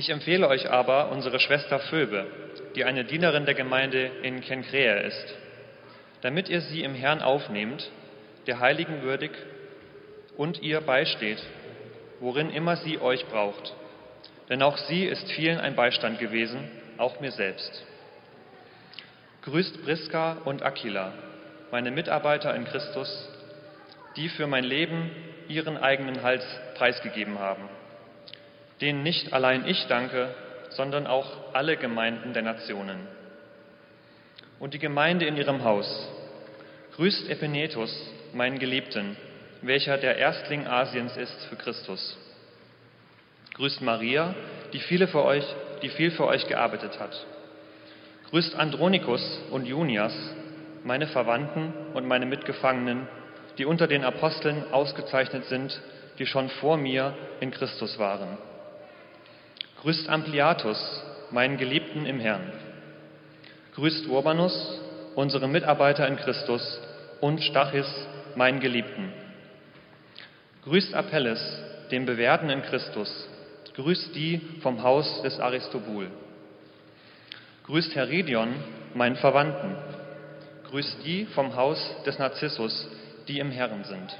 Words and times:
Ich 0.00 0.08
empfehle 0.08 0.48
euch 0.48 0.70
aber 0.70 1.10
unsere 1.10 1.38
Schwester 1.38 1.78
Phoebe, 1.78 2.24
die 2.74 2.84
eine 2.84 3.04
Dienerin 3.04 3.44
der 3.44 3.52
Gemeinde 3.52 4.10
in 4.22 4.40
Kenkrea 4.40 4.94
ist, 5.00 5.34
damit 6.22 6.48
ihr 6.48 6.62
sie 6.62 6.82
im 6.84 6.94
Herrn 6.94 7.20
aufnehmt, 7.20 7.86
der 8.46 8.60
Heiligen 8.60 9.02
würdig 9.02 9.30
und 10.38 10.62
ihr 10.62 10.80
beisteht, 10.80 11.36
worin 12.18 12.48
immer 12.48 12.76
sie 12.76 12.98
euch 12.98 13.26
braucht. 13.26 13.74
Denn 14.48 14.62
auch 14.62 14.78
sie 14.78 15.04
ist 15.04 15.30
vielen 15.32 15.60
ein 15.60 15.76
Beistand 15.76 16.18
gewesen, 16.18 16.70
auch 16.96 17.20
mir 17.20 17.32
selbst. 17.32 17.84
Grüßt 19.42 19.84
Priska 19.84 20.38
und 20.46 20.62
Aquila, 20.62 21.12
meine 21.72 21.90
Mitarbeiter 21.90 22.54
in 22.54 22.64
Christus, 22.64 23.28
die 24.16 24.30
für 24.30 24.46
mein 24.46 24.64
Leben 24.64 25.10
ihren 25.48 25.76
eigenen 25.76 26.22
Hals 26.22 26.44
preisgegeben 26.78 27.38
haben, 27.38 27.68
denen 28.80 29.02
nicht 29.02 29.32
allein 29.32 29.66
ich 29.66 29.86
danke, 29.86 30.34
sondern 30.70 31.06
auch 31.06 31.54
alle 31.54 31.76
Gemeinden 31.76 32.32
der 32.32 32.42
Nationen. 32.42 33.06
Und 34.58 34.74
die 34.74 34.78
Gemeinde 34.78 35.26
in 35.26 35.36
ihrem 35.36 35.64
Haus. 35.64 36.08
Grüßt 36.96 37.28
Epinetus, 37.30 37.90
meinen 38.32 38.58
Geliebten, 38.58 39.16
welcher 39.62 39.98
der 39.98 40.16
Erstling 40.16 40.66
Asiens 40.66 41.16
ist 41.16 41.46
für 41.46 41.56
Christus. 41.56 42.18
Grüßt 43.54 43.82
Maria, 43.82 44.34
die, 44.72 44.80
viele 44.80 45.08
für 45.08 45.24
euch, 45.24 45.44
die 45.82 45.88
viel 45.88 46.10
für 46.10 46.26
euch 46.26 46.46
gearbeitet 46.46 46.98
hat. 46.98 47.26
Grüßt 48.30 48.54
Andronikus 48.54 49.40
und 49.50 49.66
Junias, 49.66 50.14
meine 50.84 51.08
Verwandten 51.08 51.72
und 51.94 52.06
meine 52.06 52.26
Mitgefangenen, 52.26 53.08
die 53.58 53.64
unter 53.64 53.86
den 53.86 54.04
Aposteln 54.04 54.72
ausgezeichnet 54.72 55.44
sind, 55.46 55.80
die 56.18 56.26
schon 56.26 56.48
vor 56.48 56.76
mir 56.76 57.14
in 57.40 57.50
Christus 57.50 57.98
waren. 57.98 58.38
Grüßt 59.82 60.10
Ampliatus, 60.10 61.02
meinen 61.30 61.56
Geliebten 61.56 62.04
im 62.04 62.20
Herrn. 62.20 62.52
Grüßt 63.74 64.08
Urbanus, 64.08 64.78
unsere 65.14 65.48
Mitarbeiter 65.48 66.06
in 66.06 66.16
Christus, 66.16 66.78
und 67.22 67.42
Stachis, 67.42 67.86
meinen 68.34 68.60
Geliebten. 68.60 69.10
Grüßt 70.64 70.92
Apelles, 70.92 71.40
den 71.90 72.04
Bewährten 72.04 72.50
in 72.50 72.60
Christus. 72.60 73.26
Grüßt 73.74 74.14
die 74.14 74.42
vom 74.62 74.82
Haus 74.82 75.22
des 75.22 75.40
Aristobul. 75.40 76.10
Grüßt 77.64 77.94
Heredion, 77.94 78.52
meinen 78.92 79.16
Verwandten. 79.16 79.76
Grüßt 80.68 80.98
die 81.06 81.24
vom 81.24 81.56
Haus 81.56 81.78
des 82.04 82.18
Narzissus, 82.18 82.86
die 83.28 83.38
im 83.38 83.50
Herrn 83.50 83.84
sind. 83.84 84.14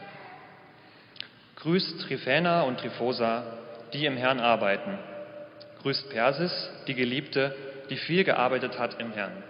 Grüßt 1.56 2.00
Trifäna 2.00 2.62
und 2.62 2.80
Trifosa, 2.80 3.44
die 3.92 4.06
im 4.06 4.16
Herrn 4.16 4.40
arbeiten. 4.40 4.98
Grüßt 5.82 6.10
Persis, 6.10 6.70
die 6.86 6.94
Geliebte, 6.94 7.56
die 7.88 7.96
viel 7.96 8.22
gearbeitet 8.24 8.78
hat 8.78 9.00
im 9.00 9.12
Herrn. 9.12 9.42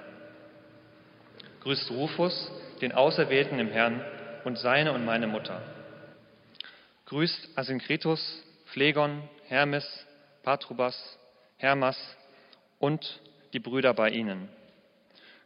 Grüßt 1.61 1.91
Rufus, 1.91 2.51
den 2.81 2.93
Auserwählten 2.93 3.59
im 3.59 3.69
Herrn 3.69 4.01
und 4.45 4.57
seine 4.57 4.93
und 4.93 5.05
meine 5.05 5.27
Mutter. 5.27 5.61
Grüßt 7.07 7.51
Asynkritus, 7.57 8.45
Phlegon, 8.67 9.29
Hermes, 9.49 10.07
Patrobas, 10.45 11.19
Hermas 11.57 11.99
und 12.79 13.21
die 13.53 13.59
Brüder 13.59 13.93
bei 13.93 14.11
ihnen. 14.11 14.49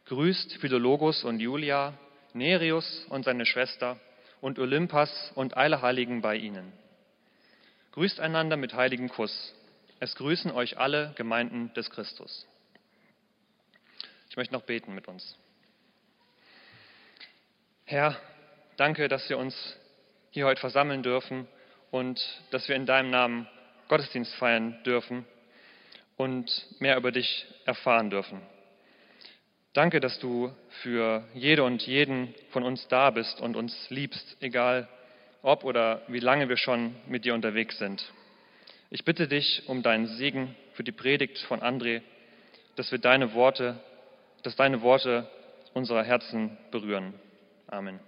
Grüßt 0.05 0.57
Philologus 0.57 1.23
und 1.23 1.39
Julia, 1.39 1.93
Nereus 2.33 3.07
und 3.09 3.25
seine 3.25 3.47
Schwester 3.47 3.99
und 4.39 4.59
Olympas 4.59 5.31
und 5.33 5.57
alle 5.57 5.81
Heiligen 5.81 6.21
bei 6.21 6.35
ihnen. 6.35 6.71
Grüßt 7.93 8.19
einander 8.19 8.55
mit 8.55 8.75
heiligem 8.75 9.09
Kuss. 9.09 9.55
Es 10.05 10.13
grüßen 10.13 10.51
euch 10.51 10.77
alle 10.77 11.13
Gemeinden 11.15 11.73
des 11.73 11.89
Christus. 11.89 12.45
Ich 14.29 14.37
möchte 14.37 14.53
noch 14.53 14.61
beten 14.61 14.93
mit 14.93 15.07
uns. 15.07 15.35
Herr, 17.85 18.15
danke, 18.77 19.07
dass 19.07 19.27
wir 19.29 19.39
uns 19.39 19.55
hier 20.29 20.45
heute 20.45 20.61
versammeln 20.61 21.01
dürfen 21.01 21.47
und 21.89 22.23
dass 22.51 22.67
wir 22.67 22.75
in 22.75 22.85
deinem 22.85 23.09
Namen 23.09 23.47
Gottesdienst 23.87 24.31
feiern 24.35 24.77
dürfen 24.83 25.25
und 26.17 26.51
mehr 26.79 26.97
über 26.97 27.11
dich 27.11 27.47
erfahren 27.65 28.11
dürfen. 28.11 28.43
Danke, 29.73 29.99
dass 29.99 30.19
du 30.19 30.55
für 30.83 31.27
jede 31.33 31.63
und 31.63 31.81
jeden 31.81 32.35
von 32.51 32.61
uns 32.61 32.87
da 32.89 33.09
bist 33.09 33.41
und 33.41 33.55
uns 33.55 33.89
liebst, 33.89 34.37
egal 34.39 34.87
ob 35.41 35.63
oder 35.63 36.03
wie 36.09 36.19
lange 36.19 36.47
wir 36.47 36.57
schon 36.57 36.95
mit 37.07 37.25
dir 37.25 37.33
unterwegs 37.33 37.79
sind. 37.79 38.07
Ich 38.95 39.03
bitte 39.03 39.27
dich 39.27 39.61
um 39.67 39.83
deinen 39.83 40.07
Segen 40.07 40.55
für 40.71 40.85
die 40.85 40.93
Predigt 40.93 41.37
von 41.49 41.59
André, 41.59 42.01
dass 42.77 42.93
wir 42.93 42.97
deine 42.97 43.33
Worte, 43.33 43.77
dass 44.43 44.55
deine 44.55 44.81
Worte 44.81 45.29
unsere 45.73 46.01
Herzen 46.01 46.57
berühren. 46.71 47.13
Amen. 47.67 47.99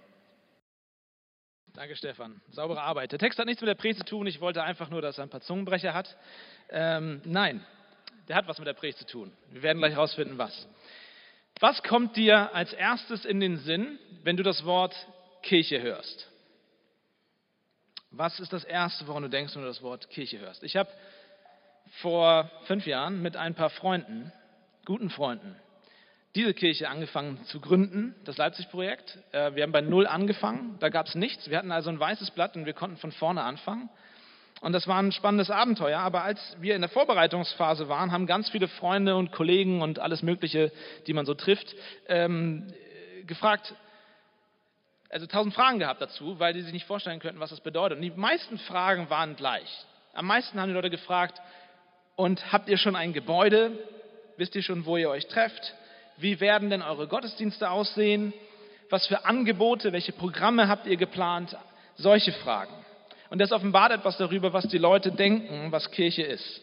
Danke, 1.74 1.94
Stefan. 1.94 2.40
Saubere 2.52 2.80
Arbeit. 2.80 3.12
Der 3.12 3.18
Text 3.18 3.38
hat 3.38 3.44
nichts 3.44 3.60
mit 3.60 3.68
der 3.68 3.74
Predigt 3.74 3.98
zu 3.98 4.06
tun. 4.06 4.26
Ich 4.26 4.40
wollte 4.40 4.62
einfach 4.62 4.88
nur, 4.88 5.02
dass 5.02 5.18
er 5.18 5.24
ein 5.24 5.28
paar 5.28 5.42
Zungenbrecher 5.42 5.92
hat. 5.92 6.16
Ähm, 6.70 7.20
nein, 7.26 7.62
der 8.26 8.36
hat 8.36 8.48
was 8.48 8.56
mit 8.56 8.66
der 8.66 8.72
Predigt 8.72 9.00
zu 9.00 9.06
tun. 9.06 9.30
Wir 9.50 9.62
werden 9.62 9.80
gleich 9.80 9.92
herausfinden, 9.92 10.38
was. 10.38 10.66
Was 11.60 11.82
kommt 11.82 12.16
dir 12.16 12.54
als 12.54 12.72
erstes 12.72 13.26
in 13.26 13.40
den 13.40 13.58
Sinn, 13.58 13.98
wenn 14.22 14.38
du 14.38 14.42
das 14.42 14.64
Wort 14.64 14.94
Kirche 15.42 15.82
hörst? 15.82 16.30
Was 18.10 18.40
ist 18.40 18.52
das 18.54 18.64
Erste, 18.64 19.06
woran 19.06 19.22
du 19.22 19.28
denkst, 19.28 19.54
wenn 19.54 19.62
du 19.62 19.68
das 19.68 19.82
Wort 19.82 20.08
Kirche 20.08 20.38
hörst? 20.38 20.62
Ich 20.62 20.76
habe 20.76 20.88
vor 22.00 22.50
fünf 22.64 22.86
Jahren 22.86 23.20
mit 23.20 23.36
ein 23.36 23.54
paar 23.54 23.68
Freunden, 23.68 24.32
guten 24.86 25.10
Freunden, 25.10 25.56
diese 26.34 26.54
Kirche 26.54 26.88
angefangen 26.88 27.44
zu 27.44 27.60
gründen, 27.60 28.14
das 28.24 28.38
Leipzig-Projekt. 28.38 29.18
Äh, 29.32 29.54
wir 29.54 29.62
haben 29.62 29.72
bei 29.72 29.82
Null 29.82 30.06
angefangen, 30.06 30.76
da 30.80 30.88
gab 30.88 31.06
es 31.06 31.14
nichts. 31.16 31.50
Wir 31.50 31.58
hatten 31.58 31.70
also 31.70 31.90
ein 31.90 32.00
weißes 32.00 32.30
Blatt 32.30 32.56
und 32.56 32.64
wir 32.64 32.72
konnten 32.72 32.96
von 32.96 33.12
vorne 33.12 33.42
anfangen. 33.42 33.90
Und 34.62 34.72
das 34.72 34.88
war 34.88 34.98
ein 35.02 35.12
spannendes 35.12 35.50
Abenteuer. 35.50 35.98
Aber 35.98 36.22
als 36.22 36.56
wir 36.60 36.74
in 36.74 36.80
der 36.80 36.90
Vorbereitungsphase 36.90 37.88
waren, 37.88 38.10
haben 38.10 38.26
ganz 38.26 38.48
viele 38.48 38.68
Freunde 38.68 39.16
und 39.16 39.32
Kollegen 39.32 39.82
und 39.82 39.98
alles 39.98 40.22
Mögliche, 40.22 40.72
die 41.06 41.12
man 41.12 41.26
so 41.26 41.34
trifft, 41.34 41.74
ähm, 42.08 42.66
gefragt, 43.26 43.74
also 45.10 45.26
tausend 45.26 45.54
Fragen 45.54 45.78
gehabt 45.78 46.00
dazu, 46.02 46.38
weil 46.38 46.52
die 46.52 46.62
sich 46.62 46.72
nicht 46.72 46.86
vorstellen 46.86 47.20
könnten, 47.20 47.40
was 47.40 47.50
das 47.50 47.60
bedeutet. 47.60 47.98
Und 47.98 48.02
die 48.02 48.10
meisten 48.10 48.58
Fragen 48.58 49.08
waren 49.10 49.36
gleich. 49.36 49.68
Am 50.12 50.26
meisten 50.26 50.60
haben 50.60 50.68
die 50.68 50.74
Leute 50.74 50.90
gefragt, 50.90 51.40
und 52.18 52.52
habt 52.52 52.68
ihr 52.68 52.78
schon 52.78 52.96
ein 52.96 53.12
Gebäude? 53.12 53.70
Wisst 54.36 54.56
ihr 54.56 54.62
schon, 54.62 54.84
wo 54.86 54.96
ihr 54.96 55.08
euch 55.08 55.28
trefft? 55.28 55.72
Wie 56.16 56.40
werden 56.40 56.68
denn 56.68 56.82
eure 56.82 57.06
Gottesdienste 57.06 57.70
aussehen? 57.70 58.34
Was 58.90 59.06
für 59.06 59.24
Angebote, 59.24 59.92
welche 59.92 60.10
Programme 60.10 60.66
habt 60.66 60.88
ihr 60.88 60.96
geplant? 60.96 61.56
Solche 61.94 62.32
Fragen. 62.32 62.74
Und 63.30 63.38
das 63.38 63.52
offenbart 63.52 63.92
etwas 63.92 64.16
darüber, 64.16 64.52
was 64.52 64.66
die 64.66 64.78
Leute 64.78 65.12
denken, 65.12 65.70
was 65.70 65.92
Kirche 65.92 66.22
ist. 66.22 66.60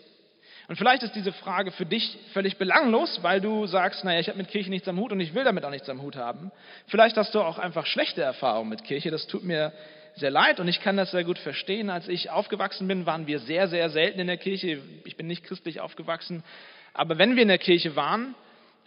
Und 0.67 0.77
vielleicht 0.77 1.03
ist 1.03 1.15
diese 1.15 1.31
Frage 1.31 1.71
für 1.71 1.85
dich 1.85 2.17
völlig 2.33 2.57
belanglos, 2.57 3.19
weil 3.21 3.39
du 3.39 3.67
sagst, 3.67 4.03
naja, 4.03 4.19
ich 4.19 4.29
habe 4.29 4.37
mit 4.37 4.47
Kirche 4.47 4.69
nichts 4.69 4.87
am 4.87 4.99
Hut 4.99 5.11
und 5.11 5.19
ich 5.19 5.35
will 5.35 5.43
damit 5.43 5.63
auch 5.63 5.69
nichts 5.69 5.89
am 5.89 6.01
Hut 6.01 6.15
haben. 6.15 6.51
Vielleicht 6.87 7.17
hast 7.17 7.35
du 7.35 7.41
auch 7.41 7.59
einfach 7.59 7.85
schlechte 7.85 8.21
Erfahrungen 8.21 8.69
mit 8.69 8.83
Kirche. 8.83 9.11
Das 9.11 9.27
tut 9.27 9.43
mir 9.43 9.71
sehr 10.15 10.31
leid 10.31 10.59
und 10.59 10.67
ich 10.67 10.81
kann 10.81 10.97
das 10.97 11.11
sehr 11.11 11.23
gut 11.23 11.37
verstehen. 11.37 11.89
Als 11.89 12.07
ich 12.07 12.31
aufgewachsen 12.31 12.87
bin, 12.87 13.05
waren 13.05 13.27
wir 13.27 13.39
sehr, 13.39 13.67
sehr 13.67 13.89
selten 13.89 14.19
in 14.19 14.27
der 14.27 14.37
Kirche. 14.37 14.81
Ich 15.03 15.17
bin 15.17 15.27
nicht 15.27 15.43
christlich 15.43 15.81
aufgewachsen. 15.81 16.43
Aber 16.93 17.17
wenn 17.17 17.35
wir 17.35 17.43
in 17.43 17.49
der 17.49 17.57
Kirche 17.57 17.95
waren, 17.95 18.33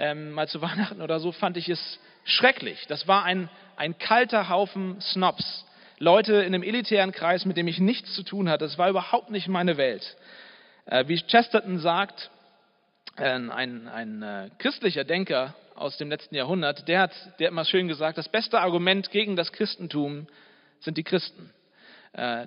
ähm, 0.00 0.32
mal 0.32 0.48
zu 0.48 0.60
Weihnachten 0.62 1.00
oder 1.00 1.20
so, 1.20 1.30
fand 1.30 1.56
ich 1.56 1.68
es 1.68 2.00
schrecklich. 2.24 2.86
Das 2.88 3.06
war 3.06 3.24
ein, 3.24 3.48
ein 3.76 3.98
kalter 3.98 4.48
Haufen 4.48 5.00
Snobs. 5.00 5.64
Leute 6.00 6.34
in 6.34 6.54
einem 6.54 6.62
elitären 6.62 7.12
Kreis, 7.12 7.44
mit 7.44 7.56
dem 7.56 7.66
ich 7.68 7.78
nichts 7.78 8.14
zu 8.14 8.22
tun 8.22 8.48
hatte. 8.48 8.64
Das 8.64 8.78
war 8.78 8.88
überhaupt 8.88 9.30
nicht 9.30 9.48
meine 9.48 9.76
Welt. 9.76 10.16
Äh, 10.88 11.06
wie 11.06 11.16
Chesterton 11.16 11.78
sagt, 11.78 12.30
äh, 13.16 13.24
ein, 13.24 13.88
ein 13.88 14.22
äh, 14.22 14.50
christlicher 14.58 15.04
Denker 15.04 15.54
aus 15.74 15.96
dem 15.98 16.08
letzten 16.08 16.34
Jahrhundert, 16.34 16.88
der 16.88 17.02
hat, 17.02 17.12
der 17.38 17.48
hat 17.48 17.54
mal 17.54 17.64
schön 17.64 17.88
gesagt, 17.88 18.18
das 18.18 18.28
beste 18.28 18.60
Argument 18.60 19.10
gegen 19.10 19.36
das 19.36 19.52
Christentum 19.52 20.26
sind 20.80 20.96
die 20.96 21.04
Christen. 21.04 21.50
Äh, 22.14 22.46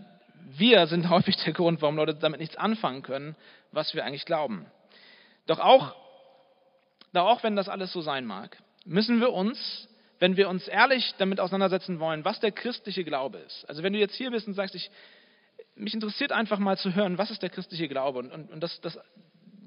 wir 0.57 0.87
sind 0.87 1.09
häufig 1.11 1.37
der 1.37 1.53
Grund, 1.53 1.81
warum 1.81 1.95
Leute 1.95 2.15
damit 2.15 2.39
nichts 2.39 2.57
anfangen 2.57 3.03
können, 3.03 3.35
was 3.71 3.93
wir 3.93 4.03
eigentlich 4.03 4.25
glauben. 4.25 4.65
Doch 5.45 5.59
auch 5.59 5.95
doch 7.13 7.25
auch 7.25 7.43
wenn 7.43 7.55
das 7.55 7.69
alles 7.69 7.91
so 7.91 8.01
sein 8.01 8.25
mag, 8.25 8.57
müssen 8.85 9.19
wir 9.19 9.33
uns, 9.33 9.87
wenn 10.19 10.37
wir 10.37 10.49
uns 10.49 10.67
ehrlich 10.67 11.13
damit 11.17 11.39
auseinandersetzen 11.39 11.99
wollen, 11.99 12.23
was 12.23 12.39
der 12.39 12.51
christliche 12.51 13.03
Glaube 13.03 13.39
ist. 13.39 13.67
Also 13.67 13.83
wenn 13.83 13.93
du 13.93 13.99
jetzt 13.99 14.15
hier 14.15 14.31
bist 14.31 14.47
und 14.47 14.53
sagst, 14.53 14.75
ich, 14.75 14.89
mich 15.81 15.93
interessiert 15.93 16.31
einfach 16.31 16.59
mal 16.59 16.77
zu 16.77 16.93
hören, 16.93 17.17
was 17.17 17.31
ist 17.31 17.41
der 17.41 17.49
christliche 17.49 17.87
Glaube 17.87 18.19
und, 18.19 18.31
und, 18.31 18.51
und 18.51 18.61
das, 18.61 18.79
das, 18.81 18.99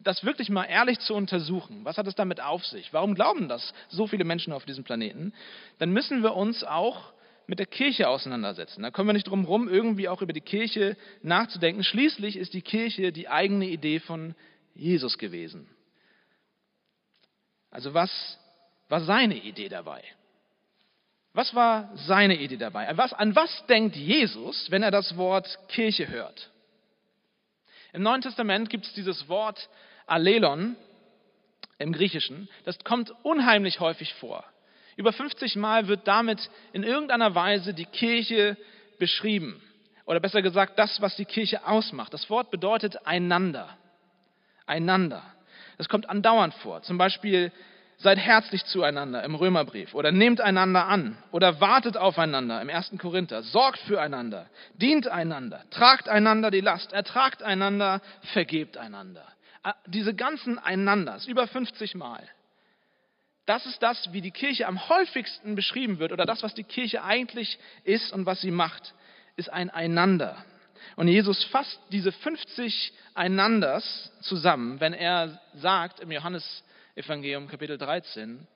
das 0.02 0.24
wirklich 0.24 0.48
mal 0.48 0.64
ehrlich 0.64 0.98
zu 1.00 1.14
untersuchen. 1.14 1.84
Was 1.84 1.98
hat 1.98 2.06
es 2.06 2.14
damit 2.14 2.40
auf 2.40 2.64
sich? 2.64 2.92
Warum 2.92 3.14
glauben 3.14 3.48
das 3.48 3.74
so 3.88 4.06
viele 4.06 4.24
Menschen 4.24 4.52
auf 4.52 4.64
diesem 4.64 4.84
Planeten? 4.84 5.32
Dann 5.78 5.90
müssen 5.90 6.22
wir 6.22 6.34
uns 6.34 6.62
auch 6.62 7.12
mit 7.46 7.58
der 7.58 7.66
Kirche 7.66 8.08
auseinandersetzen. 8.08 8.82
Da 8.82 8.90
kommen 8.90 9.08
wir 9.08 9.12
nicht 9.12 9.28
drum 9.28 9.42
herum, 9.42 9.68
irgendwie 9.68 10.08
auch 10.08 10.22
über 10.22 10.32
die 10.32 10.40
Kirche 10.40 10.96
nachzudenken. 11.22 11.82
Schließlich 11.82 12.36
ist 12.36 12.54
die 12.54 12.62
Kirche 12.62 13.12
die 13.12 13.28
eigene 13.28 13.66
Idee 13.66 14.00
von 14.00 14.34
Jesus 14.74 15.18
gewesen. 15.18 15.68
Also 17.70 17.92
was 17.92 18.38
war 18.88 19.00
seine 19.00 19.36
Idee 19.36 19.68
dabei? 19.68 20.02
Was 21.34 21.52
war 21.54 21.90
seine 21.94 22.36
Idee 22.36 22.56
dabei? 22.56 22.88
An 22.88 22.96
was, 22.96 23.12
an 23.12 23.34
was 23.34 23.66
denkt 23.66 23.96
Jesus, 23.96 24.70
wenn 24.70 24.84
er 24.84 24.92
das 24.92 25.16
Wort 25.16 25.58
Kirche 25.68 26.08
hört? 26.08 26.50
Im 27.92 28.02
Neuen 28.02 28.22
Testament 28.22 28.70
gibt 28.70 28.86
es 28.86 28.92
dieses 28.94 29.28
Wort 29.28 29.68
Allelon 30.06 30.76
im 31.78 31.92
Griechischen. 31.92 32.48
Das 32.64 32.78
kommt 32.84 33.12
unheimlich 33.24 33.80
häufig 33.80 34.14
vor. 34.14 34.44
Über 34.96 35.12
50 35.12 35.56
Mal 35.56 35.88
wird 35.88 36.06
damit 36.06 36.50
in 36.72 36.84
irgendeiner 36.84 37.34
Weise 37.34 37.74
die 37.74 37.86
Kirche 37.86 38.56
beschrieben. 39.00 39.60
Oder 40.06 40.20
besser 40.20 40.40
gesagt, 40.40 40.78
das, 40.78 41.00
was 41.00 41.16
die 41.16 41.24
Kirche 41.24 41.66
ausmacht. 41.66 42.14
Das 42.14 42.30
Wort 42.30 42.52
bedeutet 42.52 43.06
einander. 43.06 43.76
Einander. 44.66 45.22
Das 45.78 45.88
kommt 45.88 46.08
andauernd 46.08 46.54
vor. 46.54 46.82
Zum 46.82 46.96
Beispiel 46.96 47.50
Seid 48.04 48.18
herzlich 48.18 48.66
zueinander 48.66 49.24
im 49.24 49.34
Römerbrief 49.34 49.94
oder 49.94 50.12
nehmt 50.12 50.38
einander 50.38 50.88
an 50.88 51.16
oder 51.32 51.62
wartet 51.62 51.96
aufeinander 51.96 52.60
im 52.60 52.68
1. 52.68 52.92
Korinther. 52.98 53.42
Sorgt 53.42 53.78
füreinander, 53.78 54.44
dient 54.74 55.08
einander, 55.08 55.64
tragt 55.70 56.10
einander 56.10 56.50
die 56.50 56.60
Last, 56.60 56.92
ertragt 56.92 57.42
einander, 57.42 58.02
vergebt 58.34 58.76
einander. 58.76 59.26
Ah, 59.62 59.72
diese 59.86 60.12
ganzen 60.12 60.58
Einanders, 60.58 61.26
über 61.26 61.46
50 61.46 61.94
Mal. 61.94 62.22
Das 63.46 63.64
ist 63.64 63.82
das, 63.82 64.12
wie 64.12 64.20
die 64.20 64.32
Kirche 64.32 64.66
am 64.66 64.86
häufigsten 64.90 65.54
beschrieben 65.54 65.98
wird 65.98 66.12
oder 66.12 66.26
das, 66.26 66.42
was 66.42 66.52
die 66.52 66.64
Kirche 66.64 67.04
eigentlich 67.04 67.58
ist 67.84 68.12
und 68.12 68.26
was 68.26 68.42
sie 68.42 68.50
macht, 68.50 68.92
ist 69.36 69.50
ein 69.50 69.70
Einander. 69.70 70.44
Und 70.96 71.08
Jesus 71.08 71.42
fasst 71.44 71.80
diese 71.90 72.12
50 72.12 72.92
Einanders 73.14 74.12
zusammen, 74.20 74.78
wenn 74.80 74.92
er 74.92 75.40
sagt 75.54 76.00
im 76.00 76.12
Johannes 76.12 76.62
Evangelium 76.96 77.48
Kapitel 77.48 77.76
13. 77.76 78.46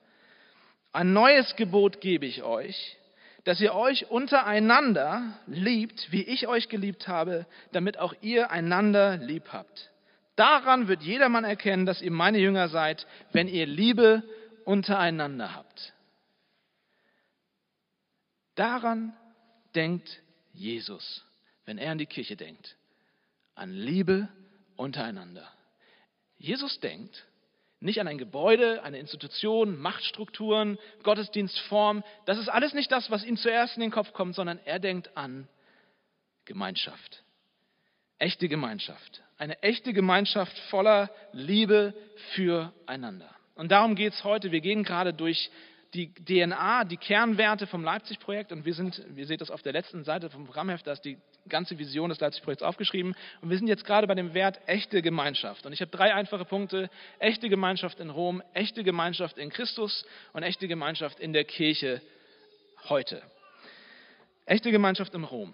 Ein 0.93 1.11
neues 1.13 1.57
Gebot 1.57 1.99
gebe 1.99 2.25
ich 2.25 2.41
euch, 2.41 2.97
dass 3.43 3.59
ihr 3.59 3.75
euch 3.75 4.09
untereinander 4.09 5.37
liebt, 5.45 6.09
wie 6.11 6.23
ich 6.23 6.47
euch 6.47 6.69
geliebt 6.69 7.09
habe, 7.09 7.45
damit 7.73 7.97
auch 7.97 8.13
ihr 8.21 8.49
einander 8.49 9.17
lieb 9.17 9.49
habt. 9.51 9.91
Daran 10.37 10.87
wird 10.87 11.03
jedermann 11.03 11.43
erkennen, 11.43 11.85
dass 11.85 12.01
ihr 12.01 12.11
meine 12.11 12.37
Jünger 12.37 12.69
seid, 12.69 13.05
wenn 13.33 13.49
ihr 13.49 13.65
Liebe 13.65 14.23
untereinander 14.63 15.53
habt. 15.53 15.93
Daran 18.55 19.13
denkt 19.75 20.21
Jesus, 20.53 21.25
wenn 21.65 21.77
er 21.77 21.91
an 21.91 21.97
die 21.97 22.05
Kirche 22.05 22.37
denkt, 22.37 22.77
an 23.55 23.73
Liebe 23.73 24.29
untereinander. 24.77 25.45
Jesus 26.37 26.79
denkt, 26.79 27.25
nicht 27.79 27.99
an 28.01 28.07
ein 28.07 28.17
Gebäude, 28.17 28.83
eine 28.83 28.99
Institution, 28.99 29.79
Machtstrukturen, 29.79 30.77
Gottesdienstform. 31.03 32.03
Das 32.25 32.37
ist 32.37 32.49
alles 32.49 32.73
nicht 32.73 32.91
das, 32.91 33.09
was 33.09 33.23
ihm 33.23 33.37
zuerst 33.37 33.75
in 33.75 33.81
den 33.81 33.91
Kopf 33.91 34.13
kommt, 34.13 34.35
sondern 34.35 34.59
er 34.65 34.79
denkt 34.79 35.15
an 35.15 35.47
Gemeinschaft. 36.45 37.23
Echte 38.17 38.49
Gemeinschaft. 38.49 39.23
Eine 39.37 39.61
echte 39.63 39.93
Gemeinschaft 39.93 40.57
voller 40.69 41.09
Liebe 41.31 41.93
füreinander. 42.33 43.33
Und 43.55 43.71
darum 43.71 43.95
geht 43.95 44.13
es 44.13 44.23
heute. 44.23 44.51
Wir 44.51 44.61
gehen 44.61 44.83
gerade 44.83 45.13
durch 45.13 45.49
die 45.93 46.13
DNA, 46.13 46.83
die 46.83 46.97
Kernwerte 46.97 47.65
vom 47.65 47.83
Leipzig-Projekt 47.83 48.51
und 48.51 48.65
wir 48.65 48.73
sind, 48.73 49.03
ihr 49.15 49.25
seht 49.25 49.41
das 49.41 49.49
auf 49.49 49.63
der 49.63 49.73
letzten 49.73 50.03
Seite 50.03 50.29
vom 50.29 50.45
Programmheft, 50.45 50.85
da 50.85 50.91
ist 50.91 51.03
die 51.03 51.17
ganze 51.47 51.79
Vision 51.79 52.09
des 52.09 52.19
Leipzig-Projekts 52.19 52.63
aufgeschrieben. 52.63 53.15
Und 53.41 53.49
wir 53.49 53.57
sind 53.57 53.67
jetzt 53.67 53.85
gerade 53.85 54.05
bei 54.05 54.13
dem 54.13 54.33
Wert 54.33 54.59
echte 54.67 55.01
Gemeinschaft. 55.01 55.65
Und 55.65 55.73
ich 55.73 55.81
habe 55.81 55.89
drei 55.89 56.13
einfache 56.13 56.45
Punkte. 56.45 56.89
Echte 57.17 57.49
Gemeinschaft 57.49 57.99
in 57.99 58.09
Rom, 58.11 58.43
echte 58.53 58.83
Gemeinschaft 58.83 59.37
in 59.37 59.49
Christus 59.49 60.05
und 60.33 60.43
echte 60.43 60.67
Gemeinschaft 60.67 61.19
in 61.19 61.33
der 61.33 61.43
Kirche 61.43 62.01
heute. 62.87 63.21
Echte 64.45 64.71
Gemeinschaft 64.71 65.13
in 65.15 65.23
Rom. 65.23 65.53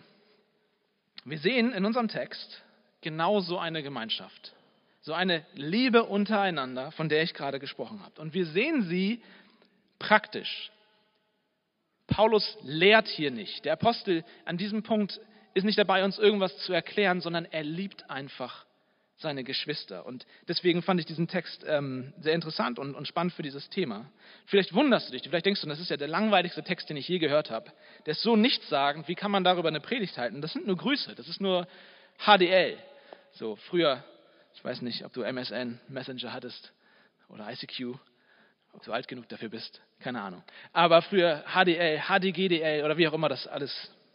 Wir 1.24 1.40
sehen 1.40 1.74
in 1.74 1.86
unserem 1.86 2.08
Text 2.08 2.62
genau 3.02 3.40
so 3.40 3.58
eine 3.58 3.82
Gemeinschaft. 3.84 4.54
So 5.02 5.14
eine 5.14 5.46
Liebe 5.54 6.04
untereinander, 6.04 6.92
von 6.92 7.10
der 7.10 7.24
ich 7.24 7.34
gerade 7.34 7.60
gesprochen 7.60 8.04
habe. 8.04 8.22
Und 8.22 8.34
wir 8.34 8.46
sehen 8.48 8.84
sie 8.84 9.22
praktisch. 10.00 10.72
Paulus 12.08 12.58
lehrt 12.62 13.08
hier 13.08 13.32
nicht. 13.32 13.66
Der 13.66 13.74
Apostel 13.74 14.24
an 14.46 14.58
diesem 14.58 14.84
Punkt 14.84 15.20
ist 15.54 15.64
nicht 15.64 15.78
dabei, 15.78 16.04
uns 16.04 16.20
irgendwas 16.20 16.56
zu 16.60 16.74
erklären, 16.74 17.22
sondern 17.22 17.46
er 17.46 17.64
liebt 17.64 18.10
einfach 18.10 18.66
seine 19.18 19.44
Geschwister. 19.44 20.06
Und 20.06 20.26
deswegen 20.48 20.82
fand 20.82 21.00
ich 21.00 21.06
diesen 21.06 21.28
Text 21.28 21.64
ähm, 21.66 22.14
sehr 22.20 22.34
interessant 22.34 22.80
und, 22.80 22.96
und, 22.96 23.08
spannend 23.08 23.34
für 23.34 23.44
dieses 23.44 23.70
Thema. 23.70 24.12
Vielleicht 24.46 24.74
wunderst 24.74 25.08
du 25.08 25.14
dich, 25.14 25.24
vielleicht 25.24 25.46
denkst 25.46 25.62
du, 25.62 25.68
das 25.68 25.80
ist 25.80 25.90
ja 25.90 25.96
der 25.98 26.10
langweiligste 26.10 26.64
Text, 26.64 26.90
den 26.90 26.98
ich 26.98 27.08
je 27.08 27.20
gehört 27.20 27.50
habe. 27.50 27.72
Der 28.06 28.12
ist 28.12 28.22
so 28.22 28.36
nichtssagend, 28.36 29.08
wie 29.08 29.16
kann 29.16 29.32
man 29.32 29.46
darüber 29.46 29.70
eine 29.70 29.80
Predigt 29.80 30.18
halten? 30.18 30.42
Das 30.42 30.52
sind 30.52 30.68
nur 30.68 30.76
Grüße, 30.76 31.16
das 31.16 31.30
ist 31.30 31.40
nur 31.40 31.66
HDL. 32.20 32.78
So, 33.32 33.56
früher, 33.56 34.04
ich 34.54 34.64
weiß 34.64 34.82
nicht, 34.82 35.06
ob 35.06 35.14
du 35.14 35.22
MSN, 35.22 35.80
Messenger 35.88 36.34
hattest 36.34 36.74
oder 37.30 37.50
ICQ, 37.50 37.98
ob 38.76 38.84
du 38.84 38.92
alt 38.92 39.08
genug 39.08 39.30
dafür 39.30 39.50
bist, 39.50 39.82
keine 40.00 40.22
Ahnung. 40.22 40.44
Aber 40.74 41.02
früher 41.02 41.44
HDL, 41.48 42.02
HDGDL 42.02 42.84
oder 42.84 42.98
wie 42.98 43.08
auch 43.08 43.14
immer 43.14 43.30
das 43.30 43.48
alles 43.48 43.74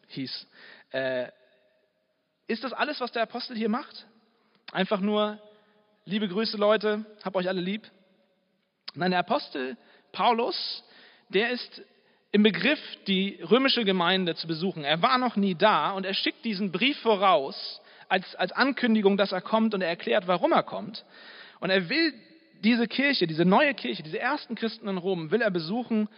hieß. 0.09 0.47
Äh, 0.91 1.29
ist 2.47 2.62
das 2.62 2.73
alles, 2.75 3.01
was 3.01 3.11
der 3.12 3.23
Apostel 3.23 3.57
hier 3.57 3.71
macht? 3.71 4.07
Einfach 4.73 5.01
nur, 5.01 5.39
liebe 6.05 6.29
Grüße 6.29 6.59
Leute, 6.59 7.07
hab 7.25 7.37
euch 7.37 7.49
alle 7.49 7.61
lieb? 7.61 7.91
Nein, 8.95 9.12
der 9.12 9.21
Apostel 9.21 9.79
Paulus, 10.12 10.85
der 11.31 11.51
ist 11.51 11.83
im 12.33 12.43
Begriff, 12.43 12.81
die 13.06 13.41
römische 13.43 13.85
Gemeinde 13.85 14.35
zu 14.35 14.47
besuchen. 14.47 14.85
Er 14.85 15.01
war 15.01 15.17
noch 15.17 15.37
nie 15.37 15.55
da 15.55 15.93
und 15.93 16.05
er 16.05 16.15
schickt 16.15 16.45
diesen 16.45 16.71
Brief 16.71 17.01
voraus 17.01 17.81
als, 18.09 18.35
als 18.37 18.53
Ankündigung, 18.53 19.17
dass 19.17 19.33
er 19.33 19.41
kommt 19.41 19.73
und 19.73 19.81
er 19.81 19.89
erklärt, 19.89 20.27
warum 20.27 20.53
er 20.53 20.65
kommt. 20.65 21.05
Und 21.61 21.71
er 21.71 21.89
will 21.89 22.13
diese 22.62 22.87
Kirche, 22.87 23.27
diese 23.27 23.45
neue 23.45 23.75
Kirche, 23.75 24.03
diese 24.03 24.19
ersten 24.19 24.55
Christen 24.55 24.89
in 24.89 24.99
Rom, 24.99 25.31
will 25.31 25.43
er 25.43 25.51
besuchen 25.51 26.09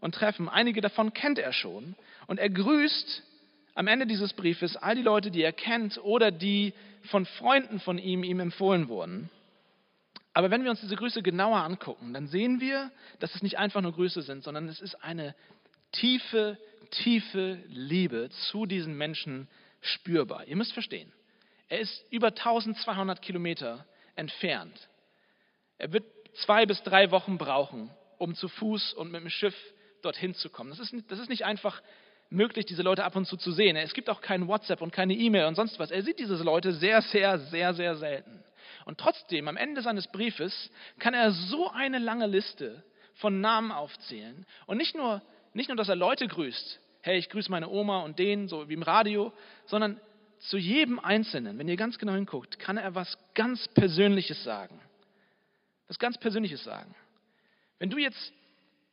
und 0.00 0.14
treffen. 0.14 0.48
Einige 0.48 0.80
davon 0.80 1.12
kennt 1.12 1.38
er 1.38 1.52
schon. 1.52 1.94
Und 2.26 2.38
er 2.38 2.50
grüßt 2.50 3.22
am 3.74 3.86
Ende 3.86 4.06
dieses 4.06 4.32
Briefes 4.32 4.76
all 4.76 4.94
die 4.94 5.02
Leute, 5.02 5.30
die 5.30 5.42
er 5.42 5.52
kennt 5.52 5.98
oder 6.02 6.30
die 6.30 6.74
von 7.04 7.26
Freunden 7.26 7.80
von 7.80 7.98
ihm 7.98 8.24
ihm 8.24 8.40
empfohlen 8.40 8.88
wurden. 8.88 9.30
Aber 10.32 10.50
wenn 10.50 10.62
wir 10.62 10.70
uns 10.70 10.80
diese 10.80 10.96
Grüße 10.96 11.22
genauer 11.22 11.58
angucken, 11.58 12.14
dann 12.14 12.28
sehen 12.28 12.60
wir, 12.60 12.90
dass 13.18 13.34
es 13.34 13.42
nicht 13.42 13.58
einfach 13.58 13.80
nur 13.80 13.92
Grüße 13.92 14.22
sind, 14.22 14.44
sondern 14.44 14.68
es 14.68 14.80
ist 14.80 14.94
eine 15.02 15.34
tiefe, 15.92 16.56
tiefe 16.90 17.58
Liebe 17.68 18.30
zu 18.50 18.66
diesen 18.66 18.96
Menschen 18.96 19.48
spürbar. 19.80 20.46
Ihr 20.46 20.56
müsst 20.56 20.72
verstehen, 20.72 21.12
er 21.68 21.80
ist 21.80 22.04
über 22.10 22.28
1200 22.28 23.22
Kilometer 23.22 23.86
entfernt. 24.14 24.88
Er 25.80 25.92
wird 25.92 26.04
zwei 26.34 26.66
bis 26.66 26.82
drei 26.82 27.10
Wochen 27.10 27.38
brauchen, 27.38 27.90
um 28.18 28.34
zu 28.34 28.48
Fuß 28.48 28.92
und 28.92 29.10
mit 29.10 29.22
dem 29.22 29.30
Schiff 29.30 29.54
dorthin 30.02 30.34
zu 30.34 30.50
kommen. 30.50 30.70
Das 30.70 30.78
ist, 30.78 30.94
das 31.08 31.18
ist 31.18 31.30
nicht 31.30 31.46
einfach 31.46 31.80
möglich, 32.28 32.66
diese 32.66 32.82
Leute 32.82 33.02
ab 33.02 33.16
und 33.16 33.24
zu 33.24 33.38
zu 33.38 33.50
sehen. 33.50 33.76
Es 33.76 33.94
gibt 33.94 34.10
auch 34.10 34.20
kein 34.20 34.46
WhatsApp 34.46 34.82
und 34.82 34.92
keine 34.92 35.14
E-Mail 35.14 35.46
und 35.46 35.54
sonst 35.54 35.78
was. 35.78 35.90
Er 35.90 36.02
sieht 36.02 36.18
diese 36.18 36.36
Leute 36.36 36.74
sehr, 36.74 37.00
sehr, 37.00 37.38
sehr, 37.38 37.72
sehr 37.72 37.96
selten. 37.96 38.44
Und 38.84 38.98
trotzdem, 38.98 39.48
am 39.48 39.56
Ende 39.56 39.80
seines 39.80 40.06
Briefes, 40.08 40.70
kann 40.98 41.14
er 41.14 41.30
so 41.32 41.70
eine 41.70 41.98
lange 41.98 42.26
Liste 42.26 42.84
von 43.14 43.40
Namen 43.40 43.72
aufzählen. 43.72 44.44
Und 44.66 44.76
nicht 44.76 44.94
nur, 44.94 45.22
nicht 45.54 45.68
nur, 45.68 45.76
dass 45.76 45.88
er 45.88 45.96
Leute 45.96 46.28
grüßt. 46.28 46.78
Hey, 47.00 47.18
ich 47.18 47.30
grüße 47.30 47.50
meine 47.50 47.70
Oma 47.70 48.00
und 48.00 48.18
den, 48.18 48.48
so 48.48 48.68
wie 48.68 48.74
im 48.74 48.82
Radio, 48.82 49.32
sondern 49.64 49.98
zu 50.40 50.58
jedem 50.58 50.98
Einzelnen, 50.98 51.58
wenn 51.58 51.68
ihr 51.68 51.76
ganz 51.76 51.98
genau 51.98 52.12
hinguckt, 52.12 52.58
kann 52.58 52.76
er 52.76 52.94
was 52.94 53.16
ganz 53.34 53.66
Persönliches 53.68 54.44
sagen. 54.44 54.78
Was 55.90 55.98
ganz 55.98 56.18
Persönliches 56.18 56.62
sagen. 56.62 56.94
Wenn 57.80 57.90
du 57.90 57.98
jetzt 57.98 58.32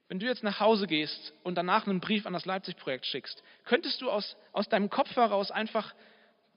wenn 0.08 0.20
du 0.20 0.26
jetzt 0.26 0.42
nach 0.42 0.60
Hause 0.60 0.88
gehst 0.88 1.34
und 1.44 1.56
danach 1.56 1.86
einen 1.86 2.00
Brief 2.00 2.26
an 2.26 2.34
das 2.34 2.46
Leipzig-Projekt 2.46 3.06
schickst, 3.06 3.44
könntest 3.66 4.02
du 4.02 4.10
aus, 4.10 4.38
aus 4.54 4.68
deinem 4.70 4.90
Kopf 4.90 5.14
heraus 5.16 5.52
einfach 5.52 5.94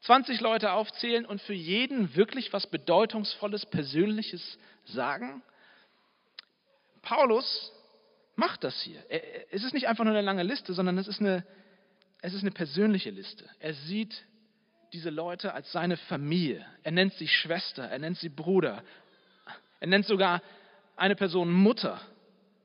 20 0.03 0.41
Leute 0.41 0.73
aufzählen 0.73 1.27
und 1.27 1.43
für 1.43 1.53
jeden 1.53 2.15
wirklich 2.15 2.53
was 2.53 2.67
Bedeutungsvolles, 2.69 3.67
Persönliches 3.67 4.57
sagen? 4.85 5.43
Paulus 7.03 7.73
macht 8.37 8.65
das 8.65 8.81
hier. 8.81 9.05
Es 9.51 9.65
ist 9.65 9.75
nicht 9.75 9.89
einfach 9.89 10.05
nur 10.05 10.15
eine 10.15 10.23
lange 10.23 10.45
Liste, 10.45 10.73
sondern 10.73 10.97
es 10.97 11.09
ist 11.09 11.21
eine, 11.21 11.45
es 12.23 12.33
ist 12.33 12.43
eine 12.43 12.53
persönliche 12.53 13.11
Liste. 13.11 13.45
Er 13.59 13.75
sieht 13.75 14.25
diese 14.93 15.11
Leute 15.11 15.55
als 15.55 15.71
seine 15.73 15.97
Familie. 15.97 16.65
Er 16.83 16.93
nennt 16.93 17.15
sie 17.15 17.29
Schwester, 17.29 17.85
er 17.85 17.99
nennt 17.99 18.19
sie 18.19 18.29
Bruder. 18.29 18.83
Er 19.81 19.89
nennt 19.89 20.07
sogar 20.07 20.43
eine 20.97 21.17
Person 21.17 21.53
Mutter 21.53 22.01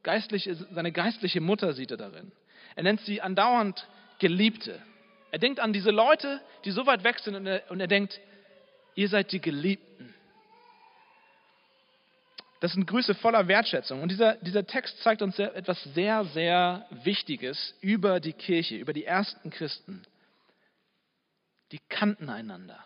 geistliche, 0.05 0.55
seine 0.55 0.93
geistliche 0.93 1.41
Mutter 1.41 1.74
sieht 1.74 1.91
er 1.91 1.98
darin. 1.98 2.31
Er 2.75 2.84
nennt 2.84 3.01
sie 3.01 3.22
andauernd 3.22 3.86
Geliebte. 4.19 4.81
Er 5.31 5.39
denkt 5.39 5.60
an 5.60 5.74
diese 5.74 5.91
Leute, 5.91 6.39
die 6.63 6.72
so 6.72 6.86
weit 6.86 7.03
weg 7.03 7.19
sind 7.19 7.36
und 7.36 7.45
er, 7.45 7.63
und 7.69 7.81
er 7.81 7.88
denkt, 7.88 8.22
ihr 8.93 9.10
seid 9.10 9.34
die 9.34 9.41
Geliebten. 9.41 10.13
Das 12.62 12.72
sind 12.72 12.88
Grüße 12.88 13.15
voller 13.15 13.48
Wertschätzung. 13.48 14.01
Und 14.01 14.10
dieser, 14.10 14.36
dieser 14.36 14.65
Text 14.65 15.01
zeigt 15.01 15.22
uns 15.22 15.38
etwas 15.38 15.84
sehr, 15.84 16.24
sehr 16.25 16.86
Wichtiges 17.03 17.75
über 17.81 18.19
die 18.22 18.34
Kirche, 18.34 18.75
über 18.75 18.93
die 18.93 19.03
ersten 19.03 19.50
Christen. 19.50 20.03
Die 21.72 21.79
kannten 21.89 22.29
einander. 22.29 22.79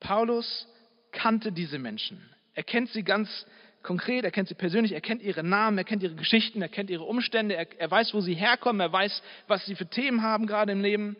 Paulus 0.00 0.66
kannte 1.12 1.52
diese 1.52 1.78
Menschen. 1.78 2.35
Er 2.56 2.64
kennt 2.64 2.90
sie 2.90 3.04
ganz 3.04 3.46
konkret, 3.82 4.24
er 4.24 4.30
kennt 4.30 4.48
sie 4.48 4.54
persönlich, 4.54 4.92
er 4.92 5.00
kennt 5.00 5.22
ihre 5.22 5.44
Namen, 5.44 5.78
er 5.78 5.84
kennt 5.84 6.02
ihre 6.02 6.14
Geschichten, 6.14 6.62
er 6.62 6.68
kennt 6.68 6.90
ihre 6.90 7.04
Umstände, 7.04 7.54
er, 7.54 7.68
er 7.78 7.90
weiß, 7.90 8.14
wo 8.14 8.20
sie 8.20 8.34
herkommen, 8.34 8.80
er 8.80 8.92
weiß, 8.92 9.22
was 9.46 9.64
sie 9.66 9.76
für 9.76 9.86
Themen 9.86 10.22
haben 10.22 10.46
gerade 10.46 10.72
im 10.72 10.80
Leben. 10.80 11.16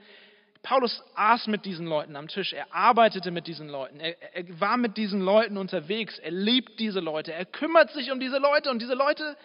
Paulus 0.63 1.05
aß 1.15 1.47
mit 1.47 1.65
diesen 1.65 1.87
Leuten 1.87 2.17
am 2.17 2.27
Tisch, 2.27 2.55
er 2.55 2.75
arbeitete 2.75 3.31
mit 3.31 3.47
diesen 3.47 3.69
Leuten, 3.69 4.01
er, 4.01 4.17
er, 4.35 4.61
war 4.61 4.79
mit 4.79 4.97
diesen 4.97 5.21
Leuten 5.21 5.59
unterwegs, 5.59 6.19
er 6.19 6.33
liebt 6.33 6.81
diese 6.81 7.01
Leute, 7.01 7.33
er 7.33 7.45
kümmert 7.45 7.93
sich 7.93 8.11
um 8.11 8.19
diese 8.19 8.39
Leute 8.39 8.71
und 8.71 8.81
diese 8.81 8.95
Leute 8.95 9.37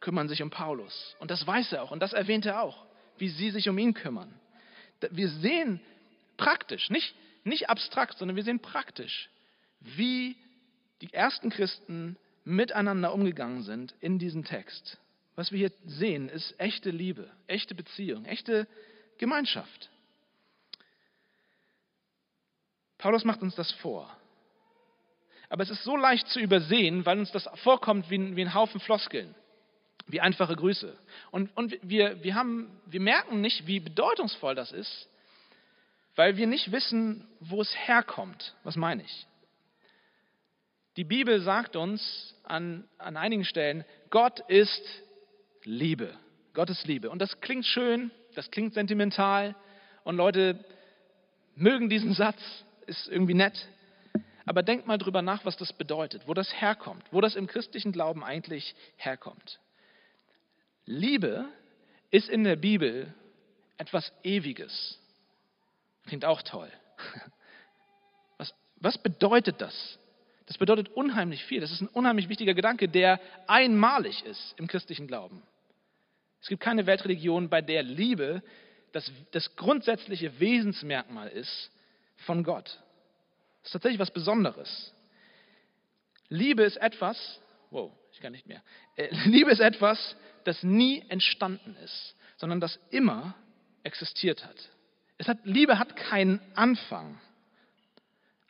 kümmern 0.00 0.28
sich 0.28 0.42
um 0.42 0.50
Paulus. 0.50 1.16
Und 1.18 1.30
das 1.32 1.46
weiß 1.46 1.72
er 1.72 1.82
auch 1.82 1.90
und 1.90 2.00
das 2.00 2.12
erwähnt 2.12 2.46
er 2.46 2.62
auch, 2.62 2.86
wie 3.18 3.28
sie 3.28 3.50
sich 3.50 3.68
um 3.68 3.76
ihn 3.76 3.92
kümmern. 3.92 4.32
Wir 5.10 5.28
sehen 5.28 5.80
praktisch, 6.36 6.88
nicht, 6.88 7.14
nicht 7.44 7.68
abstrakt, 7.68 8.16
sondern 8.16 8.36
wir 8.36 8.44
sehen 8.44 8.60
praktisch, 8.60 9.28
wie 9.80 10.36
die 11.00 11.12
ersten 11.12 11.50
Christen 11.50 12.16
miteinander 12.44 13.12
umgegangen 13.12 13.62
sind 13.62 13.94
in 14.00 14.18
diesem 14.18 14.44
Text. 14.44 14.98
Was 15.34 15.52
wir 15.52 15.58
hier 15.58 15.72
sehen, 15.84 16.28
ist 16.28 16.58
echte 16.58 16.90
Liebe, 16.90 17.30
echte 17.46 17.74
Beziehung, 17.74 18.24
echte 18.24 18.66
Gemeinschaft. 19.18 19.90
Paulus 22.98 23.24
macht 23.24 23.42
uns 23.42 23.54
das 23.54 23.70
vor. 23.72 24.10
Aber 25.48 25.62
es 25.62 25.70
ist 25.70 25.84
so 25.84 25.96
leicht 25.96 26.26
zu 26.28 26.40
übersehen, 26.40 27.04
weil 27.06 27.18
uns 27.18 27.30
das 27.30 27.48
vorkommt 27.62 28.10
wie 28.10 28.18
ein, 28.18 28.36
wie 28.36 28.42
ein 28.42 28.54
Haufen 28.54 28.80
Floskeln, 28.80 29.34
wie 30.06 30.20
einfache 30.20 30.56
Grüße. 30.56 30.96
Und, 31.30 31.54
und 31.56 31.78
wir, 31.82 32.22
wir, 32.24 32.34
haben, 32.34 32.80
wir 32.86 33.00
merken 33.00 33.40
nicht, 33.40 33.66
wie 33.66 33.80
bedeutungsvoll 33.80 34.54
das 34.54 34.72
ist, 34.72 35.08
weil 36.16 36.36
wir 36.36 36.46
nicht 36.46 36.72
wissen, 36.72 37.28
wo 37.40 37.60
es 37.60 37.72
herkommt. 37.86 38.54
Was 38.64 38.76
meine 38.76 39.02
ich? 39.02 39.26
Die 40.96 41.04
Bibel 41.04 41.40
sagt 41.42 41.76
uns 41.76 42.34
an, 42.44 42.88
an 42.98 43.16
einigen 43.16 43.44
Stellen, 43.44 43.84
Gott 44.10 44.40
ist 44.48 44.82
Liebe. 45.64 46.16
Gott 46.54 46.70
ist 46.70 46.86
Liebe. 46.86 47.10
Und 47.10 47.20
das 47.20 47.40
klingt 47.40 47.66
schön, 47.66 48.10
das 48.34 48.50
klingt 48.50 48.72
sentimental 48.74 49.54
und 50.04 50.16
Leute 50.16 50.64
mögen 51.54 51.88
diesen 51.90 52.14
Satz, 52.14 52.40
ist 52.86 53.08
irgendwie 53.08 53.34
nett. 53.34 53.68
Aber 54.46 54.62
denkt 54.62 54.86
mal 54.86 54.96
drüber 54.96 55.22
nach, 55.22 55.44
was 55.44 55.56
das 55.56 55.72
bedeutet, 55.72 56.22
wo 56.26 56.32
das 56.32 56.60
herkommt, 56.60 57.04
wo 57.10 57.20
das 57.20 57.34
im 57.34 57.46
christlichen 57.46 57.92
Glauben 57.92 58.22
eigentlich 58.22 58.74
herkommt. 58.96 59.58
Liebe 60.86 61.46
ist 62.10 62.28
in 62.28 62.44
der 62.44 62.56
Bibel 62.56 63.12
etwas 63.76 64.12
Ewiges. 64.22 64.98
Klingt 66.06 66.24
auch 66.24 66.42
toll. 66.42 66.70
Was, 68.38 68.54
was 68.76 68.98
bedeutet 68.98 69.62
das? 69.62 69.98
Das 70.46 70.58
bedeutet 70.58 70.88
unheimlich 70.90 71.44
viel. 71.44 71.60
Das 71.60 71.72
ist 71.72 71.80
ein 71.80 71.88
unheimlich 71.88 72.28
wichtiger 72.28 72.54
Gedanke, 72.54 72.88
der 72.88 73.20
einmalig 73.46 74.24
ist 74.24 74.54
im 74.58 74.68
christlichen 74.68 75.06
Glauben. 75.06 75.42
Es 76.40 76.48
gibt 76.48 76.62
keine 76.62 76.86
Weltreligion, 76.86 77.48
bei 77.48 77.60
der 77.60 77.82
Liebe 77.82 78.42
das, 78.92 79.10
das 79.32 79.56
grundsätzliche 79.56 80.40
Wesensmerkmal 80.40 81.28
ist 81.28 81.70
von 82.16 82.44
Gott. 82.44 82.64
Das 82.64 83.66
ist 83.66 83.72
tatsächlich 83.72 83.98
was 83.98 84.10
Besonderes. 84.10 84.94
Liebe 86.28 86.62
ist 86.62 86.76
etwas, 86.76 87.40
wow, 87.70 87.92
ich 88.12 88.20
kann 88.20 88.32
nicht 88.32 88.46
mehr. 88.46 88.62
Äh, 88.96 89.08
Liebe 89.26 89.50
ist 89.50 89.60
etwas, 89.60 90.16
das 90.44 90.62
nie 90.62 91.04
entstanden 91.08 91.76
ist, 91.84 92.16
sondern 92.36 92.60
das 92.60 92.78
immer 92.90 93.34
existiert 93.82 94.46
hat. 94.46 94.70
Hat 95.26 95.38
Liebe 95.44 95.78
hat 95.78 95.96
keinen 95.96 96.40
Anfang. 96.54 97.20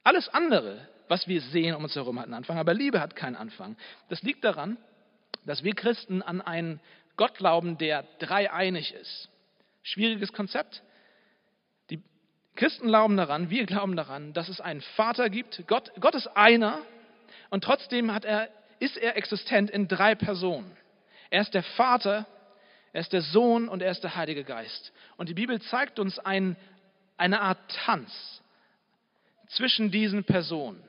Alles 0.03 0.29
andere 0.29 0.87
was 1.09 1.29
wir 1.29 1.41
sehen 1.41 1.75
um 1.75 1.85
uns 1.85 1.95
herum, 1.95 2.19
hat 2.19 2.27
einen 2.27 2.35
Anfang, 2.35 2.59
aber 2.59 2.75
Liebe 2.75 3.01
hat 3.01 3.17
keinen 3.17 3.37
Anfang. 3.37 3.77
Das 4.09 4.23
liegt 4.23 4.45
daran, 4.45 4.77
dass 5.45 5.63
wir 5.63 5.75
Christen 5.75 6.23
an 6.23 6.41
einen 6.41 6.81
Gott 7.17 7.37
glauben, 7.37 7.79
der 7.79 8.05
dreieinig 8.19 8.93
ist. 8.95 9.29
Schwieriges 9.83 10.33
Konzept. 10.33 10.83
Die 11.91 12.03
Christen 12.57 12.89
glauben 12.89 13.17
daran, 13.17 13.51
wir 13.51 13.67
glauben 13.67 13.97
daran, 13.97 14.33
dass 14.33 14.49
es 14.49 14.61
einen 14.61 14.81
Vater 14.81 15.31
gibt. 15.31 15.63
Gott, 15.67 15.93
Gott 16.01 16.15
ist 16.15 16.27
einer 16.29 16.81
und 17.51 17.65
trotzdem 17.65 18.09
er, 18.09 18.49
ist 18.81 18.97
er 18.97 19.17
existent 19.17 19.71
in 19.71 19.89
drei 19.89 20.15
Personen. 20.15 20.77
Er 21.31 21.43
ist 21.43 21.55
der 21.55 21.63
Vater, 21.63 22.27
er 22.93 23.01
ist 23.01 23.13
der 23.13 23.23
Sohn 23.23 23.69
und 23.69 23.83
er 23.83 23.91
ist 23.91 24.03
der 24.03 24.17
Heilige 24.17 24.45
Geist. 24.45 24.93
Und 25.17 25.29
die 25.29 25.35
Bibel 25.35 25.61
zeigt 25.61 25.99
uns 25.99 26.19
ein, 26.19 26.57
eine 27.17 27.41
Art 27.41 27.59
Tanz 27.85 28.43
zwischen 29.49 29.91
diesen 29.91 30.25
Personen. 30.25 30.83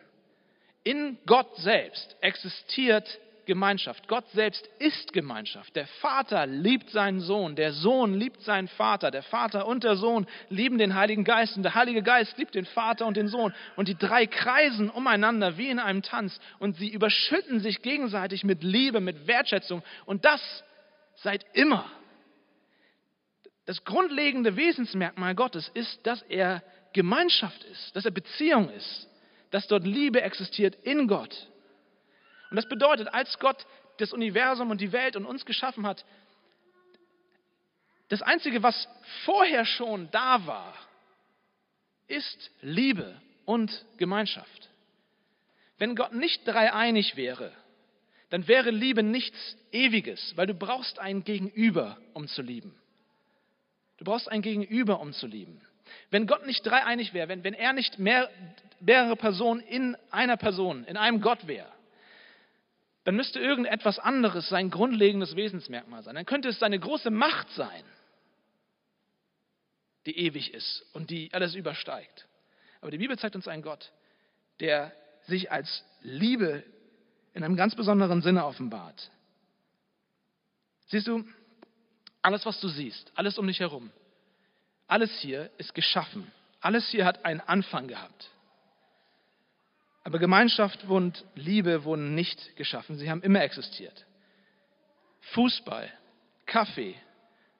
In 0.87 1.17
Gott 1.25 1.53
selbst 1.57 2.15
existiert 2.21 3.19
Gemeinschaft. 3.45 4.07
Gott 4.07 4.23
selbst 4.29 4.65
ist 4.79 5.11
Gemeinschaft. 5.11 5.75
Der 5.75 5.85
Vater 5.85 6.45
liebt 6.47 6.91
seinen 6.91 7.19
Sohn, 7.19 7.57
der 7.57 7.73
Sohn 7.73 8.13
liebt 8.13 8.41
seinen 8.41 8.69
Vater, 8.69 9.11
der 9.11 9.23
Vater 9.23 9.67
und 9.67 9.83
der 9.83 9.97
Sohn 9.97 10.25
lieben 10.47 10.77
den 10.77 10.95
Heiligen 10.95 11.25
Geist 11.25 11.57
und 11.57 11.63
der 11.63 11.75
Heilige 11.75 12.03
Geist 12.03 12.37
liebt 12.37 12.55
den 12.55 12.63
Vater 12.63 13.05
und 13.05 13.17
den 13.17 13.27
Sohn. 13.27 13.53
Und 13.75 13.89
die 13.89 13.97
drei 13.97 14.27
kreisen 14.27 14.89
umeinander 14.89 15.57
wie 15.57 15.67
in 15.67 15.79
einem 15.79 16.03
Tanz 16.03 16.39
und 16.57 16.77
sie 16.77 16.87
überschütten 16.87 17.59
sich 17.59 17.81
gegenseitig 17.81 18.45
mit 18.45 18.63
Liebe, 18.63 19.01
mit 19.01 19.27
Wertschätzung 19.27 19.83
und 20.05 20.23
das 20.23 20.63
seit 21.15 21.45
immer. 21.51 21.83
Das 23.65 23.83
grundlegende 23.83 24.55
Wesensmerkmal 24.55 25.35
Gottes 25.35 25.69
ist, 25.73 26.07
dass 26.07 26.21
er 26.21 26.63
Gemeinschaft 26.93 27.61
ist, 27.65 27.93
dass 27.93 28.05
er 28.05 28.11
Beziehung 28.11 28.69
ist 28.69 29.09
dass 29.51 29.67
dort 29.67 29.85
Liebe 29.85 30.21
existiert 30.21 30.75
in 30.83 31.07
Gott. 31.07 31.47
Und 32.49 32.55
das 32.55 32.67
bedeutet, 32.67 33.13
als 33.13 33.37
Gott 33.39 33.65
das 33.97 34.13
Universum 34.13 34.71
und 34.71 34.81
die 34.81 34.91
Welt 34.91 35.15
und 35.15 35.25
uns 35.25 35.45
geschaffen 35.45 35.85
hat, 35.85 36.05
das 38.09 38.21
Einzige, 38.21 38.63
was 38.63 38.87
vorher 39.25 39.65
schon 39.65 40.09
da 40.11 40.45
war, 40.45 40.73
ist 42.07 42.51
Liebe 42.61 43.19
und 43.45 43.85
Gemeinschaft. 43.97 44.69
Wenn 45.77 45.95
Gott 45.95 46.13
nicht 46.13 46.47
dreieinig 46.47 47.17
wäre, 47.17 47.51
dann 48.29 48.47
wäre 48.47 48.71
Liebe 48.71 49.03
nichts 49.03 49.57
Ewiges, 49.71 50.33
weil 50.35 50.47
du 50.47 50.53
brauchst 50.53 50.99
ein 50.99 51.23
Gegenüber, 51.23 51.97
um 52.13 52.27
zu 52.27 52.41
lieben. 52.41 52.75
Du 53.97 54.05
brauchst 54.05 54.29
ein 54.29 54.41
Gegenüber, 54.41 54.99
um 54.99 55.13
zu 55.13 55.27
lieben. 55.27 55.61
Wenn 56.09 56.27
Gott 56.27 56.45
nicht 56.45 56.65
dreieinig 56.65 57.13
wäre, 57.13 57.27
wenn, 57.27 57.43
wenn 57.43 57.53
er 57.53 57.73
nicht 57.73 57.99
mehr, 57.99 58.29
mehrere 58.79 59.15
Personen 59.15 59.61
in 59.61 59.97
einer 60.11 60.37
Person, 60.37 60.83
in 60.85 60.97
einem 60.97 61.21
Gott 61.21 61.47
wäre, 61.47 61.71
dann 63.03 63.15
müsste 63.15 63.39
irgendetwas 63.39 63.99
anderes 63.99 64.49
sein 64.49 64.69
grundlegendes 64.69 65.35
Wesensmerkmal 65.35 66.03
sein. 66.03 66.15
Dann 66.15 66.25
könnte 66.25 66.49
es 66.49 66.59
seine 66.59 66.77
große 66.77 67.09
Macht 67.09 67.49
sein, 67.51 67.83
die 70.05 70.17
ewig 70.17 70.53
ist 70.53 70.85
und 70.93 71.09
die 71.09 71.29
alles 71.33 71.55
übersteigt. 71.55 72.27
Aber 72.81 72.91
die 72.91 72.97
Bibel 72.97 73.17
zeigt 73.17 73.35
uns 73.35 73.47
einen 73.47 73.63
Gott, 73.63 73.91
der 74.59 74.91
sich 75.23 75.51
als 75.51 75.85
Liebe 76.01 76.63
in 77.33 77.43
einem 77.43 77.55
ganz 77.55 77.75
besonderen 77.75 78.21
Sinne 78.21 78.45
offenbart. 78.45 79.11
Siehst 80.87 81.07
du, 81.07 81.25
alles, 82.21 82.45
was 82.45 82.59
du 82.59 82.67
siehst, 82.67 83.11
alles 83.15 83.37
um 83.37 83.47
dich 83.47 83.59
herum, 83.59 83.91
alles 84.87 85.11
hier 85.19 85.49
ist 85.57 85.73
geschaffen. 85.73 86.31
Alles 86.61 86.89
hier 86.89 87.05
hat 87.05 87.25
einen 87.25 87.41
Anfang 87.41 87.87
gehabt. 87.87 88.31
Aber 90.03 90.19
Gemeinschaft 90.19 90.85
und 90.85 91.25
Liebe 91.35 91.83
wurden 91.83 92.15
nicht 92.15 92.55
geschaffen. 92.55 92.97
Sie 92.97 93.09
haben 93.09 93.21
immer 93.21 93.41
existiert. 93.41 94.05
Fußball, 95.33 95.91
Kaffee, 96.45 96.95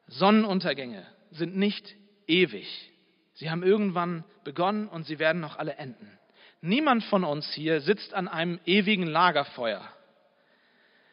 Sonnenuntergänge 0.07 1.05
sind 1.31 1.57
nicht 1.57 1.95
ewig. 2.25 2.91
Sie 3.33 3.51
haben 3.51 3.63
irgendwann 3.63 4.23
begonnen 4.45 4.87
und 4.87 5.05
sie 5.05 5.19
werden 5.19 5.41
noch 5.41 5.57
alle 5.57 5.75
enden. 5.75 6.17
Niemand 6.61 7.03
von 7.03 7.23
uns 7.23 7.51
hier 7.53 7.81
sitzt 7.81 8.13
an 8.13 8.27
einem 8.27 8.59
ewigen 8.65 9.05
Lagerfeuer. 9.05 9.87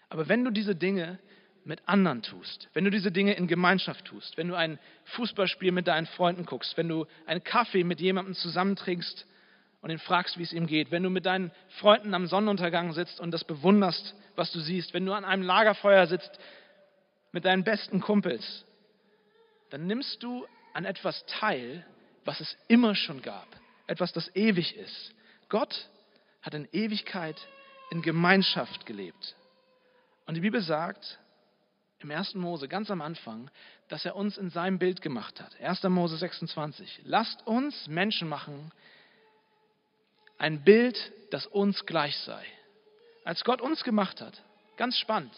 Aber 0.08 0.28
wenn 0.28 0.44
du 0.44 0.50
diese 0.50 0.76
Dinge 0.76 1.18
mit 1.64 1.80
anderen 1.88 2.22
tust, 2.22 2.68
wenn 2.74 2.84
du 2.84 2.90
diese 2.90 3.10
Dinge 3.10 3.34
in 3.34 3.46
Gemeinschaft 3.46 4.04
tust, 4.04 4.36
wenn 4.36 4.48
du 4.48 4.54
ein 4.54 4.78
Fußballspiel 5.04 5.72
mit 5.72 5.88
deinen 5.88 6.06
Freunden 6.06 6.44
guckst, 6.44 6.76
wenn 6.76 6.88
du 6.88 7.06
einen 7.26 7.42
Kaffee 7.42 7.84
mit 7.84 8.00
jemandem 8.00 8.34
zusammentrinkst 8.34 9.26
und 9.80 9.90
ihn 9.90 9.98
fragst, 9.98 10.38
wie 10.38 10.42
es 10.42 10.52
ihm 10.52 10.66
geht, 10.66 10.90
wenn 10.90 11.02
du 11.02 11.10
mit 11.10 11.26
deinen 11.26 11.50
Freunden 11.80 12.14
am 12.14 12.26
Sonnenuntergang 12.26 12.92
sitzt 12.92 13.18
und 13.20 13.30
das 13.30 13.44
bewunderst, 13.44 14.14
was 14.36 14.52
du 14.52 14.60
siehst, 14.60 14.94
wenn 14.94 15.06
du 15.06 15.12
an 15.12 15.24
einem 15.24 15.42
Lagerfeuer 15.42 16.06
sitzt 16.06 16.38
mit 17.32 17.44
deinen 17.44 17.64
besten 17.64 18.00
Kumpels, 18.00 18.64
dann 19.70 19.86
nimmst 19.86 20.22
du 20.22 20.46
an 20.74 20.84
etwas 20.84 21.24
teil, 21.26 21.84
was 22.24 22.40
es 22.40 22.56
immer 22.68 22.94
schon 22.94 23.22
gab, 23.22 23.48
etwas, 23.86 24.12
das 24.12 24.34
ewig 24.36 24.76
ist. 24.76 25.14
Gott 25.48 25.88
hat 26.42 26.54
in 26.54 26.68
Ewigkeit 26.72 27.36
in 27.90 28.02
Gemeinschaft 28.02 28.86
gelebt 28.86 29.34
Und 30.26 30.34
die 30.34 30.40
Bibel 30.40 30.60
sagt 30.60 31.18
im 32.04 32.10
1. 32.10 32.34
Mose 32.34 32.68
ganz 32.68 32.90
am 32.90 33.00
Anfang, 33.00 33.50
dass 33.88 34.04
er 34.04 34.14
uns 34.14 34.38
in 34.38 34.50
seinem 34.50 34.78
Bild 34.78 35.00
gemacht 35.00 35.40
hat. 35.40 35.60
1. 35.60 35.82
Mose 35.84 36.16
26. 36.16 37.00
Lasst 37.04 37.46
uns 37.46 37.88
Menschen 37.88 38.28
machen, 38.28 38.70
ein 40.38 40.62
Bild, 40.62 41.12
das 41.30 41.46
uns 41.46 41.86
gleich 41.86 42.16
sei. 42.18 42.44
Als 43.24 43.42
Gott 43.42 43.60
uns 43.60 43.82
gemacht 43.82 44.20
hat, 44.20 44.40
ganz 44.76 44.98
spannend, 44.98 45.32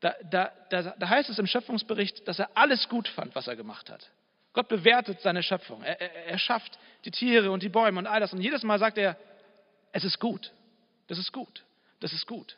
da, 0.00 0.14
da, 0.30 0.52
da, 0.70 0.82
da 0.98 1.08
heißt 1.08 1.30
es 1.30 1.38
im 1.38 1.46
Schöpfungsbericht, 1.46 2.26
dass 2.26 2.40
er 2.40 2.50
alles 2.56 2.88
gut 2.88 3.06
fand, 3.06 3.34
was 3.36 3.46
er 3.46 3.54
gemacht 3.54 3.88
hat. 3.88 4.10
Gott 4.52 4.68
bewertet 4.68 5.20
seine 5.20 5.44
Schöpfung. 5.44 5.82
Er, 5.82 6.00
er, 6.00 6.26
er 6.26 6.38
schafft 6.38 6.76
die 7.04 7.12
Tiere 7.12 7.52
und 7.52 7.62
die 7.62 7.68
Bäume 7.68 8.00
und 8.00 8.06
all 8.08 8.18
das. 8.18 8.32
Und 8.32 8.40
jedes 8.40 8.64
Mal 8.64 8.80
sagt 8.80 8.98
er, 8.98 9.16
es 9.92 10.02
ist 10.02 10.18
gut. 10.18 10.52
Das 11.06 11.18
ist 11.18 11.32
gut. 11.32 11.64
Das 12.00 12.12
ist 12.12 12.26
gut. 12.26 12.56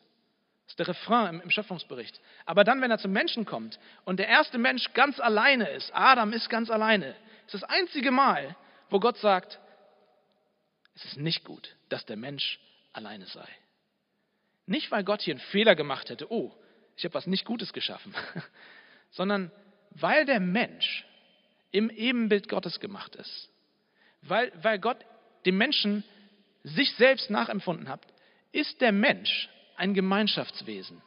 Das 0.65 0.73
ist 0.73 0.79
der 0.79 0.89
Refrain 0.89 1.41
im, 1.41 1.51
Schöpfungsbericht. 1.51 2.21
Aber 2.47 2.65
dann, 2.65 2.81
wenn 2.81 2.91
er 2.91 2.99
zum 2.99 3.13
Menschen 3.13 3.45
kommt 3.45 3.79
und 4.05 4.19
der 4.19 4.29
erste 4.29 4.59
Mensch 4.59 4.93
ganz 4.95 5.21
alleine 5.21 5.69
ist, 5.71 5.91
Adam 5.95 6.33
ist 6.33 6.49
ganz 6.49 6.71
alleine, 6.71 7.15
ist 7.47 7.55
das 7.55 7.65
einzige 7.65 8.11
Mal, 8.11 8.57
wo 8.89 8.99
Gott 8.99 9.19
sagt, 9.19 9.61
es 10.95 11.05
ist 11.05 11.19
nicht 11.19 11.45
gut, 11.45 11.77
dass 11.91 12.07
der 12.07 12.17
Mensch 12.17 12.59
alleine 12.93 13.27
sei. 13.27 13.47
Nicht, 14.67 14.91
weil 14.91 15.05
Gott 15.05 15.21
hier 15.21 15.35
einen 15.35 15.41
Fehler 15.41 15.75
gemacht 15.75 16.09
hätte, 16.09 16.31
oh, 16.33 16.55
ich 16.97 17.05
habe 17.05 17.15
was 17.15 17.27
nicht 17.27 17.45
Gutes 17.45 17.73
geschaffen, 17.73 18.15
sondern 19.11 19.51
weil 19.91 20.25
der 20.25 20.41
Mensch 20.41 21.05
im 21.73 21.91
Ebenbild 21.91 22.49
Gottes 22.49 22.81
gemacht 22.81 23.17
ist. 23.17 23.51
Weil, 24.23 24.53
weil 24.63 24.79
Gott 24.79 25.05
dem 25.45 25.59
Menschen 25.59 26.05
sich 26.63 26.95
selbst 26.95 27.31
nachempfunden 27.31 27.89
hat, 27.89 28.01
ist 28.53 28.81
der 28.81 28.93
Mensch 28.93 29.51
ein 29.77 29.95
Gemeinschaftswesen. 29.95 31.03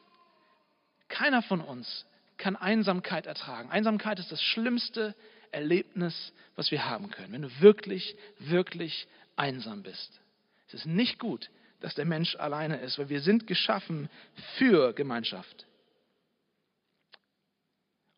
Keiner 1.07 1.41
von 1.41 1.61
uns 1.61 2.05
kann 2.37 2.55
Einsamkeit 2.55 3.25
ertragen. 3.25 3.69
Einsamkeit 3.71 4.19
ist 4.19 4.31
das 4.31 4.41
schlimmste 4.41 5.15
Erlebnis, 5.51 6.33
was 6.55 6.71
wir 6.71 6.85
haben 6.85 7.09
können, 7.09 7.33
wenn 7.33 7.41
du 7.43 7.61
wirklich, 7.61 8.15
wirklich 8.39 9.07
einsam 9.35 9.83
bist. 9.83 10.19
Es 10.67 10.73
ist 10.75 10.85
nicht 10.85 11.19
gut, 11.19 11.49
dass 11.79 11.95
der 11.95 12.05
Mensch 12.05 12.35
alleine 12.35 12.77
ist, 12.81 12.97
weil 12.97 13.09
wir 13.09 13.21
sind 13.21 13.47
geschaffen 13.47 14.09
für 14.57 14.93
Gemeinschaft. 14.93 15.65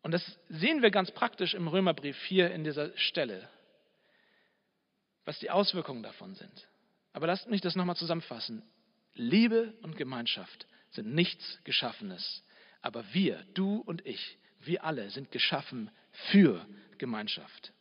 Und 0.02 0.12
das 0.12 0.38
sehen 0.48 0.82
wir 0.82 0.90
ganz 0.90 1.10
praktisch 1.10 1.54
im 1.54 1.68
Römerbrief 1.68 2.16
4 2.16 2.52
in 2.52 2.64
dieser 2.64 2.96
Stelle, 2.96 3.48
was 5.24 5.38
die 5.38 5.50
Auswirkungen 5.50 6.02
davon 6.02 6.34
sind. 6.34 6.68
Aber 7.12 7.26
lasst 7.26 7.48
mich 7.48 7.60
das 7.60 7.76
nochmal 7.76 7.96
zusammenfassen. 7.96 8.62
Liebe 9.14 9.74
und 9.82 9.96
Gemeinschaft 9.96 10.66
sind 10.90 11.14
nichts 11.14 11.60
Geschaffenes. 11.64 12.42
Aber 12.82 13.04
wir, 13.12 13.44
du 13.54 13.78
und 13.78 14.04
ich, 14.06 14.38
wir 14.60 14.84
alle 14.84 15.10
sind 15.10 15.30
geschaffen 15.30 15.90
für 16.30 16.66
Gemeinschaft. 16.98 17.72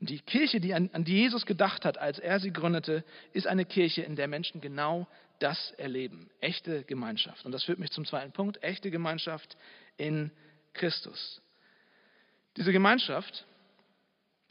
Die 0.00 0.20
Kirche, 0.20 0.60
die 0.60 0.74
an, 0.74 0.90
an 0.92 1.04
die 1.04 1.14
Jesus 1.14 1.46
gedacht 1.46 1.84
hat, 1.84 1.98
als 1.98 2.18
er 2.18 2.38
sie 2.40 2.52
gründete, 2.52 3.04
ist 3.32 3.46
eine 3.46 3.64
Kirche, 3.64 4.02
in 4.02 4.16
der 4.16 4.28
Menschen 4.28 4.60
genau 4.60 5.06
das 5.38 5.72
erleben. 5.72 6.30
Echte 6.40 6.84
Gemeinschaft. 6.84 7.46
Und 7.46 7.52
das 7.52 7.64
führt 7.64 7.78
mich 7.78 7.90
zum 7.90 8.04
zweiten 8.04 8.32
Punkt. 8.32 8.62
Echte 8.62 8.90
Gemeinschaft 8.90 9.56
in 9.96 10.30
Christus. 10.74 11.40
Diese 12.56 12.72
Gemeinschaft, 12.72 13.46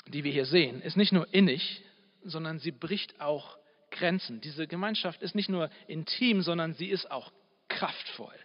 die 0.07 0.23
wir 0.23 0.31
hier 0.31 0.45
sehen, 0.45 0.81
ist 0.81 0.97
nicht 0.97 1.11
nur 1.11 1.31
innig, 1.33 1.83
sondern 2.23 2.59
sie 2.59 2.71
bricht 2.71 3.21
auch 3.21 3.59
Grenzen. 3.91 4.41
Diese 4.41 4.67
Gemeinschaft 4.67 5.22
ist 5.22 5.36
nicht 5.36 5.50
nur 5.50 5.69
intim, 5.88 6.41
sondern 6.41 6.74
sie 6.74 6.88
ist 6.88 7.10
auch 7.10 7.31
kraftvoll. 7.67 8.36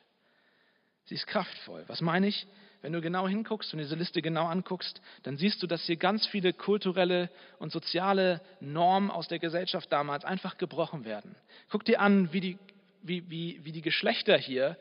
Sie 1.06 1.14
ist 1.14 1.26
kraftvoll. 1.26 1.84
Was 1.86 2.00
meine 2.00 2.28
ich? 2.28 2.46
Wenn 2.80 2.92
du 2.92 3.00
genau 3.00 3.26
hinguckst 3.26 3.72
und 3.72 3.78
diese 3.78 3.94
Liste 3.94 4.20
genau 4.20 4.46
anguckst, 4.46 5.00
dann 5.22 5.38
siehst 5.38 5.62
du, 5.62 5.66
dass 5.66 5.84
hier 5.84 5.96
ganz 5.96 6.26
viele 6.26 6.52
kulturelle 6.52 7.30
und 7.58 7.72
soziale 7.72 8.42
Normen 8.60 9.10
aus 9.10 9.26
der 9.26 9.38
Gesellschaft 9.38 9.90
damals 9.90 10.24
einfach 10.24 10.58
gebrochen 10.58 11.06
werden. 11.06 11.34
Guck 11.70 11.86
dir 11.86 12.00
an, 12.00 12.30
wie 12.34 12.40
die, 12.40 12.58
wie, 13.02 13.30
wie, 13.30 13.64
wie 13.64 13.72
die 13.72 13.80
Geschlechter 13.80 14.36
hier 14.36 14.76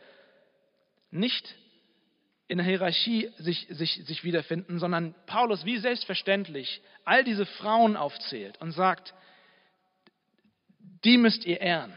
nicht 1.12 1.56
in 2.49 2.58
der 2.58 2.67
Hierarchie 2.67 3.32
sich, 3.38 3.67
sich, 3.69 4.02
sich 4.06 4.23
wiederfinden, 4.26 4.80
sondern 4.80 5.15
Paulus 5.26 5.63
wie 5.63 5.78
selbstverständlich 5.78 6.82
all 7.06 7.23
diese 7.23 7.45
Frauen 7.45 7.95
aufzählt 7.95 8.60
und 8.60 8.71
sagt, 8.71 9.13
die 11.04 11.18
müsst 11.18 11.46
ihr 11.46 11.62
ehren. 11.62 11.94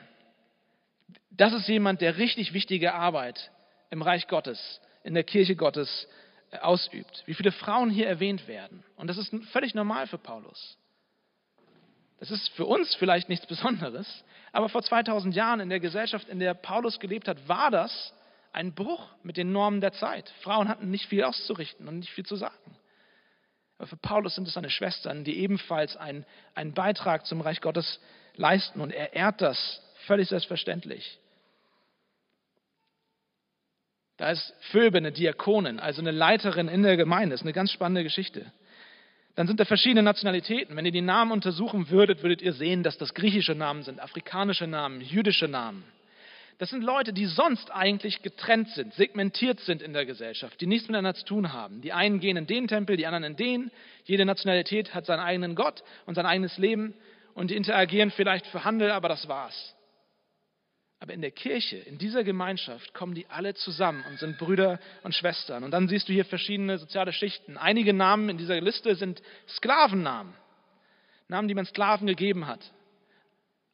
Das 1.30 1.52
ist 1.52 1.68
jemand, 1.68 2.00
der 2.00 2.16
richtig 2.16 2.52
wichtige 2.52 2.94
Arbeit 2.94 3.50
im 3.90 4.02
Reich 4.02 4.26
Gottes, 4.28 4.80
in 5.04 5.14
der 5.14 5.24
Kirche 5.24 5.54
Gottes 5.54 6.08
äh, 6.50 6.58
ausübt. 6.58 7.22
Wie 7.26 7.34
viele 7.34 7.52
Frauen 7.52 7.90
hier 7.90 8.08
erwähnt 8.08 8.48
werden. 8.48 8.82
Und 8.96 9.08
das 9.08 9.18
ist 9.18 9.34
völlig 9.52 9.74
normal 9.74 10.06
für 10.06 10.18
Paulus. 10.18 10.78
Das 12.18 12.30
ist 12.30 12.48
für 12.50 12.64
uns 12.64 12.94
vielleicht 12.94 13.28
nichts 13.28 13.46
Besonderes, 13.46 14.24
aber 14.52 14.70
vor 14.70 14.82
2000 14.82 15.34
Jahren 15.34 15.60
in 15.60 15.68
der 15.68 15.80
Gesellschaft, 15.80 16.28
in 16.28 16.38
der 16.38 16.54
Paulus 16.54 16.98
gelebt 16.98 17.28
hat, 17.28 17.46
war 17.46 17.70
das 17.70 18.14
ein 18.52 18.74
Bruch 18.74 19.06
mit 19.22 19.36
den 19.36 19.52
Normen 19.52 19.82
der 19.82 19.92
Zeit. 19.92 20.32
Frauen 20.40 20.68
hatten 20.68 20.90
nicht 20.90 21.06
viel 21.06 21.24
auszurichten 21.24 21.86
und 21.86 21.98
nicht 21.98 22.10
viel 22.10 22.24
zu 22.24 22.36
sagen. 22.36 22.78
Aber 23.76 23.86
für 23.86 23.98
Paulus 23.98 24.34
sind 24.34 24.48
es 24.48 24.54
seine 24.54 24.70
Schwestern, 24.70 25.24
die 25.24 25.38
ebenfalls 25.38 25.96
einen, 25.98 26.24
einen 26.54 26.72
Beitrag 26.72 27.26
zum 27.26 27.42
Reich 27.42 27.60
Gottes 27.60 28.00
leisten 28.36 28.80
und 28.80 28.92
er 28.92 29.12
ehrt 29.14 29.40
das 29.40 29.80
völlig 30.06 30.28
selbstverständlich. 30.28 31.18
Da 34.16 34.30
ist 34.30 34.54
Phoebe 34.70 34.98
eine 34.98 35.12
Diakonin, 35.12 35.78
also 35.78 36.00
eine 36.00 36.10
Leiterin 36.10 36.68
in 36.68 36.82
der 36.82 36.96
Gemeinde. 36.96 37.34
Das 37.34 37.40
ist 37.40 37.46
eine 37.46 37.52
ganz 37.52 37.70
spannende 37.70 38.02
Geschichte. 38.02 38.50
Dann 39.34 39.46
sind 39.46 39.60
da 39.60 39.66
verschiedene 39.66 40.02
Nationalitäten. 40.02 40.74
Wenn 40.74 40.86
ihr 40.86 40.92
die 40.92 41.02
Namen 41.02 41.32
untersuchen 41.32 41.90
würdet, 41.90 42.22
würdet 42.22 42.40
ihr 42.40 42.54
sehen, 42.54 42.82
dass 42.82 42.96
das 42.96 43.12
griechische 43.12 43.54
Namen 43.54 43.82
sind, 43.82 44.00
afrikanische 44.00 44.66
Namen, 44.66 45.02
jüdische 45.02 45.48
Namen. 45.48 45.84
Das 46.58 46.70
sind 46.70 46.82
Leute, 46.82 47.12
die 47.12 47.26
sonst 47.26 47.70
eigentlich 47.70 48.22
getrennt 48.22 48.70
sind, 48.70 48.94
segmentiert 48.94 49.60
sind 49.60 49.82
in 49.82 49.92
der 49.92 50.06
Gesellschaft, 50.06 50.58
die 50.58 50.66
nichts 50.66 50.88
miteinander 50.88 51.14
zu 51.14 51.26
tun 51.26 51.52
haben. 51.52 51.82
Die 51.82 51.92
einen 51.92 52.18
gehen 52.18 52.38
in 52.38 52.46
den 52.46 52.66
Tempel, 52.66 52.96
die 52.96 53.06
anderen 53.06 53.24
in 53.24 53.36
den. 53.36 53.70
Jede 54.04 54.24
Nationalität 54.24 54.94
hat 54.94 55.04
seinen 55.04 55.20
eigenen 55.20 55.54
Gott 55.54 55.84
und 56.06 56.14
sein 56.14 56.24
eigenes 56.24 56.56
Leben 56.56 56.94
und 57.36 57.50
die 57.50 57.56
interagieren 57.56 58.10
vielleicht 58.10 58.46
für 58.46 58.64
Handel, 58.64 58.90
aber 58.90 59.10
das 59.10 59.28
war's. 59.28 59.76
Aber 60.98 61.12
in 61.12 61.20
der 61.20 61.30
Kirche, 61.30 61.76
in 61.76 61.98
dieser 61.98 62.24
Gemeinschaft 62.24 62.94
kommen 62.94 63.14
die 63.14 63.26
alle 63.26 63.52
zusammen 63.52 64.02
und 64.08 64.18
sind 64.18 64.38
Brüder 64.38 64.80
und 65.02 65.14
Schwestern. 65.14 65.62
Und 65.62 65.70
dann 65.70 65.86
siehst 65.86 66.08
du 66.08 66.14
hier 66.14 66.24
verschiedene 66.24 66.78
soziale 66.78 67.12
Schichten. 67.12 67.58
Einige 67.58 67.92
Namen 67.92 68.30
in 68.30 68.38
dieser 68.38 68.58
Liste 68.62 68.94
sind 68.94 69.20
Sklavennamen. 69.46 70.32
Namen, 71.28 71.48
die 71.48 71.54
man 71.54 71.66
Sklaven 71.66 72.06
gegeben 72.06 72.46
hat. 72.46 72.72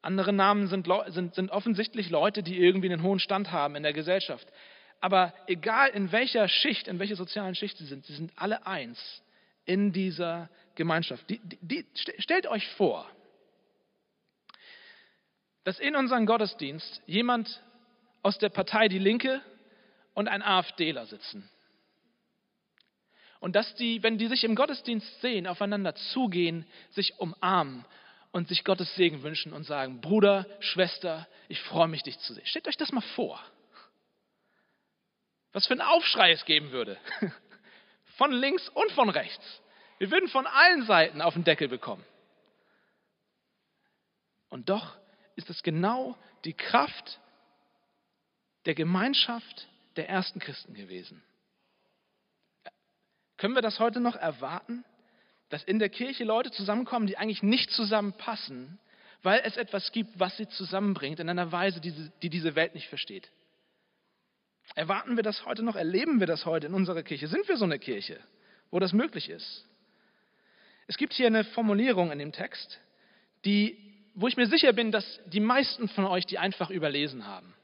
Andere 0.03 0.33
Namen 0.33 0.67
sind, 0.67 0.89
sind, 1.09 1.37
sind 1.37 1.51
offensichtlich 1.53 2.11
Leute, 2.11 2.43
die 2.43 2.59
irgendwie 2.59 2.93
einen 2.93 3.05
hohen 3.05 3.21
Stand 3.21 3.53
haben 3.53 3.77
in 3.77 3.85
der 3.85 3.93
Gesellschaft. 3.93 4.49
Aber 5.01 5.33
egal 5.47 5.91
in 5.91 6.11
welcher 6.11 6.49
Schicht, 6.49 6.89
in 6.89 6.99
welcher 6.99 7.15
sozialen 7.15 7.55
Schicht 7.55 7.79
sie 7.79 7.87
sind, 7.87 8.05
sie 8.07 8.15
sind 8.15 8.33
alle 8.35 8.67
eins 8.67 9.23
in 9.65 9.93
dieser 9.93 10.51
Gemeinschaft. 10.75 11.31
Die, 11.31 11.39
die, 11.45 11.59
die, 11.61 11.87
stellt 12.19 12.49
euch 12.49 12.67
vor, 12.71 13.09
dass 15.65 15.79
in 15.79 15.97
unserem 15.97 16.27
Gottesdienst 16.27 17.03
jemand 17.07 17.63
aus 18.23 18.39
der 18.39 18.49
Partei 18.49 18.89
Die 18.89 18.99
Linke 18.99 19.41
und 20.15 20.29
ein 20.29 20.43
AfDler 20.43 21.07
sitzen. 21.07 21.49
Und 23.41 23.57
dass 23.57 23.75
die, 23.75 24.03
wenn 24.03 24.19
die 24.19 24.29
sich 24.29 24.45
im 24.45 24.55
Gottesdienst 24.55 25.21
sehen, 25.21 25.47
aufeinander 25.47 25.95
zugehen, 25.95 26.65
sich 26.91 27.19
umarmen 27.19 27.85
und 28.31 28.49
sich 28.49 28.65
Gottes 28.65 28.95
Segen 28.95 29.23
wünschen 29.23 29.53
und 29.53 29.65
sagen, 29.65 30.01
Bruder, 30.01 30.47
Schwester, 30.61 31.27
ich 31.49 31.61
freue 31.61 31.89
mich, 31.89 32.03
dich 32.03 32.19
zu 32.21 32.35
sehen. 32.35 32.47
Stellt 32.47 32.69
euch 32.69 32.77
das 32.77 32.93
mal 32.93 33.01
vor. 33.01 33.43
Was 35.53 35.67
für 35.67 35.75
ein 35.75 35.81
Aufschrei 35.81 36.31
es 36.31 36.45
geben 36.45 36.71
würde. 36.71 36.97
Von 38.17 38.31
links 38.33 38.69
und 38.69 38.93
von 38.93 39.09
rechts. 39.09 39.63
Wir 39.99 40.11
würden 40.11 40.29
von 40.29 40.47
allen 40.47 40.85
Seiten 40.85 41.23
auf 41.23 41.33
den 41.33 41.45
Deckel 41.45 41.69
bekommen. 41.69 42.05
Und 44.51 44.69
doch 44.69 44.99
ist 45.37 45.51
es 45.51 45.63
genau 45.63 46.17
die 46.45 46.55
Kraft 46.55 47.21
der 48.67 48.75
Gemeinschaft 48.75 49.69
der 49.97 50.09
ersten 50.09 50.39
Christen 50.39 50.75
gewesen. 50.75 51.23
Können 53.37 53.55
wir 53.55 53.63
das 53.63 53.81
heute 53.81 54.01
noch 54.01 54.17
erwarten? 54.17 54.85
dass 55.53 55.63
in 55.65 55.79
der 55.79 55.91
Kirche 55.91 56.25
Leute 56.25 56.51
zusammenkommen, 56.51 57.07
die 57.07 57.19
eigentlich 57.19 57.43
nicht 57.43 57.71
zusammenpassen, 57.73 58.79
weil 59.23 59.43
es 59.45 59.59
etwas 59.59 59.93
gibt, 59.93 60.19
was 60.19 60.35
sie 60.39 60.49
zusammenbringt 60.49 61.21
in 61.21 61.29
einer 61.29 61.53
Weise, 61.53 61.79
die, 61.79 61.93
die 62.23 62.31
diese 62.31 62.55
Welt 62.55 62.75
nicht 62.75 62.89
versteht. 62.89 63.31
Erwarten 64.75 65.15
wir 65.17 65.23
das 65.23 65.45
heute 65.45 65.63
noch? 65.63 65.77
Erleben 65.77 66.21
wir 66.21 66.27
das 66.27 66.47
heute 66.47 66.69
in 66.69 66.75
unserer 66.75 67.03
Kirche? 67.03 67.29
Sind 67.29 67.47
wir 67.49 67.59
so 67.59 67.67
eine 67.67 67.79
Kirche, 67.79 68.19
wo 68.71 68.79
das 68.79 68.95
möglich 68.95 69.29
ist? 69.29 69.69
Es 70.87 70.97
gibt 70.97 71.13
hier 71.13 71.27
eine 71.27 71.45
Formulierung 71.45 72.11
in 72.11 72.19
dem 72.19 72.33
Text, 72.33 72.81
die, 73.45 73.92
wo 74.15 74.29
ich 74.29 74.37
mir 74.37 74.47
sicher 74.47 74.73
bin, 74.73 74.93
dass 74.93 75.21
die 75.27 75.41
meisten 75.41 75.89
von 75.89 76.05
euch 76.05 76.27
die 76.27 76.39
einfach 76.39 76.71
überlesen 76.71 77.27
haben. 77.27 77.55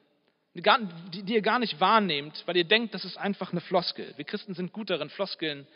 die, 0.54 1.22
die 1.22 1.34
ihr 1.34 1.42
gar 1.42 1.58
nicht 1.58 1.80
wahrnehmt, 1.80 2.42
weil 2.46 2.56
ihr 2.56 2.64
denkt, 2.64 2.94
das 2.94 3.04
ist 3.04 3.16
einfach 3.16 3.52
eine 3.52 3.60
Floskel. 3.60 4.12
Wir 4.16 4.24
Christen 4.24 4.54
sind 4.54 4.72
gut 4.72 4.90
darin, 4.90 5.10
Floskeln 5.10 5.66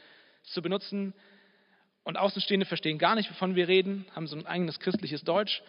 zu 0.44 0.62
benutzen. 0.62 1.14
Und 2.04 2.16
Außenstehende 2.16 2.66
verstehen 2.66 2.98
gar 2.98 3.14
nicht, 3.14 3.30
wovon 3.30 3.54
wir 3.54 3.68
reden, 3.68 4.06
haben 4.14 4.26
so 4.26 4.36
ein 4.36 4.46
eigenes 4.46 4.80
christliches 4.80 5.22
Deutsch. 5.22 5.62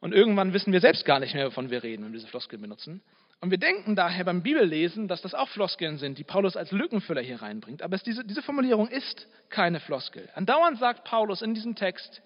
Und 0.00 0.12
irgendwann 0.12 0.52
wissen 0.52 0.72
wir 0.72 0.80
selbst 0.80 1.04
gar 1.04 1.18
nicht 1.18 1.34
mehr, 1.34 1.46
wovon 1.46 1.70
wir 1.70 1.82
reden, 1.82 2.04
wenn 2.04 2.12
wir 2.12 2.18
diese 2.18 2.28
Floskeln 2.30 2.62
benutzen. 2.62 3.02
Und 3.40 3.50
wir 3.50 3.58
denken 3.58 3.96
daher 3.96 4.24
beim 4.24 4.42
Bibellesen, 4.42 5.08
dass 5.08 5.22
das 5.22 5.34
auch 5.34 5.48
Floskeln 5.48 5.98
sind, 5.98 6.18
die 6.18 6.24
Paulus 6.24 6.56
als 6.56 6.70
Lückenfüller 6.70 7.20
hier 7.20 7.42
reinbringt. 7.42 7.82
Aber 7.82 7.96
diese, 7.98 8.24
diese 8.24 8.42
Formulierung 8.42 8.88
ist 8.88 9.26
keine 9.48 9.80
Floskel. 9.80 10.28
Andauernd 10.34 10.78
sagt 10.78 11.04
Paulus 11.04 11.42
in 11.42 11.54
diesem 11.54 11.74
Text, 11.74 12.22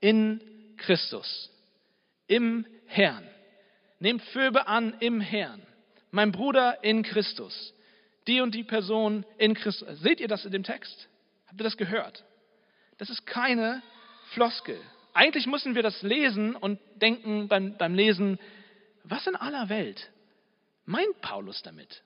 in 0.00 0.40
Christus, 0.76 1.50
im 2.26 2.66
Herrn. 2.86 3.26
Nehmt 3.98 4.22
Phoebe 4.22 4.66
an 4.66 4.94
im 5.00 5.20
Herrn. 5.20 5.62
Mein 6.10 6.32
Bruder 6.32 6.82
in 6.84 7.02
Christus. 7.02 7.74
Die 8.26 8.40
und 8.40 8.54
die 8.54 8.64
Person 8.64 9.24
in 9.38 9.54
Christus. 9.54 10.00
Seht 10.00 10.20
ihr 10.20 10.28
das 10.28 10.44
in 10.44 10.52
dem 10.52 10.64
Text? 10.64 11.08
Habt 11.46 11.60
ihr 11.60 11.64
das 11.64 11.76
gehört? 11.76 12.24
Das 12.98 13.10
ist 13.10 13.26
keine 13.26 13.82
Floskel. 14.32 14.80
Eigentlich 15.14 15.46
müssen 15.46 15.74
wir 15.74 15.82
das 15.82 16.02
lesen 16.02 16.56
und 16.56 16.78
denken 16.96 17.48
beim, 17.48 17.76
beim 17.78 17.94
Lesen, 17.94 18.38
was 19.04 19.26
in 19.26 19.36
aller 19.36 19.68
Welt 19.68 20.10
meint 20.84 21.20
Paulus 21.20 21.62
damit? 21.62 22.02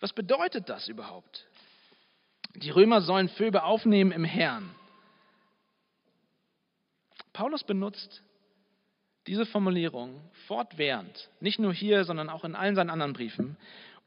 Was 0.00 0.12
bedeutet 0.12 0.68
das 0.68 0.88
überhaupt? 0.88 1.46
Die 2.54 2.70
Römer 2.70 3.00
sollen 3.00 3.28
Phoebe 3.28 3.62
aufnehmen 3.62 4.12
im 4.12 4.24
Herrn. 4.24 4.74
Paulus 7.38 7.62
benutzt 7.62 8.24
diese 9.28 9.46
Formulierung 9.46 10.20
fortwährend, 10.48 11.30
nicht 11.38 11.60
nur 11.60 11.72
hier, 11.72 12.02
sondern 12.02 12.30
auch 12.30 12.42
in 12.42 12.56
allen 12.56 12.74
seinen 12.74 12.90
anderen 12.90 13.12
Briefen, 13.12 13.56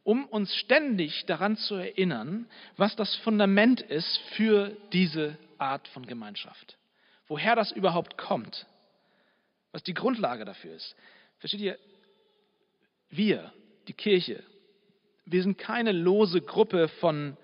um 0.04 0.26
uns 0.26 0.54
ständig 0.54 1.26
daran 1.28 1.56
zu 1.56 1.76
erinnern, 1.76 2.46
was 2.76 2.94
das 2.98 3.16
Fundament 3.24 3.80
ist 3.80 4.18
für 4.36 4.76
diese 4.92 5.38
Art 5.60 5.88
von 5.88 6.06
Gemeinschaft. 6.06 6.78
Woher 7.30 7.56
das 7.56 7.72
überhaupt 7.72 8.18
kommt, 8.18 8.68
was 9.72 9.82
die 9.82 9.94
Grundlage 9.94 10.44
dafür 10.44 10.76
ist. 10.76 10.94
Versteht 11.40 11.62
ihr? 11.62 11.80
Wir, 13.12 13.54
die 13.88 13.94
Kirche, 13.94 14.44
wir 15.24 15.42
sind 15.42 15.58
keine 15.58 15.94
lose 15.94 16.42
Gruppe 16.42 16.90
von, 17.00 17.38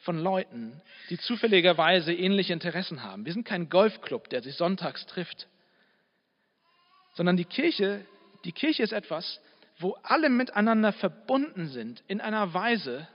von 0.00 0.18
Leuten, 0.18 0.80
die 1.10 1.18
zufälligerweise 1.18 2.12
ähnliche 2.12 2.52
Interessen 2.52 3.02
haben. 3.02 3.24
Wir 3.24 3.32
sind 3.32 3.44
kein 3.44 3.68
Golfclub, 3.68 4.28
der 4.30 4.42
sich 4.42 4.54
sonntags 4.56 5.06
trifft 5.06 5.48
sondern 7.18 7.36
die 7.36 7.44
Kirche, 7.44 8.06
die 8.44 8.52
Kirche 8.52 8.84
ist 8.84 8.92
etwas, 8.92 9.40
wo 9.80 9.96
alle 10.04 10.30
miteinander 10.30 10.92
verbunden 10.92 11.66
sind 11.66 12.04
in 12.06 12.20
einer 12.20 12.54
Weise, 12.54 13.08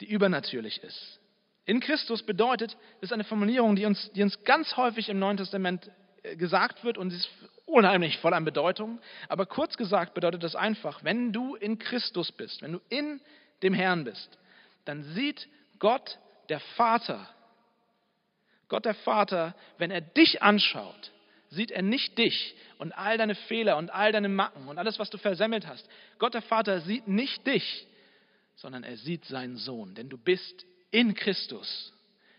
die 0.00 0.08
übernatürlich 0.08 0.84
ist. 0.84 1.18
In 1.64 1.80
Christus 1.80 2.22
bedeutet, 2.22 2.76
das 3.00 3.10
ist 3.10 3.12
eine 3.12 3.24
Formulierung, 3.24 3.74
die 3.74 3.86
uns, 3.86 4.08
die 4.12 4.22
uns 4.22 4.44
ganz 4.44 4.76
häufig 4.76 5.08
im 5.08 5.18
Neuen 5.18 5.36
Testament 5.36 5.90
äh, 6.22 6.36
gesagt 6.36 6.84
wird 6.84 6.96
und 6.96 7.10
sie 7.10 7.16
ist 7.16 7.28
unheimlich 7.66 8.18
voll 8.18 8.34
an 8.34 8.44
Bedeutung. 8.44 9.00
Aber 9.28 9.44
kurz 9.44 9.76
gesagt 9.76 10.14
bedeutet 10.14 10.44
das 10.44 10.54
einfach, 10.54 11.02
wenn 11.02 11.32
du 11.32 11.56
in 11.56 11.80
Christus 11.80 12.30
bist, 12.30 12.62
wenn 12.62 12.74
du 12.74 12.80
in 12.88 13.20
dem 13.64 13.74
Herrn 13.74 14.04
bist, 14.04 14.38
dann 14.90 15.04
sieht 15.14 15.48
Gott 15.78 16.18
der 16.48 16.58
Vater, 16.58 17.28
Gott 18.66 18.84
der 18.84 18.94
Vater, 18.94 19.54
wenn 19.78 19.92
er 19.92 20.00
dich 20.00 20.42
anschaut, 20.42 21.12
sieht 21.48 21.70
er 21.70 21.82
nicht 21.82 22.18
dich 22.18 22.56
und 22.78 22.92
all 22.92 23.16
deine 23.16 23.36
Fehler 23.36 23.76
und 23.76 23.90
all 23.90 24.10
deine 24.10 24.28
Macken 24.28 24.66
und 24.66 24.78
alles, 24.78 24.98
was 24.98 25.08
du 25.08 25.16
versemmelt 25.16 25.68
hast. 25.68 25.88
Gott 26.18 26.34
der 26.34 26.42
Vater 26.42 26.80
sieht 26.80 27.06
nicht 27.06 27.46
dich, 27.46 27.86
sondern 28.56 28.82
er 28.82 28.96
sieht 28.96 29.24
seinen 29.26 29.56
Sohn, 29.56 29.94
denn 29.94 30.08
du 30.08 30.18
bist 30.18 30.66
in 30.90 31.14
Christus. 31.14 31.92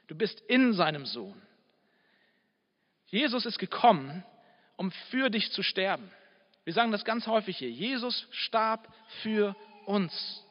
Du 0.08 0.16
bist 0.16 0.42
in 0.42 0.74
seinem 0.74 1.06
Sohn. 1.06 1.42
Jesus 3.08 3.46
ist 3.46 3.60
gekommen, 3.60 4.26
um 4.76 4.92
für 5.10 5.30
dich 5.30 5.52
zu 5.54 5.64
sterben. 5.64 6.12
Wir 6.66 6.74
sagen 6.74 6.92
das 6.92 7.06
ganz 7.06 7.28
häufig 7.28 7.58
hier. 7.58 7.72
Jesus 7.72 8.28
starb 8.32 8.94
für 9.22 9.56
uns. 9.86 10.44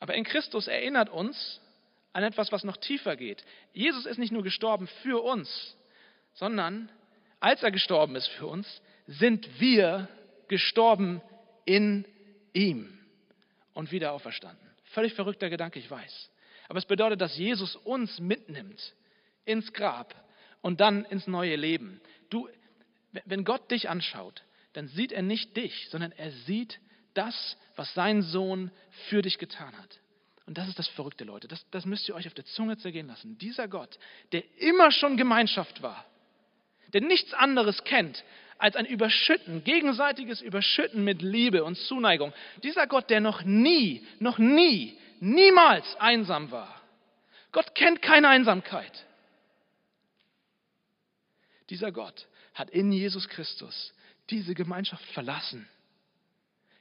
Aber 0.00 0.14
in 0.14 0.24
Christus 0.24 0.66
erinnert 0.66 1.10
uns 1.10 1.60
an 2.12 2.24
etwas, 2.24 2.50
was 2.50 2.64
noch 2.64 2.78
tiefer 2.78 3.16
geht. 3.16 3.44
Jesus 3.72 4.06
ist 4.06 4.18
nicht 4.18 4.32
nur 4.32 4.42
gestorben 4.42 4.88
für 5.02 5.22
uns, 5.22 5.76
sondern 6.34 6.90
als 7.38 7.62
er 7.62 7.70
gestorben 7.70 8.16
ist 8.16 8.26
für 8.28 8.46
uns, 8.46 8.82
sind 9.06 9.60
wir 9.60 10.08
gestorben 10.48 11.22
in 11.64 12.04
ihm 12.52 12.98
und 13.74 13.92
wieder 13.92 14.12
auferstanden. 14.12 14.66
Völlig 14.92 15.14
verrückter 15.14 15.50
Gedanke, 15.50 15.78
ich 15.78 15.90
weiß. 15.90 16.30
Aber 16.68 16.78
es 16.78 16.86
bedeutet, 16.86 17.20
dass 17.20 17.36
Jesus 17.36 17.76
uns 17.76 18.18
mitnimmt 18.18 18.94
ins 19.44 19.72
Grab 19.72 20.14
und 20.60 20.80
dann 20.80 21.04
ins 21.04 21.26
neue 21.26 21.56
Leben. 21.56 22.00
Du, 22.28 22.48
wenn 23.24 23.44
Gott 23.44 23.70
dich 23.70 23.88
anschaut, 23.88 24.42
dann 24.72 24.88
sieht 24.88 25.12
er 25.12 25.22
nicht 25.22 25.56
dich, 25.56 25.88
sondern 25.90 26.12
er 26.12 26.30
sieht 26.30 26.80
das, 27.14 27.56
was 27.76 27.92
sein 27.94 28.22
Sohn 28.22 28.70
für 29.08 29.22
dich 29.22 29.38
getan 29.38 29.76
hat. 29.76 30.00
Und 30.46 30.58
das 30.58 30.68
ist 30.68 30.78
das 30.78 30.88
Verrückte, 30.88 31.24
Leute. 31.24 31.48
Das, 31.48 31.64
das 31.70 31.86
müsst 31.86 32.08
ihr 32.08 32.14
euch 32.14 32.26
auf 32.26 32.34
der 32.34 32.44
Zunge 32.44 32.76
zergehen 32.76 33.06
lassen. 33.06 33.38
Dieser 33.38 33.68
Gott, 33.68 33.98
der 34.32 34.42
immer 34.58 34.90
schon 34.90 35.16
Gemeinschaft 35.16 35.82
war, 35.82 36.04
der 36.92 37.02
nichts 37.02 37.32
anderes 37.34 37.84
kennt 37.84 38.24
als 38.58 38.76
ein 38.76 38.84
Überschütten, 38.84 39.64
gegenseitiges 39.64 40.42
Überschütten 40.42 41.02
mit 41.02 41.22
Liebe 41.22 41.64
und 41.64 41.76
Zuneigung. 41.76 42.32
Dieser 42.62 42.86
Gott, 42.86 43.08
der 43.10 43.20
noch 43.20 43.42
nie, 43.42 44.06
noch 44.18 44.38
nie, 44.38 44.98
niemals 45.20 45.96
einsam 45.96 46.50
war. 46.50 46.80
Gott 47.52 47.74
kennt 47.74 48.02
keine 48.02 48.28
Einsamkeit. 48.28 49.06
Dieser 51.70 51.92
Gott 51.92 52.26
hat 52.54 52.70
in 52.70 52.92
Jesus 52.92 53.28
Christus 53.28 53.94
diese 54.28 54.54
Gemeinschaft 54.54 55.04
verlassen. 55.12 55.68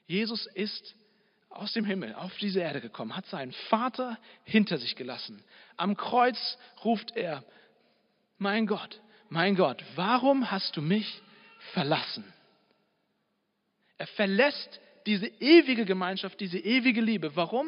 Jesus 0.09 0.47
ist 0.47 0.95
aus 1.49 1.71
dem 1.73 1.85
Himmel 1.85 2.15
auf 2.15 2.35
diese 2.37 2.61
Erde 2.61 2.81
gekommen, 2.81 3.15
hat 3.15 3.27
seinen 3.27 3.51
Vater 3.69 4.17
hinter 4.43 4.79
sich 4.79 4.95
gelassen. 4.95 5.43
Am 5.77 5.95
Kreuz 5.95 6.57
ruft 6.83 7.15
er, 7.15 7.43
mein 8.39 8.65
Gott, 8.65 8.99
mein 9.29 9.55
Gott, 9.55 9.83
warum 9.95 10.49
hast 10.49 10.75
du 10.75 10.81
mich 10.81 11.21
verlassen? 11.73 12.23
Er 13.99 14.07
verlässt 14.07 14.81
diese 15.05 15.27
ewige 15.27 15.85
Gemeinschaft, 15.85 16.39
diese 16.39 16.57
ewige 16.57 17.01
Liebe. 17.01 17.35
Warum? 17.35 17.67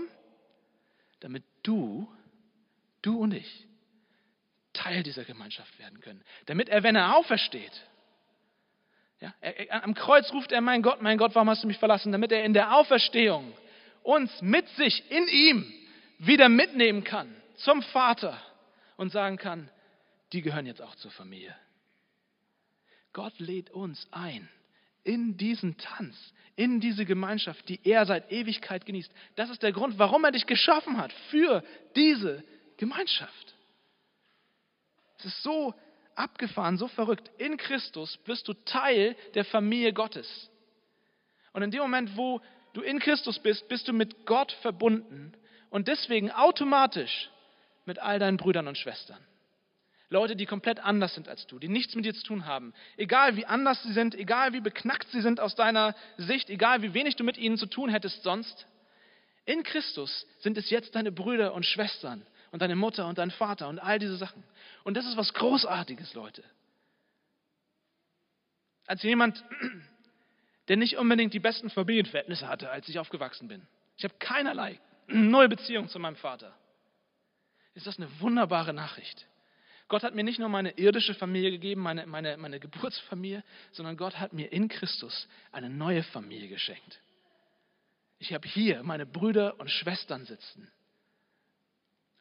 Damit 1.19 1.43
du, 1.61 2.11
du 3.03 3.19
und 3.19 3.35
ich, 3.35 3.67
Teil 4.73 5.03
dieser 5.03 5.25
Gemeinschaft 5.25 5.77
werden 5.77 6.01
können. 6.01 6.23
Damit 6.47 6.69
er, 6.69 6.81
wenn 6.81 6.95
er 6.95 7.15
aufersteht, 7.17 7.83
ja, 9.21 9.33
er, 9.39 9.83
am 9.83 9.93
Kreuz 9.93 10.33
ruft 10.33 10.51
er, 10.51 10.61
mein 10.61 10.81
Gott, 10.81 11.01
mein 11.01 11.17
Gott, 11.17 11.35
warum 11.35 11.49
hast 11.49 11.63
du 11.63 11.67
mich 11.67 11.77
verlassen? 11.77 12.11
Damit 12.11 12.31
er 12.31 12.43
in 12.43 12.53
der 12.53 12.75
Auferstehung 12.75 13.53
uns 14.03 14.41
mit 14.41 14.67
sich, 14.69 15.09
in 15.11 15.27
ihm, 15.27 15.73
wieder 16.17 16.49
mitnehmen 16.49 17.03
kann 17.03 17.33
zum 17.57 17.81
Vater 17.81 18.39
und 18.97 19.11
sagen 19.11 19.37
kann, 19.37 19.69
die 20.33 20.41
gehören 20.41 20.65
jetzt 20.65 20.81
auch 20.81 20.95
zur 20.95 21.11
Familie. 21.11 21.55
Gott 23.13 23.37
lädt 23.39 23.69
uns 23.71 24.07
ein 24.11 24.49
in 25.03 25.37
diesen 25.37 25.77
Tanz, 25.77 26.15
in 26.55 26.79
diese 26.79 27.05
Gemeinschaft, 27.05 27.67
die 27.69 27.79
er 27.83 28.05
seit 28.05 28.31
Ewigkeit 28.31 28.85
genießt. 28.85 29.11
Das 29.35 29.49
ist 29.49 29.63
der 29.63 29.71
Grund, 29.71 29.99
warum 29.99 30.23
er 30.23 30.31
dich 30.31 30.45
geschaffen 30.45 30.97
hat, 30.97 31.11
für 31.29 31.63
diese 31.95 32.43
Gemeinschaft. 32.77 33.55
Es 35.17 35.25
ist 35.25 35.43
so 35.43 35.73
abgefahren, 36.15 36.77
so 36.77 36.87
verrückt. 36.87 37.29
In 37.37 37.57
Christus 37.57 38.17
bist 38.25 38.47
du 38.47 38.53
Teil 38.53 39.15
der 39.33 39.45
Familie 39.45 39.93
Gottes. 39.93 40.49
Und 41.53 41.63
in 41.63 41.71
dem 41.71 41.81
Moment, 41.81 42.15
wo 42.15 42.41
du 42.73 42.81
in 42.81 42.99
Christus 42.99 43.39
bist, 43.39 43.67
bist 43.67 43.87
du 43.87 43.93
mit 43.93 44.25
Gott 44.25 44.51
verbunden 44.61 45.33
und 45.69 45.87
deswegen 45.87 46.31
automatisch 46.31 47.29
mit 47.85 47.99
all 47.99 48.19
deinen 48.19 48.37
Brüdern 48.37 48.67
und 48.67 48.77
Schwestern. 48.77 49.19
Leute, 50.09 50.35
die 50.35 50.45
komplett 50.45 50.79
anders 50.79 51.15
sind 51.15 51.29
als 51.29 51.47
du, 51.47 51.57
die 51.57 51.69
nichts 51.69 51.95
mit 51.95 52.03
dir 52.03 52.13
zu 52.13 52.23
tun 52.23 52.45
haben. 52.45 52.73
Egal 52.97 53.37
wie 53.37 53.45
anders 53.45 53.81
sie 53.83 53.93
sind, 53.93 54.13
egal 54.13 54.51
wie 54.51 54.59
beknackt 54.59 55.09
sie 55.11 55.21
sind 55.21 55.39
aus 55.39 55.55
deiner 55.55 55.95
Sicht, 56.17 56.49
egal 56.49 56.81
wie 56.81 56.93
wenig 56.93 57.15
du 57.15 57.23
mit 57.23 57.37
ihnen 57.37 57.57
zu 57.57 57.65
tun 57.65 57.89
hättest 57.89 58.21
sonst. 58.21 58.67
In 59.45 59.63
Christus 59.63 60.27
sind 60.39 60.57
es 60.57 60.69
jetzt 60.69 60.95
deine 60.95 61.13
Brüder 61.13 61.53
und 61.53 61.65
Schwestern 61.65 62.25
und 62.51 62.61
deine 62.61 62.75
Mutter 62.75 63.07
und 63.07 63.17
dein 63.17 63.31
Vater 63.31 63.67
und 63.69 63.79
all 63.79 63.97
diese 63.99 64.17
Sachen. 64.17 64.43
Und 64.83 64.95
das 64.95 65.05
ist 65.05 65.17
was 65.17 65.33
Großartiges, 65.33 66.13
Leute. 66.13 66.43
Als 68.85 69.01
jemand, 69.03 69.43
der 70.67 70.77
nicht 70.77 70.97
unbedingt 70.97 71.33
die 71.33 71.39
besten 71.39 71.69
Familienverhältnisse 71.69 72.47
hatte, 72.47 72.69
als 72.69 72.87
ich 72.89 72.99
aufgewachsen 72.99 73.47
bin. 73.47 73.65
Ich 73.97 74.03
habe 74.03 74.15
keinerlei, 74.19 74.79
null 75.07 75.47
Beziehung 75.47 75.87
zu 75.87 75.99
meinem 75.99 76.17
Vater. 76.17 76.53
Ist 77.73 77.87
das 77.87 77.97
eine 77.97 78.19
wunderbare 78.19 78.73
Nachricht. 78.73 79.25
Gott 79.87 80.03
hat 80.03 80.15
mir 80.15 80.23
nicht 80.23 80.39
nur 80.39 80.49
meine 80.49 80.71
irdische 80.77 81.13
Familie 81.13 81.51
gegeben, 81.51 81.81
meine, 81.81 82.05
meine, 82.05 82.37
meine 82.37 82.59
Geburtsfamilie, 82.59 83.43
sondern 83.71 83.97
Gott 83.97 84.19
hat 84.19 84.33
mir 84.33 84.51
in 84.51 84.67
Christus 84.69 85.27
eine 85.51 85.69
neue 85.69 86.03
Familie 86.03 86.47
geschenkt. 86.47 87.01
Ich 88.17 88.33
habe 88.33 88.47
hier 88.47 88.83
meine 88.83 89.05
Brüder 89.05 89.59
und 89.59 89.69
Schwestern 89.69 90.25
sitzen. 90.25 90.71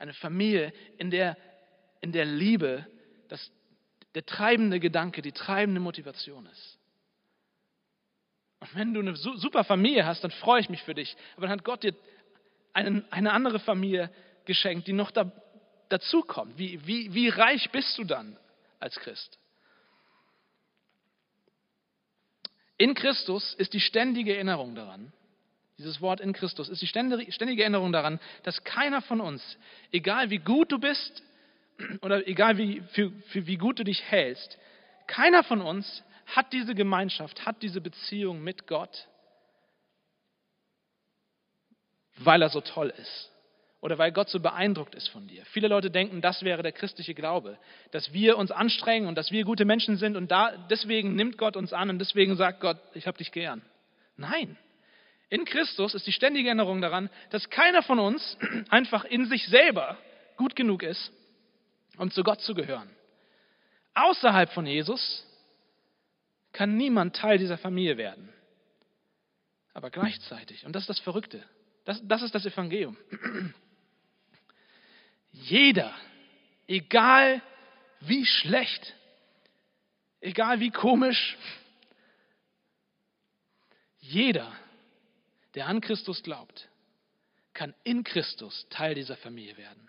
Eine 0.01 0.15
Familie, 0.15 0.73
in 0.97 1.11
der, 1.11 1.37
in 2.01 2.11
der 2.11 2.25
Liebe 2.25 2.87
das, 3.29 3.53
der 4.15 4.25
treibende 4.25 4.81
Gedanke, 4.81 5.23
die 5.23 5.31
treibende 5.31 5.81
Motivation 5.81 6.47
ist. 6.47 6.79
Und 8.61 8.75
wenn 8.75 8.95
du 8.95 9.01
eine 9.01 9.15
super 9.15 9.63
Familie 9.63 10.07
hast, 10.07 10.25
dann 10.25 10.31
freue 10.31 10.61
ich 10.61 10.71
mich 10.71 10.83
für 10.83 10.95
dich. 10.95 11.17
Aber 11.37 11.43
dann 11.43 11.53
hat 11.53 11.65
Gott 11.65 11.83
dir 11.83 11.95
eine, 12.73 13.05
eine 13.11 13.33
andere 13.33 13.61
Familie 13.61 14.11
geschenkt, 14.47 14.87
die 14.87 14.95
noch 14.95 15.11
da, 15.11 15.31
dazukommt. 15.91 16.59
Wie, 16.59 16.87
wie, 16.87 17.13
wie 17.13 17.29
reich 17.29 17.71
bist 17.71 17.97
du 17.99 18.05
dann 18.05 18.39
als 18.79 18.97
Christ? 18.97 19.39
In 22.79 22.95
Christus 22.95 23.53
ist 23.55 23.75
die 23.75 23.81
ständige 23.81 24.35
Erinnerung 24.35 24.75
daran, 24.75 25.13
dieses 25.81 26.01
Wort 26.01 26.21
in 26.21 26.33
Christus, 26.33 26.69
ist 26.69 26.83
die 26.83 26.87
ständige 26.87 27.63
Erinnerung 27.63 27.93
daran, 27.93 28.21
dass 28.43 28.63
keiner 28.65 29.01
von 29.03 29.21
uns, 29.21 29.59
egal 29.93 30.31
wie 30.31 30.39
gut 30.39 30.71
du 30.71 30.79
bist 30.79 31.23
oder 32.03 32.27
egal 32.29 32.59
wie, 32.59 32.83
für, 32.93 33.11
für 33.29 33.47
wie 33.47 33.57
gut 33.57 33.79
du 33.79 33.85
dich 33.85 34.03
hältst, 34.03 34.59
keiner 35.07 35.43
von 35.43 35.63
uns 35.63 36.05
hat 36.27 36.53
diese 36.53 36.75
Gemeinschaft, 36.75 37.47
hat 37.47 37.63
diese 37.63 37.81
Beziehung 37.81 38.43
mit 38.43 38.67
Gott, 38.67 39.09
weil 42.19 42.43
er 42.43 42.51
so 42.51 42.61
toll 42.61 42.93
ist 42.97 43.31
oder 43.81 43.97
weil 43.97 44.13
Gott 44.13 44.29
so 44.29 44.41
beeindruckt 44.41 44.95
ist 44.95 45.09
von 45.09 45.27
dir. 45.27 45.45
Viele 45.47 45.69
Leute 45.69 45.91
denken, 45.91 46.21
das 46.21 46.43
wäre 46.43 46.63
der 46.63 46.73
christliche 46.73 47.15
Glaube, 47.15 47.59
dass 47.93 48.13
wir 48.13 48.37
uns 48.37 48.51
anstrengen 48.51 49.09
und 49.09 49.15
dass 49.15 49.33
wir 49.33 49.45
gute 49.45 49.65
Menschen 49.65 49.97
sind 49.97 50.17
und 50.17 50.31
da, 50.31 50.53
deswegen 50.69 51.15
nimmt 51.15 51.39
Gott 51.39 51.57
uns 51.57 51.73
an 51.73 51.89
und 51.89 51.99
deswegen 51.99 52.37
sagt 52.37 52.61
Gott, 52.61 52.79
ich 52.93 53.07
habe 53.07 53.17
dich 53.17 53.33
gern. 53.33 53.63
Nein, 54.17 54.59
in 55.31 55.45
Christus 55.45 55.95
ist 55.95 56.07
die 56.07 56.13
ständige 56.13 56.49
Erinnerung 56.49 56.81
daran, 56.81 57.09
dass 57.31 57.49
keiner 57.51 57.83
von 57.83 58.01
uns 58.01 58.37
einfach 58.69 59.05
in 59.05 59.27
sich 59.27 59.47
selber 59.47 59.97
gut 60.37 60.57
genug 60.57 60.83
ist, 60.83 61.13
um 61.97 62.11
zu 62.11 62.23
Gott 62.25 62.41
zu 62.41 62.53
gehören. 62.53 62.91
Außerhalb 63.95 64.53
von 64.53 64.67
Jesus 64.67 65.25
kann 66.53 66.77
niemand 66.77 67.15
Teil 67.15 67.39
dieser 67.39 67.59
Familie 67.59 67.97
werden. 67.97 68.33
Aber 69.73 69.91
gleichzeitig, 69.91 70.67
und 70.67 70.75
das 70.75 70.83
ist 70.83 70.91
das 70.91 70.99
Verrückte, 70.99 71.45
das, 71.85 72.01
das 72.05 72.23
ist 72.23 72.35
das 72.35 72.45
Evangelium. 72.45 72.97
Jeder, 75.31 75.95
egal 76.67 77.41
wie 78.01 78.27
schlecht, 78.27 78.95
egal 80.21 80.59
wie 80.59 80.71
komisch, 80.71 81.37
jeder 84.01 84.53
der 85.55 85.67
an 85.67 85.81
Christus 85.81 86.23
glaubt, 86.23 86.69
kann 87.55 87.75
in 87.85 88.05
Christus 88.05 88.67
Teil 88.71 88.95
dieser 88.95 89.17
Familie 89.17 89.57
werden. 89.57 89.89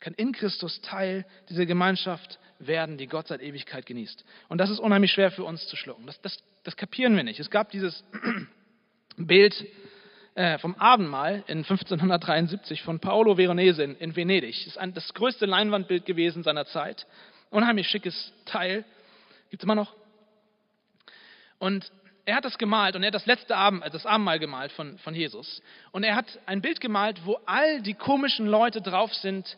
Kann 0.00 0.14
in 0.14 0.32
Christus 0.32 0.80
Teil 0.80 1.26
dieser 1.48 1.66
Gemeinschaft 1.66 2.38
werden, 2.58 2.98
die 2.98 3.06
Gott 3.06 3.28
seit 3.28 3.40
Ewigkeit 3.40 3.86
genießt. 3.86 4.24
Und 4.48 4.58
das 4.58 4.70
ist 4.70 4.78
unheimlich 4.78 5.12
schwer 5.12 5.30
für 5.30 5.44
uns 5.44 5.66
zu 5.66 5.76
schlucken. 5.76 6.06
Das, 6.06 6.20
das, 6.20 6.38
das 6.64 6.76
kapieren 6.76 7.16
wir 7.16 7.24
nicht. 7.24 7.40
Es 7.40 7.50
gab 7.50 7.70
dieses 7.70 8.04
Bild 9.16 9.66
äh, 10.34 10.58
vom 10.58 10.76
Abendmahl 10.76 11.42
in 11.48 11.58
1573 11.58 12.82
von 12.82 13.00
Paolo 13.00 13.36
Veronese 13.36 13.82
in, 13.82 13.96
in 13.96 14.14
Venedig. 14.14 14.56
Das 14.56 14.66
ist 14.68 14.78
ein, 14.78 14.94
das 14.94 15.12
größte 15.14 15.46
Leinwandbild 15.46 16.04
gewesen 16.04 16.44
seiner 16.44 16.66
Zeit. 16.66 17.06
Unheimlich 17.50 17.88
schickes 17.88 18.32
Teil. 18.44 18.84
Gibt 19.50 19.62
es 19.62 19.64
immer 19.64 19.74
noch. 19.74 19.96
Und 21.58 21.90
er 22.28 22.36
hat 22.36 22.44
das 22.44 22.58
gemalt 22.58 22.94
und 22.94 23.02
er 23.02 23.06
hat 23.06 23.14
das 23.14 23.24
letzte 23.24 23.56
Abend, 23.56 23.82
das 23.90 24.04
Abendmahl 24.04 24.38
gemalt 24.38 24.70
von, 24.72 24.98
von 24.98 25.14
Jesus. 25.14 25.62
Und 25.92 26.04
er 26.04 26.14
hat 26.14 26.26
ein 26.44 26.60
Bild 26.60 26.78
gemalt, 26.78 27.24
wo 27.24 27.40
all 27.46 27.80
die 27.80 27.94
komischen 27.94 28.46
Leute 28.46 28.82
drauf 28.82 29.14
sind, 29.14 29.56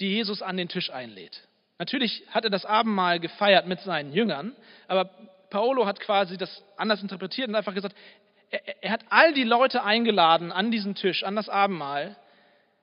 die 0.00 0.08
Jesus 0.08 0.42
an 0.42 0.56
den 0.56 0.68
Tisch 0.68 0.90
einlädt. 0.90 1.46
Natürlich 1.78 2.24
hat 2.32 2.42
er 2.42 2.50
das 2.50 2.64
Abendmahl 2.64 3.20
gefeiert 3.20 3.68
mit 3.68 3.78
seinen 3.82 4.12
Jüngern, 4.12 4.56
aber 4.88 5.04
Paolo 5.50 5.86
hat 5.86 6.00
quasi 6.00 6.36
das 6.36 6.64
anders 6.76 7.00
interpretiert 7.00 7.48
und 7.48 7.54
einfach 7.54 7.74
gesagt, 7.74 7.94
er, 8.50 8.82
er 8.82 8.90
hat 8.90 9.04
all 9.10 9.32
die 9.32 9.44
Leute 9.44 9.84
eingeladen 9.84 10.50
an 10.50 10.72
diesen 10.72 10.96
Tisch, 10.96 11.22
an 11.22 11.36
das 11.36 11.48
Abendmahl, 11.48 12.16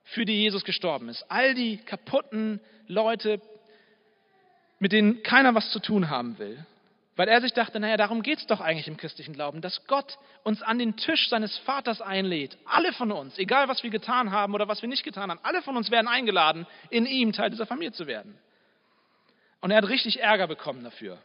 für 0.06 0.24
die 0.24 0.42
Jesus 0.42 0.63
gestorben 0.63 1.10
ist. 1.10 1.26
All 1.28 1.54
die 1.54 1.76
kaputten 1.76 2.62
Leute, 2.88 3.42
mit 4.80 4.94
denen 4.94 5.22
keiner 5.22 5.54
was 5.54 5.70
zu 5.72 5.82
tun 5.82 6.10
haben 6.10 6.40
will. 6.40 6.66
Weil 7.17 7.30
er 7.30 7.41
sich 7.41 7.53
dachte, 7.53 7.80
naja, 7.80 7.97
darum 7.97 8.21
geht 8.21 8.38
es 8.38 8.45
doch 8.45 8.62
eigentlich 8.62 8.88
im 8.88 8.95
christlichen 8.95 9.34
Glauben, 9.34 9.60
dass 9.60 9.86
Gott 9.88 10.19
uns 10.43 10.62
an 10.62 10.77
den 10.77 10.97
Tisch 10.97 11.30
seines 11.30 11.58
Vaters 11.60 11.99
einlädt. 11.99 12.58
Alle 12.65 12.93
von 12.93 13.12
uns, 13.12 13.39
egal 13.39 13.67
was 13.67 13.82
wir 13.82 13.89
getan 13.89 14.32
haben 14.32 14.53
oder 14.53 14.67
was 14.67 14.84
wir 14.84 14.88
nicht 14.88 15.03
getan 15.03 15.32
haben, 15.32 15.39
alle 15.41 15.63
von 15.63 15.75
uns 15.75 15.89
werden 15.89 16.08
eingeladen, 16.08 16.67
in 16.91 17.08
ihm 17.08 17.34
Teil 17.34 17.49
dieser 17.49 17.65
Familie 17.65 17.91
zu 17.91 18.06
werden. 18.06 18.38
Und 19.62 19.71
er 19.71 19.77
hat 19.77 19.89
richtig 19.89 20.19
Ärger 20.19 20.47
bekommen 20.47 20.84
dafür. 20.84 21.17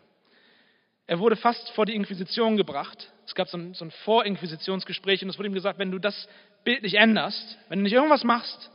Er 1.07 1.19
wurde 1.19 1.37
fast 1.37 1.71
vor 1.73 1.85
die 1.85 1.95
Inquisition 1.95 2.57
gebracht. 2.57 3.13
Es 3.27 3.35
gab 3.35 3.49
so 3.49 3.59
ein, 3.59 3.75
so 3.75 3.85
ein 3.85 3.91
Vorinquisitionsgespräch 3.91 5.23
und 5.23 5.29
es 5.29 5.37
wurde 5.37 5.49
ihm 5.49 5.55
gesagt, 5.55 5.79
wenn 5.79 5.91
du 5.91 5.99
das 5.99 6.27
Bild 6.65 6.83
nicht 6.83 6.95
änderst, 6.95 7.59
wenn 7.69 7.81
du 7.81 7.83
nicht 7.83 7.93
irgendwas 7.93 8.25
machst, 8.25 8.71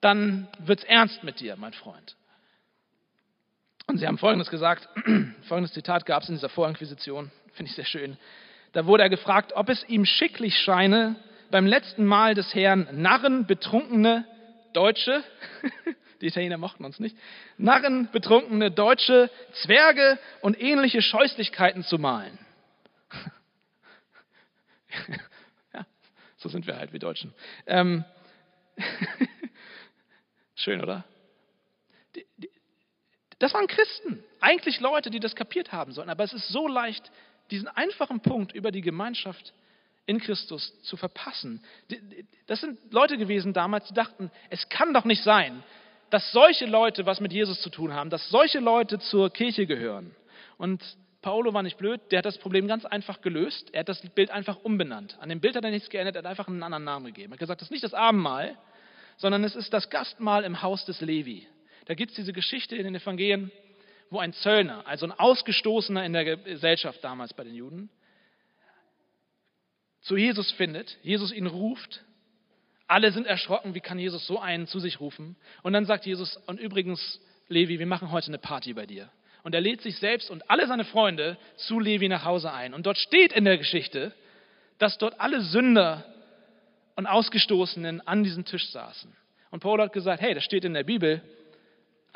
dann 0.00 0.48
wird 0.60 0.78
es 0.78 0.84
ernst 0.86 1.24
mit 1.24 1.40
dir, 1.40 1.56
mein 1.56 1.74
Freund. 1.74 2.16
Und 3.86 3.98
sie 3.98 4.06
haben 4.06 4.18
Folgendes 4.18 4.50
gesagt, 4.50 4.88
folgendes 5.48 5.72
Zitat 5.72 6.06
gab 6.06 6.22
es 6.22 6.28
in 6.28 6.34
dieser 6.34 6.48
Vorinquisition, 6.48 7.30
finde 7.52 7.70
ich 7.70 7.76
sehr 7.76 7.84
schön. 7.84 8.16
Da 8.72 8.86
wurde 8.86 9.04
er 9.04 9.10
gefragt, 9.10 9.52
ob 9.54 9.68
es 9.68 9.88
ihm 9.88 10.04
schicklich 10.04 10.58
scheine, 10.58 11.16
beim 11.50 11.66
letzten 11.66 12.04
Mal 12.04 12.34
des 12.34 12.54
Herrn 12.54 12.88
Narren, 12.92 13.46
betrunkene 13.46 14.26
Deutsche, 14.72 15.22
die 16.20 16.26
Italiener 16.26 16.58
mochten 16.58 16.84
uns 16.84 16.98
nicht, 16.98 17.16
Narren, 17.56 18.10
betrunkene 18.10 18.72
Deutsche, 18.72 19.30
Zwerge 19.62 20.18
und 20.40 20.60
ähnliche 20.60 21.00
Scheußlichkeiten 21.00 21.84
zu 21.84 21.98
malen. 21.98 22.38
ja, 25.72 25.86
so 26.36 26.48
sind 26.48 26.66
wir 26.66 26.76
halt, 26.76 26.92
wie 26.92 26.98
Deutschen. 26.98 27.32
Ähm, 27.66 28.04
schön, 30.56 30.82
oder? 30.82 31.04
Die, 32.16 32.26
die, 32.36 32.50
das 33.38 33.52
waren 33.52 33.66
Christen, 33.66 34.22
eigentlich 34.40 34.80
Leute, 34.80 35.10
die 35.10 35.20
das 35.20 35.36
kapiert 35.36 35.72
haben 35.72 35.92
sollen. 35.92 36.08
Aber 36.08 36.24
es 36.24 36.32
ist 36.32 36.48
so 36.48 36.68
leicht, 36.68 37.10
diesen 37.50 37.68
einfachen 37.68 38.20
Punkt 38.20 38.52
über 38.52 38.70
die 38.70 38.80
Gemeinschaft 38.80 39.52
in 40.06 40.20
Christus 40.20 40.80
zu 40.82 40.96
verpassen. 40.96 41.62
Das 42.46 42.60
sind 42.60 42.78
Leute 42.92 43.18
gewesen 43.18 43.52
damals, 43.52 43.88
die 43.88 43.94
dachten, 43.94 44.30
es 44.50 44.68
kann 44.68 44.94
doch 44.94 45.04
nicht 45.04 45.22
sein, 45.22 45.62
dass 46.10 46.32
solche 46.32 46.66
Leute 46.66 47.04
was 47.06 47.20
mit 47.20 47.32
Jesus 47.32 47.60
zu 47.60 47.70
tun 47.70 47.92
haben, 47.92 48.10
dass 48.10 48.28
solche 48.30 48.60
Leute 48.60 48.98
zur 49.00 49.30
Kirche 49.30 49.66
gehören. 49.66 50.14
Und 50.56 50.82
Paolo 51.20 51.52
war 51.52 51.64
nicht 51.64 51.76
blöd, 51.76 52.00
der 52.12 52.18
hat 52.18 52.24
das 52.24 52.38
Problem 52.38 52.68
ganz 52.68 52.84
einfach 52.84 53.20
gelöst. 53.20 53.70
Er 53.72 53.80
hat 53.80 53.88
das 53.88 54.00
Bild 54.00 54.30
einfach 54.30 54.58
umbenannt. 54.62 55.18
An 55.20 55.28
dem 55.28 55.40
Bild 55.40 55.56
hat 55.56 55.64
er 55.64 55.72
nichts 55.72 55.90
geändert, 55.90 56.14
er 56.14 56.20
hat 56.20 56.26
einfach 56.26 56.46
einen 56.46 56.62
anderen 56.62 56.84
Namen 56.84 57.06
gegeben. 57.06 57.32
Er 57.32 57.34
hat 57.34 57.40
gesagt, 57.40 57.60
das 57.60 57.66
ist 57.66 57.72
nicht 57.72 57.82
das 57.82 57.94
Abendmahl, 57.94 58.56
sondern 59.16 59.42
es 59.42 59.56
ist 59.56 59.72
das 59.72 59.90
Gastmahl 59.90 60.44
im 60.44 60.62
Haus 60.62 60.84
des 60.84 61.00
Levi. 61.00 61.48
Da 61.86 61.94
gibt 61.94 62.10
es 62.10 62.16
diese 62.16 62.32
Geschichte 62.32 62.76
in 62.76 62.84
den 62.84 62.94
Evangelien, 62.94 63.50
wo 64.10 64.18
ein 64.18 64.32
Zöllner, 64.32 64.86
also 64.86 65.06
ein 65.06 65.12
Ausgestoßener 65.12 66.04
in 66.04 66.12
der 66.12 66.36
Gesellschaft 66.36 67.02
damals 67.02 67.34
bei 67.34 67.44
den 67.44 67.54
Juden, 67.54 67.90
zu 70.02 70.16
Jesus 70.16 70.52
findet, 70.52 70.98
Jesus 71.02 71.32
ihn 71.32 71.46
ruft. 71.46 72.04
Alle 72.86 73.10
sind 73.10 73.26
erschrocken, 73.26 73.74
wie 73.74 73.80
kann 73.80 73.98
Jesus 73.98 74.26
so 74.26 74.38
einen 74.38 74.68
zu 74.68 74.78
sich 74.78 75.00
rufen? 75.00 75.34
Und 75.62 75.72
dann 75.72 75.86
sagt 75.86 76.06
Jesus, 76.06 76.36
und 76.46 76.60
übrigens, 76.60 77.20
Levi, 77.48 77.80
wir 77.80 77.86
machen 77.86 78.12
heute 78.12 78.28
eine 78.28 78.38
Party 78.38 78.74
bei 78.74 78.86
dir. 78.86 79.10
Und 79.42 79.54
er 79.54 79.60
lädt 79.60 79.80
sich 79.80 79.96
selbst 79.98 80.30
und 80.30 80.48
alle 80.50 80.66
seine 80.68 80.84
Freunde 80.84 81.38
zu 81.56 81.80
Levi 81.80 82.08
nach 82.08 82.24
Hause 82.24 82.52
ein. 82.52 82.74
Und 82.74 82.86
dort 82.86 82.98
steht 82.98 83.32
in 83.32 83.44
der 83.44 83.58
Geschichte, 83.58 84.12
dass 84.78 84.98
dort 84.98 85.20
alle 85.20 85.40
Sünder 85.40 86.04
und 86.94 87.06
Ausgestoßenen 87.06 88.06
an 88.06 88.22
diesem 88.22 88.44
Tisch 88.44 88.70
saßen. 88.70 89.12
Und 89.50 89.60
Paul 89.60 89.80
hat 89.80 89.92
gesagt, 89.92 90.20
hey, 90.20 90.34
das 90.34 90.44
steht 90.44 90.64
in 90.64 90.74
der 90.74 90.84
Bibel, 90.84 91.22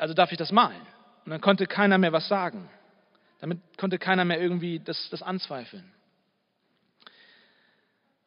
also 0.01 0.15
darf 0.15 0.31
ich 0.31 0.37
das 0.39 0.51
malen. 0.51 0.81
Und 1.25 1.29
dann 1.29 1.41
konnte 1.41 1.67
keiner 1.67 1.99
mehr 1.99 2.11
was 2.11 2.27
sagen. 2.27 2.67
Damit 3.39 3.59
konnte 3.77 3.99
keiner 3.99 4.25
mehr 4.25 4.41
irgendwie 4.41 4.79
das, 4.79 5.09
das 5.11 5.21
anzweifeln. 5.21 5.91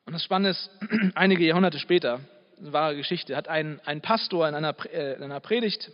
Und 0.07 0.13
das 0.13 0.23
Spannende 0.23 0.51
ist, 0.51 0.71
einige 1.17 1.45
Jahrhunderte 1.45 1.81
später, 1.81 2.21
eine 2.61 2.73
wahre 2.73 2.95
Geschichte, 2.95 3.35
hat 3.35 3.49
ein, 3.49 3.81
ein 3.85 4.01
Pastor 4.03 4.49
in 4.49 4.55
einer, 4.55 4.77
äh, 4.93 5.15
in 5.17 5.25
einer 5.25 5.41
Predigt 5.41 5.91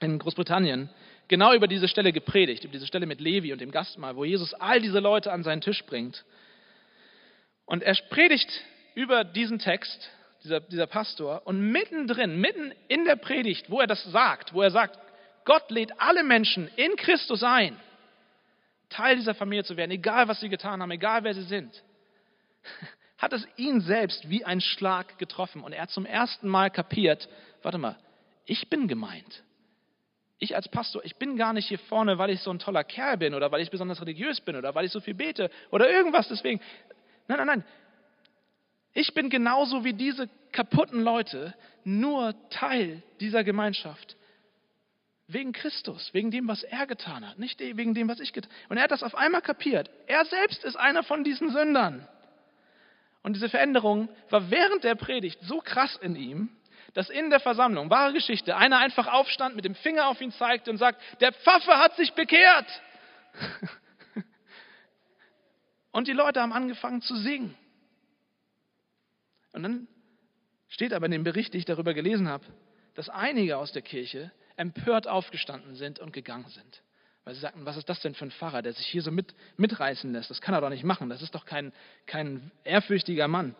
in 0.00 0.18
Großbritannien 0.18 0.90
genau 1.28 1.54
über 1.54 1.68
diese 1.68 1.86
Stelle 1.86 2.12
gepredigt, 2.12 2.64
über 2.64 2.72
diese 2.72 2.88
Stelle 2.88 3.06
mit 3.06 3.20
Levi 3.20 3.52
und 3.52 3.60
dem 3.60 3.70
Gastmahl, 3.70 4.16
wo 4.16 4.24
Jesus 4.24 4.54
all 4.54 4.80
diese 4.80 4.98
Leute 4.98 5.30
an 5.30 5.44
seinen 5.44 5.60
Tisch 5.60 5.84
bringt. 5.84 6.24
Und 7.64 7.84
er 7.84 7.94
predigt 8.10 8.50
über 8.96 9.22
diesen 9.22 9.60
Text 9.60 10.10
dieser, 10.44 10.60
dieser 10.60 10.86
Pastor. 10.86 11.42
Und 11.46 11.60
mittendrin, 11.60 12.40
mitten 12.40 12.72
in 12.88 13.04
der 13.04 13.16
Predigt, 13.16 13.70
wo 13.70 13.80
er 13.80 13.86
das 13.86 14.02
sagt, 14.04 14.54
wo 14.54 14.62
er 14.62 14.70
sagt, 14.70 14.98
Gott 15.44 15.70
lädt 15.70 16.00
alle 16.00 16.22
Menschen 16.22 16.68
in 16.76 16.96
Christus 16.96 17.42
ein, 17.42 17.76
Teil 18.88 19.16
dieser 19.16 19.34
Familie 19.34 19.64
zu 19.64 19.76
werden, 19.76 19.90
egal 19.90 20.28
was 20.28 20.40
sie 20.40 20.48
getan 20.48 20.82
haben, 20.82 20.90
egal 20.90 21.24
wer 21.24 21.34
sie 21.34 21.42
sind. 21.42 21.82
Hat 23.18 23.32
es 23.32 23.46
ihn 23.56 23.80
selbst 23.80 24.28
wie 24.30 24.44
ein 24.44 24.60
Schlag 24.60 25.18
getroffen 25.18 25.62
und 25.62 25.72
er 25.72 25.82
hat 25.82 25.90
zum 25.90 26.06
ersten 26.06 26.48
Mal 26.48 26.70
kapiert, 26.70 27.28
warte 27.62 27.76
mal, 27.76 27.98
ich 28.46 28.70
bin 28.70 28.88
gemeint. 28.88 29.42
Ich 30.38 30.56
als 30.56 30.70
Pastor, 30.70 31.04
ich 31.04 31.16
bin 31.16 31.36
gar 31.36 31.52
nicht 31.52 31.68
hier 31.68 31.78
vorne, 31.78 32.16
weil 32.16 32.30
ich 32.30 32.40
so 32.40 32.50
ein 32.50 32.58
toller 32.58 32.82
Kerl 32.82 33.18
bin 33.18 33.34
oder 33.34 33.52
weil 33.52 33.60
ich 33.60 33.70
besonders 33.70 34.00
religiös 34.00 34.40
bin 34.40 34.56
oder 34.56 34.74
weil 34.74 34.86
ich 34.86 34.92
so 34.92 35.00
viel 35.00 35.12
bete 35.12 35.50
oder 35.70 35.90
irgendwas 35.90 36.28
deswegen. 36.28 36.62
Nein, 37.28 37.38
nein, 37.38 37.46
nein. 37.46 37.64
Ich 38.92 39.14
bin 39.14 39.30
genauso 39.30 39.84
wie 39.84 39.92
diese 39.92 40.28
kaputten 40.52 41.02
Leute 41.02 41.54
nur 41.84 42.34
Teil 42.50 43.02
dieser 43.20 43.44
Gemeinschaft. 43.44 44.16
Wegen 45.28 45.52
Christus, 45.52 46.12
wegen 46.12 46.32
dem, 46.32 46.48
was 46.48 46.64
er 46.64 46.86
getan 46.88 47.28
hat, 47.28 47.38
nicht 47.38 47.60
wegen 47.60 47.94
dem, 47.94 48.08
was 48.08 48.18
ich 48.18 48.32
getan 48.32 48.50
habe. 48.50 48.70
Und 48.70 48.76
er 48.78 48.84
hat 48.84 48.90
das 48.90 49.04
auf 49.04 49.14
einmal 49.14 49.42
kapiert. 49.42 49.88
Er 50.08 50.24
selbst 50.24 50.64
ist 50.64 50.76
einer 50.76 51.04
von 51.04 51.22
diesen 51.22 51.50
Sündern. 51.50 52.08
Und 53.22 53.34
diese 53.34 53.48
Veränderung 53.48 54.08
war 54.30 54.50
während 54.50 54.82
der 54.82 54.96
Predigt 54.96 55.38
so 55.42 55.60
krass 55.60 55.96
in 56.02 56.16
ihm, 56.16 56.48
dass 56.94 57.10
in 57.10 57.30
der 57.30 57.38
Versammlung, 57.38 57.90
wahre 57.90 58.12
Geschichte, 58.12 58.56
einer 58.56 58.78
einfach 58.78 59.06
aufstand, 59.06 59.54
mit 59.54 59.64
dem 59.64 59.76
Finger 59.76 60.08
auf 60.08 60.20
ihn 60.20 60.32
zeigte 60.32 60.70
und 60.70 60.78
sagt, 60.78 61.00
der 61.20 61.32
Pfaffe 61.32 61.78
hat 61.78 61.94
sich 61.96 62.12
bekehrt. 62.14 62.66
Und 65.92 66.06
die 66.08 66.12
Leute 66.12 66.40
haben 66.40 66.52
angefangen 66.52 67.02
zu 67.02 67.16
singen. 67.16 67.56
Und 69.52 69.62
dann 69.62 69.88
steht 70.68 70.92
aber 70.92 71.06
in 71.06 71.12
dem 71.12 71.24
Bericht, 71.24 71.52
den 71.52 71.58
ich 71.58 71.64
darüber 71.64 71.94
gelesen 71.94 72.28
habe, 72.28 72.44
dass 72.94 73.08
einige 73.08 73.56
aus 73.56 73.72
der 73.72 73.82
Kirche 73.82 74.30
empört 74.56 75.08
aufgestanden 75.08 75.74
sind 75.74 75.98
und 75.98 76.12
gegangen 76.12 76.48
sind. 76.48 76.82
Weil 77.24 77.34
sie 77.34 77.40
sagten, 77.40 77.64
was 77.64 77.76
ist 77.76 77.88
das 77.88 78.00
denn 78.00 78.14
für 78.14 78.24
ein 78.26 78.30
Pfarrer, 78.30 78.62
der 78.62 78.72
sich 78.72 78.86
hier 78.86 79.02
so 79.02 79.10
mit, 79.10 79.34
mitreißen 79.56 80.12
lässt? 80.12 80.30
Das 80.30 80.40
kann 80.40 80.54
er 80.54 80.60
doch 80.60 80.70
nicht 80.70 80.84
machen. 80.84 81.08
Das 81.08 81.22
ist 81.22 81.34
doch 81.34 81.44
kein, 81.44 81.72
kein 82.06 82.50
ehrfürchtiger 82.64 83.28
Mann. 83.28 83.54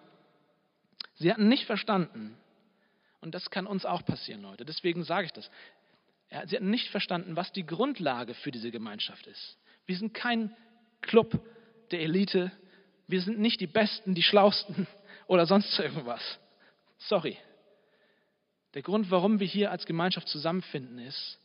Sie 1.17 1.31
hatten 1.31 1.49
nicht 1.49 1.67
verstanden, 1.67 2.37
und 3.21 3.35
das 3.35 3.51
kann 3.51 3.67
uns 3.67 3.85
auch 3.85 4.05
passieren, 4.05 4.43
Leute. 4.43 4.65
Deswegen 4.65 5.05
sage 5.05 5.27
ich 5.27 5.33
das. 5.33 5.51
Sie 6.47 6.57
hatten 6.57 6.71
nicht 6.71 6.89
verstanden, 6.89 7.37
was 7.37 7.53
die 7.53 7.67
Grundlage 7.67 8.35
für 8.35 8.51
diese 8.51 8.71
Gemeinschaft 8.71 9.27
ist. 9.27 9.59
Wir 9.87 9.97
sind 9.97 10.15
kein 10.15 10.57
Club 11.01 11.41
der 11.91 12.01
Elite. 12.01 12.53
Wir 13.09 13.21
sind 13.21 13.39
nicht 13.39 13.61
die 13.61 13.67
Besten, 13.67 14.15
die 14.15 14.23
Schlausten 14.23 14.87
oder 15.31 15.47
sonst 15.47 15.79
irgendwas. 15.79 16.21
Sorry. 16.99 17.39
Der 18.75 18.83
Grund, 18.83 19.13
warum 19.13 19.39
wir 19.39 19.47
hier 19.47 19.71
als 19.71 19.87
Gemeinschaft 19.87 20.27
zusammenfinden, 20.27 20.99
ist, 20.99 21.39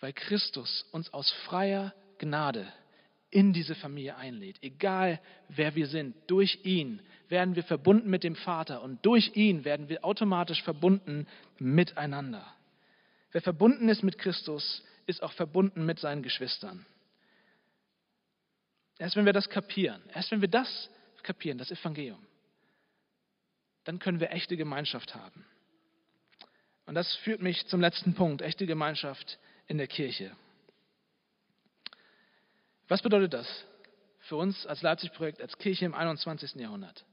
weil 0.00 0.12
Christus 0.12 0.86
uns 0.92 1.10
aus 1.14 1.30
freier 1.46 1.94
Gnade 2.18 2.70
in 3.30 3.54
diese 3.54 3.74
Familie 3.74 4.16
einlädt. 4.16 4.62
Egal 4.62 5.18
wer 5.48 5.74
wir 5.76 5.86
sind, 5.86 6.14
durch 6.26 6.58
ihn 6.62 7.00
werden 7.30 7.56
wir 7.56 7.64
verbunden 7.64 8.10
mit 8.10 8.22
dem 8.22 8.36
Vater 8.36 8.82
und 8.82 9.04
durch 9.06 9.34
ihn 9.34 9.64
werden 9.64 9.88
wir 9.88 10.04
automatisch 10.04 10.62
verbunden 10.62 11.26
miteinander. 11.58 12.46
Wer 13.32 13.40
verbunden 13.40 13.88
ist 13.88 14.02
mit 14.02 14.18
Christus, 14.18 14.84
ist 15.06 15.22
auch 15.22 15.32
verbunden 15.32 15.86
mit 15.86 15.98
seinen 15.98 16.22
Geschwistern. 16.22 16.84
Erst 18.98 19.16
wenn 19.16 19.24
wir 19.24 19.32
das 19.32 19.48
kapieren, 19.48 20.02
erst 20.12 20.30
wenn 20.32 20.42
wir 20.42 20.48
das 20.48 20.90
kapieren, 21.22 21.58
das 21.58 21.70
Evangelium, 21.70 22.24
dann 23.84 23.98
können 23.98 24.20
wir 24.20 24.30
echte 24.30 24.56
Gemeinschaft 24.56 25.14
haben. 25.14 25.44
Und 26.86 26.94
das 26.94 27.14
führt 27.16 27.40
mich 27.40 27.66
zum 27.68 27.80
letzten 27.80 28.14
Punkt, 28.14 28.42
echte 28.42 28.66
Gemeinschaft 28.66 29.38
in 29.68 29.78
der 29.78 29.86
Kirche. 29.86 30.32
Was 32.88 33.02
bedeutet 33.02 33.32
das 33.32 33.64
für 34.20 34.36
uns 34.36 34.66
als 34.66 34.82
Leipzig-Projekt, 34.82 35.40
als 35.40 35.56
Kirche 35.58 35.84
im 35.84 35.94
21. 35.94 36.56
Jahrhundert? 36.56 37.04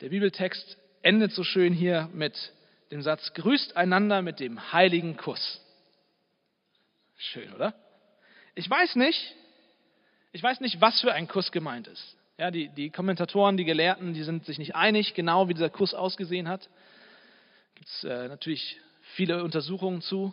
Der 0.00 0.08
Bibeltext 0.08 0.78
endet 1.02 1.32
so 1.32 1.44
schön 1.44 1.74
hier 1.74 2.08
mit 2.14 2.34
dem 2.90 3.02
Satz, 3.02 3.34
grüßt 3.34 3.76
einander 3.76 4.22
mit 4.22 4.40
dem 4.40 4.72
heiligen 4.72 5.16
Kuss. 5.16 5.60
Schön, 7.18 7.52
oder? 7.52 7.74
Ich 8.54 8.68
weiß 8.68 8.96
nicht, 8.96 9.36
ich 10.32 10.42
weiß 10.42 10.60
nicht, 10.60 10.80
was 10.80 11.00
für 11.00 11.12
ein 11.12 11.28
Kuss 11.28 11.52
gemeint 11.52 11.86
ist. 11.86 12.16
Ja, 12.40 12.50
die, 12.50 12.70
die 12.70 12.88
Kommentatoren, 12.88 13.58
die 13.58 13.66
Gelehrten, 13.66 14.14
die 14.14 14.22
sind 14.22 14.46
sich 14.46 14.58
nicht 14.58 14.74
einig, 14.74 15.12
genau 15.12 15.48
wie 15.48 15.52
dieser 15.52 15.68
Kuss 15.68 15.92
ausgesehen 15.92 16.48
hat. 16.48 16.70
Gibt 17.74 17.86
es 17.86 18.04
äh, 18.04 18.28
natürlich 18.28 18.80
viele 19.14 19.44
Untersuchungen 19.44 20.00
zu, 20.00 20.32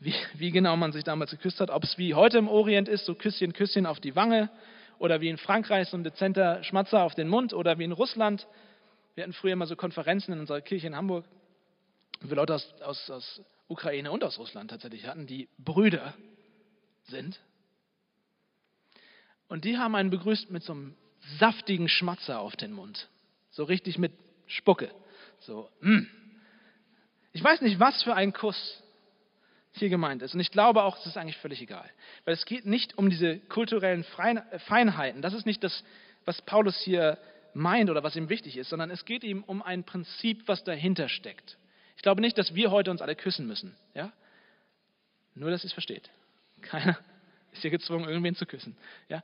wie, 0.00 0.12
wie 0.34 0.50
genau 0.50 0.76
man 0.76 0.90
sich 0.90 1.04
damals 1.04 1.30
geküsst 1.30 1.60
hat. 1.60 1.70
Ob 1.70 1.84
es 1.84 1.98
wie 1.98 2.14
heute 2.14 2.38
im 2.38 2.48
Orient 2.48 2.88
ist, 2.88 3.04
so 3.04 3.14
Küsschen, 3.14 3.52
Küsschen 3.52 3.86
auf 3.86 4.00
die 4.00 4.16
Wange, 4.16 4.50
oder 4.98 5.20
wie 5.20 5.28
in 5.28 5.38
Frankreich 5.38 5.88
so 5.88 5.96
ein 5.96 6.02
dezenter 6.02 6.64
Schmatzer 6.64 7.04
auf 7.04 7.14
den 7.14 7.28
Mund, 7.28 7.54
oder 7.54 7.78
wie 7.78 7.84
in 7.84 7.92
Russland. 7.92 8.48
Wir 9.14 9.22
hatten 9.22 9.34
früher 9.34 9.54
mal 9.54 9.66
so 9.66 9.76
Konferenzen 9.76 10.32
in 10.32 10.40
unserer 10.40 10.62
Kirche 10.62 10.88
in 10.88 10.96
Hamburg, 10.96 11.26
wo 12.22 12.30
wir 12.30 12.36
Leute 12.36 12.56
aus, 12.56 12.74
aus, 12.82 13.08
aus 13.08 13.42
Ukraine 13.68 14.10
und 14.10 14.24
aus 14.24 14.36
Russland 14.40 14.72
tatsächlich 14.72 15.06
hatten, 15.06 15.28
die 15.28 15.48
Brüder 15.58 16.12
sind. 17.04 17.38
Und 19.46 19.64
die 19.64 19.78
haben 19.78 19.94
einen 19.94 20.10
begrüßt 20.10 20.50
mit 20.50 20.64
so 20.64 20.72
einem 20.72 20.96
saftigen 21.38 21.88
Schmatzer 21.88 22.40
auf 22.40 22.56
den 22.56 22.72
Mund. 22.72 23.08
So 23.50 23.64
richtig 23.64 23.98
mit 23.98 24.12
Spucke. 24.46 24.90
So, 25.40 25.68
mm. 25.80 26.06
Ich 27.32 27.42
weiß 27.42 27.62
nicht, 27.62 27.80
was 27.80 28.02
für 28.02 28.14
ein 28.14 28.32
Kuss 28.32 28.82
hier 29.72 29.88
gemeint 29.88 30.22
ist. 30.22 30.34
Und 30.34 30.40
ich 30.40 30.52
glaube 30.52 30.82
auch, 30.84 30.96
es 30.98 31.06
ist 31.06 31.16
eigentlich 31.16 31.36
völlig 31.38 31.60
egal. 31.60 31.88
Weil 32.24 32.34
es 32.34 32.46
geht 32.46 32.64
nicht 32.64 32.96
um 32.96 33.10
diese 33.10 33.38
kulturellen 33.40 34.04
Feinheiten. 34.04 35.20
Das 35.20 35.34
ist 35.34 35.46
nicht 35.46 35.64
das, 35.64 35.84
was 36.24 36.40
Paulus 36.42 36.78
hier 36.80 37.18
meint 37.54 37.90
oder 37.90 38.02
was 38.02 38.16
ihm 38.16 38.28
wichtig 38.28 38.56
ist, 38.56 38.68
sondern 38.70 38.90
es 38.90 39.04
geht 39.04 39.24
ihm 39.24 39.42
um 39.42 39.62
ein 39.62 39.84
Prinzip, 39.84 40.46
was 40.46 40.64
dahinter 40.64 41.08
steckt. 41.08 41.58
Ich 41.96 42.02
glaube 42.02 42.20
nicht, 42.20 42.38
dass 42.38 42.54
wir 42.54 42.70
heute 42.70 42.90
uns 42.90 43.02
alle 43.02 43.16
küssen 43.16 43.46
müssen. 43.46 43.74
Ja? 43.94 44.12
Nur, 45.34 45.50
dass 45.50 45.64
ihr 45.64 45.68
es 45.68 45.72
versteht. 45.72 46.10
Keiner 46.62 46.98
ist 47.52 47.62
hier 47.62 47.70
gezwungen, 47.70 48.08
irgendwen 48.08 48.36
zu 48.36 48.46
küssen. 48.46 48.76
Ja? 49.08 49.22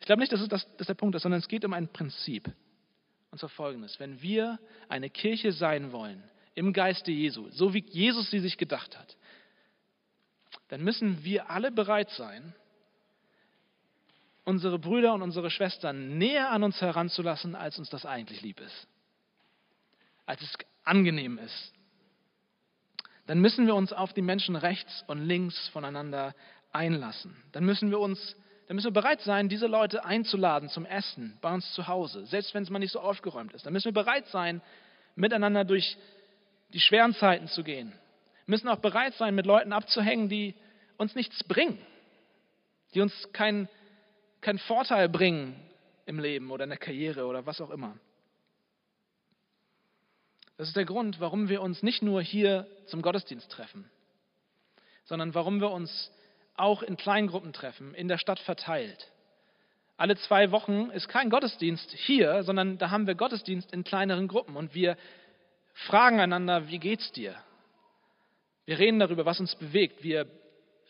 Ich 0.00 0.06
glaube 0.06 0.20
nicht, 0.20 0.32
dass 0.32 0.40
es 0.40 0.48
das, 0.48 0.66
der 0.78 0.94
Punkt 0.94 1.16
ist, 1.16 1.22
sondern 1.22 1.40
es 1.40 1.48
geht 1.48 1.64
um 1.64 1.72
ein 1.72 1.88
Prinzip. 1.88 2.50
Und 3.30 3.38
zwar 3.38 3.50
folgendes. 3.50 4.00
Wenn 4.00 4.22
wir 4.22 4.58
eine 4.88 5.10
Kirche 5.10 5.52
sein 5.52 5.92
wollen, 5.92 6.22
im 6.54 6.72
Geiste 6.72 7.12
Jesu, 7.12 7.48
so 7.50 7.74
wie 7.74 7.84
Jesus 7.88 8.30
sie 8.30 8.40
sich 8.40 8.58
gedacht 8.58 8.98
hat, 8.98 9.16
dann 10.68 10.82
müssen 10.82 11.24
wir 11.24 11.50
alle 11.50 11.70
bereit 11.70 12.10
sein, 12.10 12.54
unsere 14.44 14.78
Brüder 14.78 15.12
und 15.14 15.22
unsere 15.22 15.50
Schwestern 15.50 16.16
näher 16.16 16.50
an 16.50 16.62
uns 16.62 16.80
heranzulassen, 16.80 17.54
als 17.54 17.78
uns 17.78 17.90
das 17.90 18.06
eigentlich 18.06 18.40
lieb 18.40 18.60
ist, 18.60 18.88
als 20.26 20.40
es 20.40 20.52
angenehm 20.84 21.38
ist. 21.38 21.74
Dann 23.26 23.40
müssen 23.40 23.66
wir 23.66 23.74
uns 23.74 23.92
auf 23.92 24.14
die 24.14 24.22
Menschen 24.22 24.56
rechts 24.56 25.04
und 25.06 25.20
links 25.20 25.68
voneinander 25.68 26.34
einlassen. 26.72 27.36
Dann 27.52 27.64
müssen 27.64 27.90
wir 27.90 28.00
uns 28.00 28.36
dann 28.68 28.74
müssen 28.74 28.88
wir 28.88 29.00
bereit 29.00 29.22
sein, 29.22 29.48
diese 29.48 29.66
Leute 29.66 30.04
einzuladen 30.04 30.68
zum 30.68 30.84
Essen 30.84 31.38
bei 31.40 31.52
uns 31.54 31.72
zu 31.72 31.88
Hause, 31.88 32.26
selbst 32.26 32.52
wenn 32.52 32.62
es 32.62 32.68
mal 32.68 32.78
nicht 32.78 32.92
so 32.92 33.00
aufgeräumt 33.00 33.54
ist. 33.54 33.64
Dann 33.64 33.72
müssen 33.72 33.86
wir 33.86 33.92
bereit 33.92 34.26
sein, 34.26 34.60
miteinander 35.16 35.64
durch 35.64 35.96
die 36.74 36.80
schweren 36.80 37.14
Zeiten 37.14 37.48
zu 37.48 37.64
gehen. 37.64 37.88
Wir 38.44 38.52
müssen 38.52 38.68
auch 38.68 38.80
bereit 38.80 39.14
sein, 39.14 39.34
mit 39.34 39.46
Leuten 39.46 39.72
abzuhängen, 39.72 40.28
die 40.28 40.54
uns 40.98 41.14
nichts 41.14 41.42
bringen, 41.44 41.78
die 42.92 43.00
uns 43.00 43.32
keinen 43.32 43.70
kein 44.42 44.58
Vorteil 44.58 45.08
bringen 45.08 45.56
im 46.04 46.18
Leben 46.18 46.50
oder 46.50 46.64
in 46.64 46.70
der 46.70 46.78
Karriere 46.78 47.24
oder 47.24 47.46
was 47.46 47.62
auch 47.62 47.70
immer. 47.70 47.96
Das 50.58 50.68
ist 50.68 50.76
der 50.76 50.84
Grund, 50.84 51.20
warum 51.20 51.48
wir 51.48 51.62
uns 51.62 51.82
nicht 51.82 52.02
nur 52.02 52.20
hier 52.20 52.66
zum 52.84 53.00
Gottesdienst 53.00 53.50
treffen, 53.50 53.88
sondern 55.04 55.34
warum 55.34 55.58
wir 55.62 55.70
uns 55.70 56.12
auch 56.58 56.82
in 56.82 56.96
Kleingruppen 56.96 57.52
treffen, 57.52 57.94
in 57.94 58.08
der 58.08 58.18
Stadt 58.18 58.38
verteilt. 58.40 59.10
Alle 59.96 60.16
zwei 60.16 60.52
Wochen 60.52 60.90
ist 60.90 61.08
kein 61.08 61.28
Gottesdienst 61.28 61.90
hier, 61.92 62.44
sondern 62.44 62.78
da 62.78 62.90
haben 62.90 63.06
wir 63.06 63.14
Gottesdienst 63.14 63.72
in 63.72 63.84
kleineren 63.84 64.28
Gruppen 64.28 64.56
und 64.56 64.74
wir 64.74 64.96
fragen 65.74 66.20
einander, 66.20 66.68
wie 66.68 66.78
geht's 66.78 67.10
dir? 67.12 67.34
Wir 68.64 68.78
reden 68.78 68.98
darüber, 68.98 69.24
was 69.24 69.40
uns 69.40 69.56
bewegt. 69.56 70.04
Wir 70.04 70.26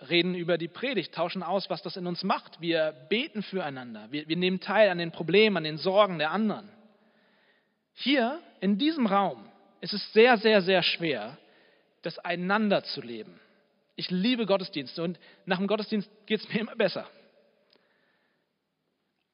reden 0.09 0.35
über 0.35 0.59
die 0.59 0.69
Predigt, 0.69 1.15
tauschen 1.15 1.43
aus, 1.43 1.71
was 1.71 1.83
das 1.83 1.97
in 1.97 2.07
uns 2.07 2.23
macht. 2.23 2.61
Wir 2.61 2.93
beten 3.09 3.43
füreinander. 3.43 4.09
Wir, 4.11 4.29
wir 4.29 4.37
nehmen 4.37 4.61
teil 4.61 4.91
an 4.91 4.99
den 4.99 5.13
Problemen, 5.13 5.57
an 5.57 5.65
den 5.65 5.79
Sorgen 5.79 6.19
der 6.19 6.31
anderen. 6.31 6.69
Hier 7.95 8.41
in 8.61 8.79
diesem 8.79 9.07
Raum 9.07 9.45
ist 9.81 9.93
es 9.93 10.13
sehr, 10.13 10.39
sehr, 10.39 10.63
sehr 10.63 10.83
schwer, 10.83 11.39
das 12.03 12.19
einander 12.19 12.85
zu 12.85 13.01
leben. 13.01 13.41
Ich 13.99 14.13
liebe 14.13 14.47
Gottesdienste 14.47 15.03
und 15.03 15.19
nach 15.45 15.59
dem 15.59 15.67
Gottesdienst 15.67 16.09
geht 16.27 16.39
es 16.39 16.49
mir 16.49 16.61
immer 16.61 16.77
besser. 16.77 17.11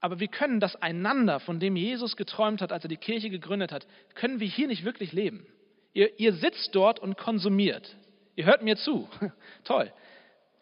Aber 0.00 0.20
wir 0.20 0.28
können 0.28 0.58
das 0.58 0.74
einander, 0.76 1.38
von 1.38 1.60
dem 1.60 1.76
Jesus 1.76 2.16
geträumt 2.16 2.62
hat, 2.62 2.72
als 2.72 2.82
er 2.82 2.88
die 2.88 2.96
Kirche 2.96 3.28
gegründet 3.28 3.72
hat, 3.72 3.86
können 4.14 4.40
wir 4.40 4.48
hier 4.48 4.66
nicht 4.66 4.82
wirklich 4.82 5.12
leben. 5.12 5.46
Ihr, 5.92 6.18
ihr 6.18 6.32
sitzt 6.32 6.74
dort 6.74 6.98
und 6.98 7.18
konsumiert. 7.18 7.94
Ihr 8.36 8.46
hört 8.46 8.62
mir 8.62 8.78
zu. 8.78 9.06
Toll. 9.64 9.92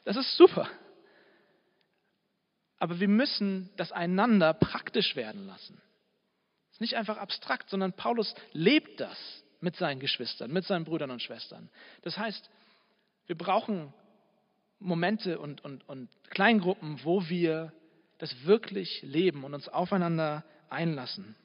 Das 0.04 0.16
ist 0.16 0.36
super. 0.36 0.68
Aber 2.80 2.98
wir 2.98 3.08
müssen 3.08 3.70
das 3.76 3.92
einander 3.92 4.52
praktisch 4.52 5.14
werden 5.14 5.46
lassen. 5.46 5.80
Es 6.70 6.78
ist 6.78 6.80
nicht 6.80 6.96
einfach 6.96 7.18
abstrakt, 7.18 7.70
sondern 7.70 7.92
Paulus 7.92 8.34
lebt 8.52 8.98
das 8.98 9.44
mit 9.60 9.76
seinen 9.76 10.00
Geschwistern, 10.00 10.52
mit 10.52 10.64
seinen 10.64 10.84
Brüdern 10.84 11.12
und 11.12 11.22
Schwestern. 11.22 11.70
Das 12.02 12.18
heißt, 12.18 12.50
wir 13.26 13.36
brauchen 13.36 13.92
Momente 14.78 15.38
und, 15.38 15.64
und, 15.64 15.88
und 15.88 16.08
Kleingruppen, 16.30 17.00
wo 17.04 17.28
wir 17.28 17.72
das 18.18 18.44
wirklich 18.44 19.02
leben 19.02 19.44
und 19.44 19.54
uns 19.54 19.68
aufeinander 19.68 20.44
einlassen. 20.68 21.36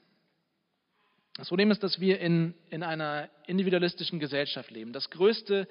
Das 1.36 1.48
Problem 1.48 1.70
ist, 1.70 1.82
dass 1.82 2.00
wir 2.00 2.20
in, 2.20 2.54
in 2.70 2.82
einer 2.82 3.28
individualistischen 3.46 4.18
Gesellschaft 4.18 4.70
leben. 4.70 4.92
Das 4.92 5.08
Größte 5.10 5.68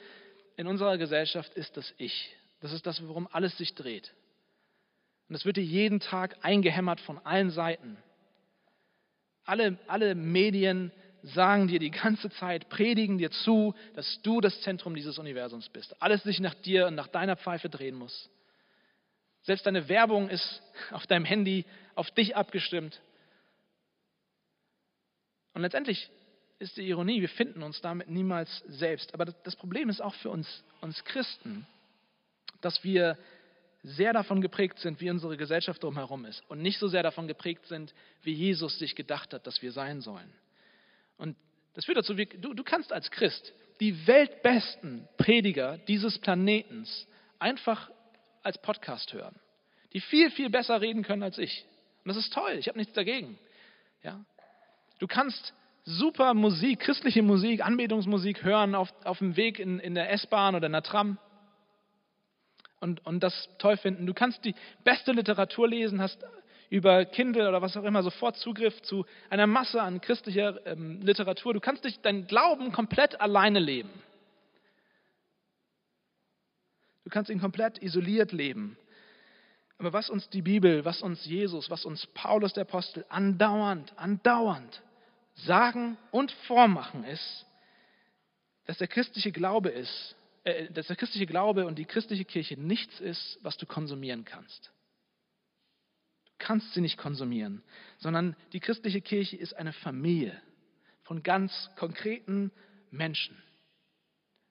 in 0.55 0.65
unserer 0.65 0.97
Gesellschaft 0.97 1.53
ist 1.55 1.75
das 1.75 1.93
Ich. 1.97 2.33
Das 2.61 2.71
ist 2.71 2.85
das, 2.87 3.05
worum 3.05 3.27
alles 3.31 3.57
sich 3.57 3.75
dreht. 3.75 4.13
Und 5.27 5.33
das 5.33 5.45
wird 5.45 5.57
dir 5.57 5.63
jeden 5.63 5.99
Tag 5.99 6.37
eingehämmert 6.41 7.01
von 7.01 7.17
allen 7.19 7.51
Seiten. 7.51 7.97
Alle, 9.43 9.77
alle 9.87 10.15
Medien 10.15 10.91
sagen 11.33 11.67
dir 11.67 11.79
die 11.79 11.91
ganze 11.91 12.29
Zeit, 12.29 12.69
predigen 12.69 13.17
dir 13.17 13.31
zu, 13.31 13.73
dass 13.95 14.21
du 14.21 14.41
das 14.41 14.61
Zentrum 14.61 14.95
dieses 14.95 15.17
Universums 15.17 15.69
bist. 15.69 16.01
Alles 16.01 16.23
sich 16.23 16.39
nach 16.39 16.53
dir 16.55 16.87
und 16.87 16.95
nach 16.95 17.07
deiner 17.07 17.35
Pfeife 17.35 17.69
drehen 17.69 17.95
muss. 17.95 18.29
Selbst 19.43 19.65
deine 19.65 19.87
Werbung 19.89 20.29
ist 20.29 20.61
auf 20.91 21.07
deinem 21.07 21.25
Handy 21.25 21.65
auf 21.95 22.11
dich 22.11 22.35
abgestimmt. 22.35 23.01
Und 25.53 25.61
letztendlich 25.61 26.09
ist 26.59 26.77
die 26.77 26.87
Ironie, 26.87 27.21
wir 27.21 27.29
finden 27.29 27.63
uns 27.63 27.81
damit 27.81 28.09
niemals 28.09 28.63
selbst. 28.67 29.13
Aber 29.13 29.25
das 29.25 29.55
Problem 29.55 29.89
ist 29.89 30.01
auch 30.01 30.15
für 30.15 30.29
uns, 30.29 30.63
uns 30.81 31.03
Christen, 31.03 31.67
dass 32.61 32.83
wir 32.83 33.17
sehr 33.83 34.13
davon 34.13 34.41
geprägt 34.41 34.79
sind, 34.79 34.99
wie 35.01 35.09
unsere 35.09 35.37
Gesellschaft 35.37 35.81
drumherum 35.83 36.25
ist 36.25 36.43
und 36.49 36.61
nicht 36.61 36.79
so 36.79 36.87
sehr 36.87 37.03
davon 37.03 37.27
geprägt 37.27 37.65
sind, 37.67 37.93
wie 38.23 38.33
Jesus 38.33 38.77
sich 38.79 38.95
gedacht 38.95 39.33
hat, 39.33 39.47
dass 39.47 39.61
wir 39.61 39.71
sein 39.71 40.01
sollen. 40.01 40.31
Und 41.17 41.35
das 41.73 41.85
führt 41.85 41.97
dazu, 41.97 42.13
du, 42.13 42.53
du 42.53 42.63
kannst 42.63 42.91
als 42.91 43.11
Christ 43.11 43.53
die 43.79 44.07
weltbesten 44.07 45.07
Prediger 45.17 45.77
dieses 45.77 46.17
Planetens 46.19 47.07
einfach 47.39 47.91
als 48.43 48.59
Podcast 48.61 49.13
hören, 49.13 49.35
die 49.93 50.01
viel, 50.01 50.31
viel 50.31 50.49
besser 50.49 50.81
reden 50.81 51.03
können 51.03 51.23
als 51.23 51.37
ich. 51.37 51.65
Und 52.03 52.09
das 52.09 52.17
ist 52.17 52.33
toll, 52.33 52.53
ich 52.57 52.67
habe 52.67 52.77
nichts 52.77 52.93
dagegen. 52.93 53.37
Ja? 54.03 54.23
Du 54.99 55.07
kannst 55.07 55.53
super 55.83 56.33
Musik, 56.33 56.79
christliche 56.79 57.21
Musik, 57.21 57.63
Anbetungsmusik 57.63 58.43
hören 58.43 58.75
auf, 58.75 58.93
auf 59.03 59.19
dem 59.19 59.35
Weg 59.35 59.59
in, 59.59 59.79
in 59.79 59.95
der 59.95 60.11
S-Bahn 60.11 60.55
oder 60.55 60.65
in 60.65 60.73
der 60.73 60.83
Tram 60.83 61.17
und, 62.79 63.05
und 63.05 63.21
das 63.21 63.49
toll 63.57 63.77
finden. 63.77 64.05
Du 64.05 64.13
kannst 64.13 64.43
die 64.45 64.55
beste 64.83 65.11
Literatur 65.11 65.67
lesen, 65.67 66.01
hast 66.01 66.23
über 66.69 67.05
Kindle 67.05 67.47
oder 67.47 67.61
was 67.61 67.77
auch 67.77 67.83
immer 67.83 68.03
sofort 68.03 68.37
Zugriff 68.37 68.81
zu 68.81 69.05
einer 69.29 69.47
Masse 69.47 69.81
an 69.81 70.01
christlicher 70.01 70.65
ähm, 70.65 71.01
Literatur. 71.01 71.53
Du 71.53 71.59
kannst 71.59 71.85
dich 71.85 71.99
deinen 72.01 72.27
Glauben 72.27 72.71
komplett 72.71 73.19
alleine 73.21 73.59
leben. 73.59 73.89
Du 77.03 77.09
kannst 77.09 77.29
ihn 77.29 77.39
komplett 77.39 77.81
isoliert 77.81 78.33
leben. 78.33 78.77
Aber 79.77 79.93
was 79.93 80.09
uns 80.09 80.29
die 80.29 80.41
Bibel, 80.41 80.83
was 80.83 81.01
uns 81.01 81.23
Jesus, 81.25 81.69
was 81.69 81.85
uns 81.85 82.05
Paulus 82.07 82.53
der 82.53 82.63
Apostel 82.63 83.05
andauernd, 83.09 83.93
andauernd 83.97 84.81
sagen 85.35 85.97
und 86.11 86.31
vormachen 86.47 87.03
ist, 87.03 87.45
dass 88.65 88.79
der 88.79 88.87
christliche 88.87 89.31
Glaube 89.31 89.69
ist, 89.69 90.15
äh, 90.43 90.69
dass 90.71 90.87
der 90.87 90.95
christliche 90.95 91.27
Glaube 91.27 91.65
und 91.65 91.77
die 91.77 91.85
christliche 91.85 92.25
Kirche 92.25 92.59
nichts 92.59 92.99
ist, 92.99 93.39
was 93.41 93.55
du 93.55 93.65
konsumieren 93.65 94.25
kannst. 94.25 94.71
Kannst 96.39 96.73
sie 96.73 96.81
nicht 96.81 96.97
konsumieren, 96.97 97.63
sondern 97.97 98.35
die 98.53 98.59
christliche 98.59 99.01
Kirche 99.01 99.37
ist 99.37 99.53
eine 99.53 99.73
Familie 99.73 100.39
von 101.03 101.23
ganz 101.23 101.69
konkreten 101.77 102.51
Menschen. 102.91 103.35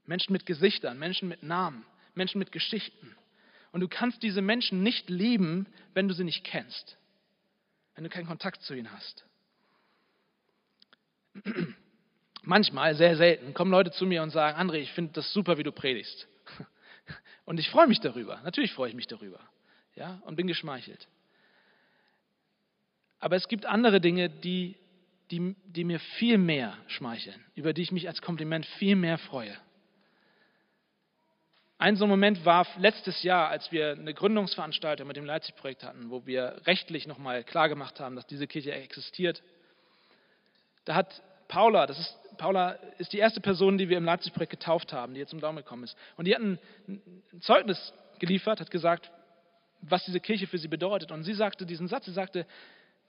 Menschen 0.05 0.33
mit 0.33 0.47
Gesichtern, 0.47 0.99
Menschen 0.99 1.29
mit 1.29 1.43
Namen, 1.43 1.85
Menschen 2.15 2.39
mit 2.39 2.53
Geschichten. 2.53 3.15
Und 3.73 3.81
du 3.81 3.89
kannst 3.89 4.23
diese 4.23 4.41
Menschen 4.41 4.83
nicht 4.83 5.11
lieben, 5.11 5.67
wenn 5.95 6.09
du 6.09 6.15
sie 6.15 6.25
nicht 6.25 6.45
kennst, 6.45 6.97
wenn 7.95 8.05
du 8.05 8.11
keinen 8.11 8.27
Kontakt 8.27 8.63
zu 8.63 8.75
ihnen 8.75 8.91
hast. 8.91 9.25
manchmal, 12.47 12.95
sehr 12.95 13.17
selten, 13.17 13.53
kommen 13.53 13.71
Leute 13.71 13.91
zu 13.91 14.07
mir 14.07 14.23
und 14.23 14.31
sagen, 14.31 14.59
André, 14.59 14.77
ich 14.77 14.93
finde 14.93 15.13
das 15.13 15.33
super, 15.33 15.59
wie 15.59 15.63
du 15.63 15.73
predigst. 15.73 16.27
Und 17.45 17.61
ich 17.61 17.69
freue 17.71 17.87
mich 17.87 18.01
darüber. 18.01 18.41
Natürlich 18.43 18.73
freue 18.73 18.89
ich 18.89 18.95
mich 18.95 19.07
darüber. 19.07 19.41
Ja, 19.95 20.21
und 20.25 20.37
bin 20.37 20.47
geschmeichelt. 20.47 21.07
Aber 23.21 23.37
es 23.37 23.49
gibt 23.49 23.67
andere 23.67 24.01
Dinge, 24.01 24.29
die, 24.29 24.77
die, 25.31 25.57
die 25.67 25.85
mir 25.85 26.01
viel 26.01 26.39
mehr 26.39 26.77
schmeicheln, 26.87 27.43
über 27.55 27.73
die 27.73 27.83
ich 27.83 27.93
mich 27.93 28.09
als 28.09 28.23
Kompliment 28.23 28.67
viel 28.67 28.97
mehr 28.97 29.19
freue. 29.19 29.57
Ein 31.79 31.97
so 31.97 32.05
ein 32.05 32.11
Moment 32.11 32.45
war 32.47 32.67
letztes 32.79 33.23
Jahr, 33.23 33.49
als 33.49 33.71
wir 33.71 33.91
eine 33.91 34.15
Gründungsveranstaltung 34.15 35.07
mit 35.07 35.17
dem 35.17 35.27
Leipzig-Projekt 35.27 35.85
hatten, 35.85 36.11
wo 36.11 36.25
wir 36.25 36.63
rechtlich 36.65 37.07
nochmal 37.07 37.45
klargemacht 37.45 38.01
haben, 38.01 38.17
dass 38.17 38.27
diese 38.27 38.47
Kirche 38.47 38.73
existiert. 38.73 39.43
Da 40.87 40.95
hat 40.95 41.23
Paula, 41.49 41.87
das 41.87 41.99
ist, 41.99 42.17
Paula 42.39 42.73
ist 42.99 43.13
die 43.13 43.19
erste 43.19 43.43
Person, 43.43 43.77
die 43.77 43.91
wir 43.91 43.99
im 43.99 44.05
Leipzig-Projekt 44.05 44.53
getauft 44.53 44.95
haben, 44.95 45.13
die 45.13 45.21
jetzt 45.21 45.31
zum 45.31 45.41
Daumen 45.41 45.59
gekommen 45.59 45.85
ist. 45.85 45.97
Und 46.17 46.27
die 46.27 46.35
hat 46.35 46.41
ein, 46.41 46.59
ein 46.89 47.43
Zeugnis 47.43 47.93
geliefert, 48.21 48.61
hat 48.61 48.71
gesagt, 48.71 49.11
was 49.83 50.03
diese 50.07 50.21
Kirche 50.21 50.47
für 50.47 50.59
sie 50.59 50.69
bedeutet. 50.69 51.13
Und 51.13 51.25
sie 51.25 51.35
sagte 51.35 51.67
diesen 51.67 51.89
Satz, 51.89 52.07
sie 52.07 52.13
sagte 52.13 52.47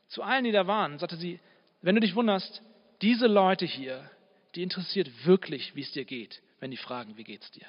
zu 0.07 0.23
allen, 0.23 0.43
die 0.43 0.51
da 0.51 0.67
waren, 0.67 0.99
sagte 0.99 1.17
sie, 1.17 1.39
wenn 1.81 1.95
du 1.95 2.01
dich 2.01 2.15
wunderst, 2.15 2.61
diese 3.01 3.27
Leute 3.27 3.65
hier, 3.65 4.09
die 4.55 4.63
interessiert 4.63 5.25
wirklich, 5.25 5.75
wie 5.75 5.81
es 5.81 5.91
dir 5.91 6.05
geht, 6.05 6.41
wenn 6.59 6.71
die 6.71 6.77
fragen, 6.77 7.17
wie 7.17 7.23
geht's 7.23 7.51
dir. 7.51 7.67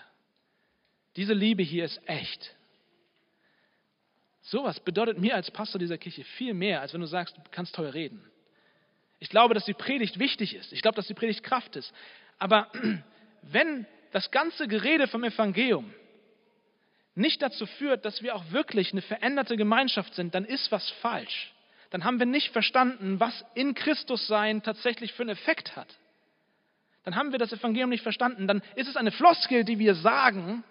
Diese 1.17 1.35
Liebe 1.35 1.63
hier 1.63 1.85
ist 1.85 2.01
echt. 2.07 2.55
Sowas 4.43 4.81
bedeutet 4.81 5.19
mir 5.19 5.35
als 5.35 5.51
Pastor 5.51 5.79
dieser 5.79 5.99
Kirche 5.99 6.25
viel 6.25 6.55
mehr, 6.55 6.81
als 6.81 6.95
wenn 6.95 7.01
du 7.01 7.07
sagst, 7.07 7.37
du 7.37 7.43
kannst 7.51 7.75
toll 7.75 7.89
reden. 7.89 8.25
Ich 9.19 9.29
glaube, 9.29 9.53
dass 9.53 9.65
die 9.65 9.75
Predigt 9.75 10.19
wichtig 10.19 10.55
ist. 10.55 10.73
Ich 10.73 10.81
glaube, 10.81 10.97
dass 10.97 11.07
die 11.07 11.15
Predigt 11.15 11.43
Kraft 11.43 11.77
ist. 11.77 11.93
Aber 12.39 12.71
wenn 13.43 13.87
das 14.13 14.31
ganze 14.31 14.69
Gerede 14.69 15.09
vom 15.09 15.25
Evangelium 15.25 15.93
nicht 17.15 17.43
dazu 17.43 17.67
führt, 17.67 18.05
dass 18.05 18.23
wir 18.23 18.35
auch 18.35 18.53
wirklich 18.53 18.93
eine 18.93 19.03
veränderte 19.03 19.57
Gemeinschaft 19.57 20.15
sind, 20.15 20.35
dann 20.35 20.45
ist 20.45 20.71
was 20.71 20.89
falsch. 21.03 21.53
Dann 21.91 22.05
haben 22.05 22.19
wir 22.19 22.27
nicht 22.27 22.53
verstanden, 22.53 23.19
was 23.19 23.45
in 23.55 23.75
Christus 23.75 24.27
sein 24.27 24.63
tatsächlich 24.63 25.13
für 25.13 25.23
einen 25.23 25.31
Effekt 25.31 25.77
hat. 25.77 25.89
Dann 27.05 27.17
haben 27.17 27.33
wir 27.33 27.39
das 27.39 27.53
Evangelium 27.53 27.91
nicht 27.91 28.03
verstanden. 28.03 28.47
Dann 28.47 28.63
ist 28.75 28.89
es 28.89 28.97
eine 28.97 29.11
Floskel, 29.11 29.65
die 29.65 29.79
wir 29.79 29.95
sagen, 29.95 30.65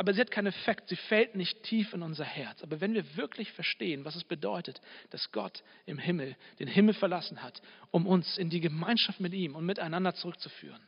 aber 0.00 0.14
sie 0.14 0.20
hat 0.20 0.30
keinen 0.30 0.46
Effekt, 0.46 0.88
sie 0.88 0.96
fällt 0.96 1.34
nicht 1.34 1.64
tief 1.64 1.92
in 1.92 2.02
unser 2.02 2.24
Herz. 2.24 2.62
Aber 2.62 2.80
wenn 2.80 2.94
wir 2.94 3.16
wirklich 3.16 3.52
verstehen, 3.52 4.04
was 4.04 4.14
es 4.14 4.22
bedeutet, 4.22 4.80
dass 5.10 5.32
Gott 5.32 5.64
im 5.86 5.98
Himmel 5.98 6.36
den 6.60 6.68
Himmel 6.68 6.94
verlassen 6.94 7.42
hat, 7.42 7.60
um 7.90 8.06
uns 8.06 8.38
in 8.38 8.48
die 8.48 8.60
Gemeinschaft 8.60 9.18
mit 9.18 9.32
ihm 9.32 9.56
und 9.56 9.66
miteinander 9.66 10.14
zurückzuführen, 10.14 10.80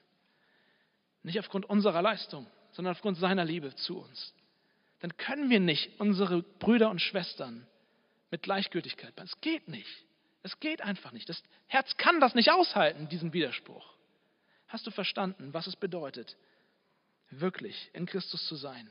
nicht 1.25 1.41
aufgrund 1.41 1.67
unserer 1.69 2.03
Leistung, 2.03 2.47
sondern 2.71 2.93
aufgrund 2.93 3.19
seiner 3.19 3.45
Liebe 3.45 3.75
zu 3.75 3.99
uns, 3.99 4.33
dann 5.01 5.17
können 5.17 5.51
wir 5.51 5.61
nicht 5.61 5.99
unsere 5.99 6.43
Brüder 6.43 6.89
und 6.89 7.01
Schwestern 7.01 7.67
mit 8.31 8.43
Gleichgültigkeit. 8.43 9.13
Es 9.17 9.41
geht 9.41 9.69
nicht. 9.69 10.07
Es 10.43 10.59
geht 10.61 10.83
einfach 10.83 11.13
nicht. 11.13 11.29
Das 11.29 11.43
Herz 11.67 11.97
kann 11.97 12.21
das 12.21 12.35
nicht 12.35 12.51
aushalten, 12.51 13.09
diesen 13.09 13.33
Widerspruch. 13.33 13.95
Hast 14.69 14.87
du 14.87 14.91
verstanden, 14.91 15.53
was 15.53 15.67
es 15.67 15.77
bedeutet, 15.77 16.37
wirklich 17.31 17.91
in 17.93 18.07
Christus 18.07 18.47
zu 18.47 18.57
sein? 18.57 18.91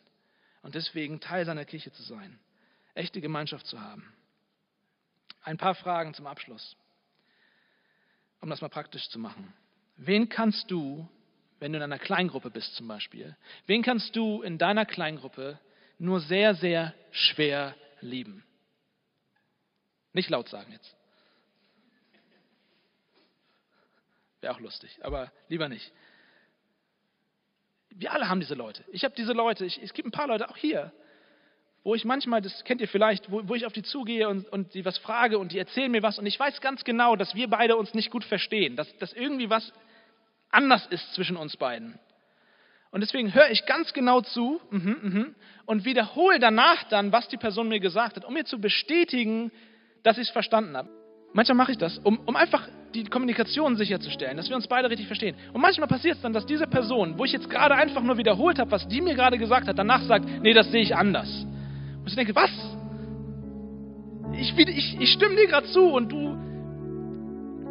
und 0.62 0.76
deswegen 0.76 1.20
Teil 1.20 1.46
seiner 1.46 1.66
Kirche 1.66 1.92
zu 1.92 2.04
sein, 2.04 2.40
echte 2.94 3.22
Gemeinschaft 3.22 3.66
zu 3.66 3.80
haben. 3.80 4.14
Ein 5.44 5.58
paar 5.58 5.76
Fragen 5.76 6.14
zum 6.14 6.28
Abschluss, 6.28 6.76
um 8.42 8.50
das 8.50 8.62
mal 8.62 8.70
praktisch 8.70 9.08
zu 9.10 9.20
machen. 9.20 9.54
Wen 9.96 10.30
kannst 10.30 10.70
du, 10.70 11.08
wenn 11.60 11.74
du 11.74 11.78
in 11.78 11.84
einer 11.84 12.00
Kleingruppe 12.00 12.50
bist 12.50 12.76
zum 12.76 12.88
Beispiel, 12.88 13.36
wen 13.66 13.84
kannst 13.84 14.16
du 14.16 14.42
in 14.42 14.58
deiner 14.58 14.86
Kleingruppe 14.86 15.60
nur 15.98 16.20
sehr, 16.22 16.56
sehr 16.56 16.94
schwer 17.12 17.76
lieben? 18.02 18.44
Nicht 20.14 20.30
laut 20.30 20.50
sagen 20.50 20.72
jetzt. 20.72 20.96
Wäre 24.42 24.54
auch 24.54 24.60
lustig, 24.60 25.00
aber 25.02 25.32
lieber 25.48 25.70
nicht 25.70 25.92
wir 28.00 28.14
alle 28.14 28.30
haben 28.30 28.40
diese 28.40 28.56
Leute. 28.56 28.84
Ich 28.92 29.04
habe 29.04 29.16
diese 29.16 29.34
Leute, 29.34 29.66
ich, 29.66 29.82
es 29.82 29.94
gibt 29.94 30.08
ein 30.08 30.12
paar 30.12 30.28
Leute 30.28 30.50
auch 30.50 30.58
hier, 30.58 30.92
wo 31.84 31.96
ich 31.96 32.06
manchmal, 32.06 32.42
das 32.42 32.64
kennt 32.64 32.82
ihr 32.82 32.88
vielleicht, 32.88 33.32
wo, 33.32 33.48
wo 33.48 33.56
ich 33.56 33.66
auf 33.66 33.74
die 33.74 33.84
zugehe 33.84 34.28
und, 34.28 34.48
und 34.50 34.74
die 34.74 34.86
was 34.86 34.98
frage 34.98 35.38
und 35.38 35.52
die 35.52 35.60
erzählen 35.60 35.92
mir 35.92 36.04
was 36.04 36.20
und 36.20 36.26
ich 36.26 36.40
weiß 36.40 36.62
ganz 36.62 36.84
genau, 36.84 37.16
dass 37.16 37.36
wir 37.36 37.50
beide 37.50 37.78
uns 37.78 37.94
nicht 37.94 38.12
gut 38.12 38.24
verstehen, 38.24 38.76
dass, 38.76 38.96
dass 38.98 39.14
irgendwie 39.14 39.50
was 39.50 39.74
anders 40.50 40.86
ist 40.88 41.14
zwischen 41.14 41.38
uns 41.38 41.58
beiden. 41.58 42.00
Und 42.92 43.02
deswegen 43.02 43.34
höre 43.34 43.52
ich 43.52 43.66
ganz 43.66 43.94
genau 43.94 44.22
zu 44.22 44.60
mhm, 44.72 44.98
mhm, 45.02 45.36
und 45.66 45.86
wiederhole 45.86 46.40
danach 46.40 46.84
dann, 46.86 47.12
was 47.12 47.28
die 47.28 47.38
Person 47.38 47.68
mir 47.68 47.80
gesagt 47.80 48.16
hat, 48.16 48.26
um 48.26 48.34
mir 48.34 48.46
zu 48.46 48.60
bestätigen, 48.60 49.52
dass 50.04 50.18
ich 50.18 50.28
es 50.28 50.30
verstanden 50.30 50.76
habe. 50.76 50.90
Manchmal 51.34 51.58
mache 51.58 51.72
ich 51.74 51.78
das, 51.78 52.00
um, 52.00 52.20
um 52.26 52.36
einfach 52.36 52.68
die 52.96 53.04
Kommunikation 53.04 53.76
sicherzustellen, 53.76 54.38
dass 54.38 54.50
wir 54.50 54.56
uns 54.56 54.68
beide 54.68 54.90
richtig 54.90 55.06
verstehen. 55.06 55.36
Und 55.54 55.62
manchmal 55.62 55.88
passiert 55.88 56.16
es 56.16 56.22
dann, 56.22 56.34
dass 56.34 56.46
diese 56.46 56.66
Person, 56.66 57.20
wo 57.20 57.26
ich 57.26 57.32
jetzt 57.32 57.50
gerade 57.50 57.76
einfach 57.76 58.02
nur 58.02 58.18
wiederholt 58.18 58.58
habe, 58.58 58.72
was 58.72 58.88
die 58.88 59.02
mir 59.02 59.14
gerade 59.14 59.38
gesagt 59.38 59.68
hat, 59.68 59.78
danach 59.78 60.02
sagt, 60.04 60.26
nee, 60.42 60.54
das 60.54 60.72
sehe 60.72 60.82
ich 60.82 60.96
anders. 60.96 61.30
Und 62.00 62.08
ich 62.08 62.16
denke, 62.16 62.36
was? 62.36 62.50
Ich, 64.34 64.58
ich, 64.58 65.00
ich 65.00 65.12
stimme 65.12 65.36
dir 65.36 65.48
gerade 65.48 65.68
zu 65.68 65.82
und 65.82 66.12
du 66.12 66.38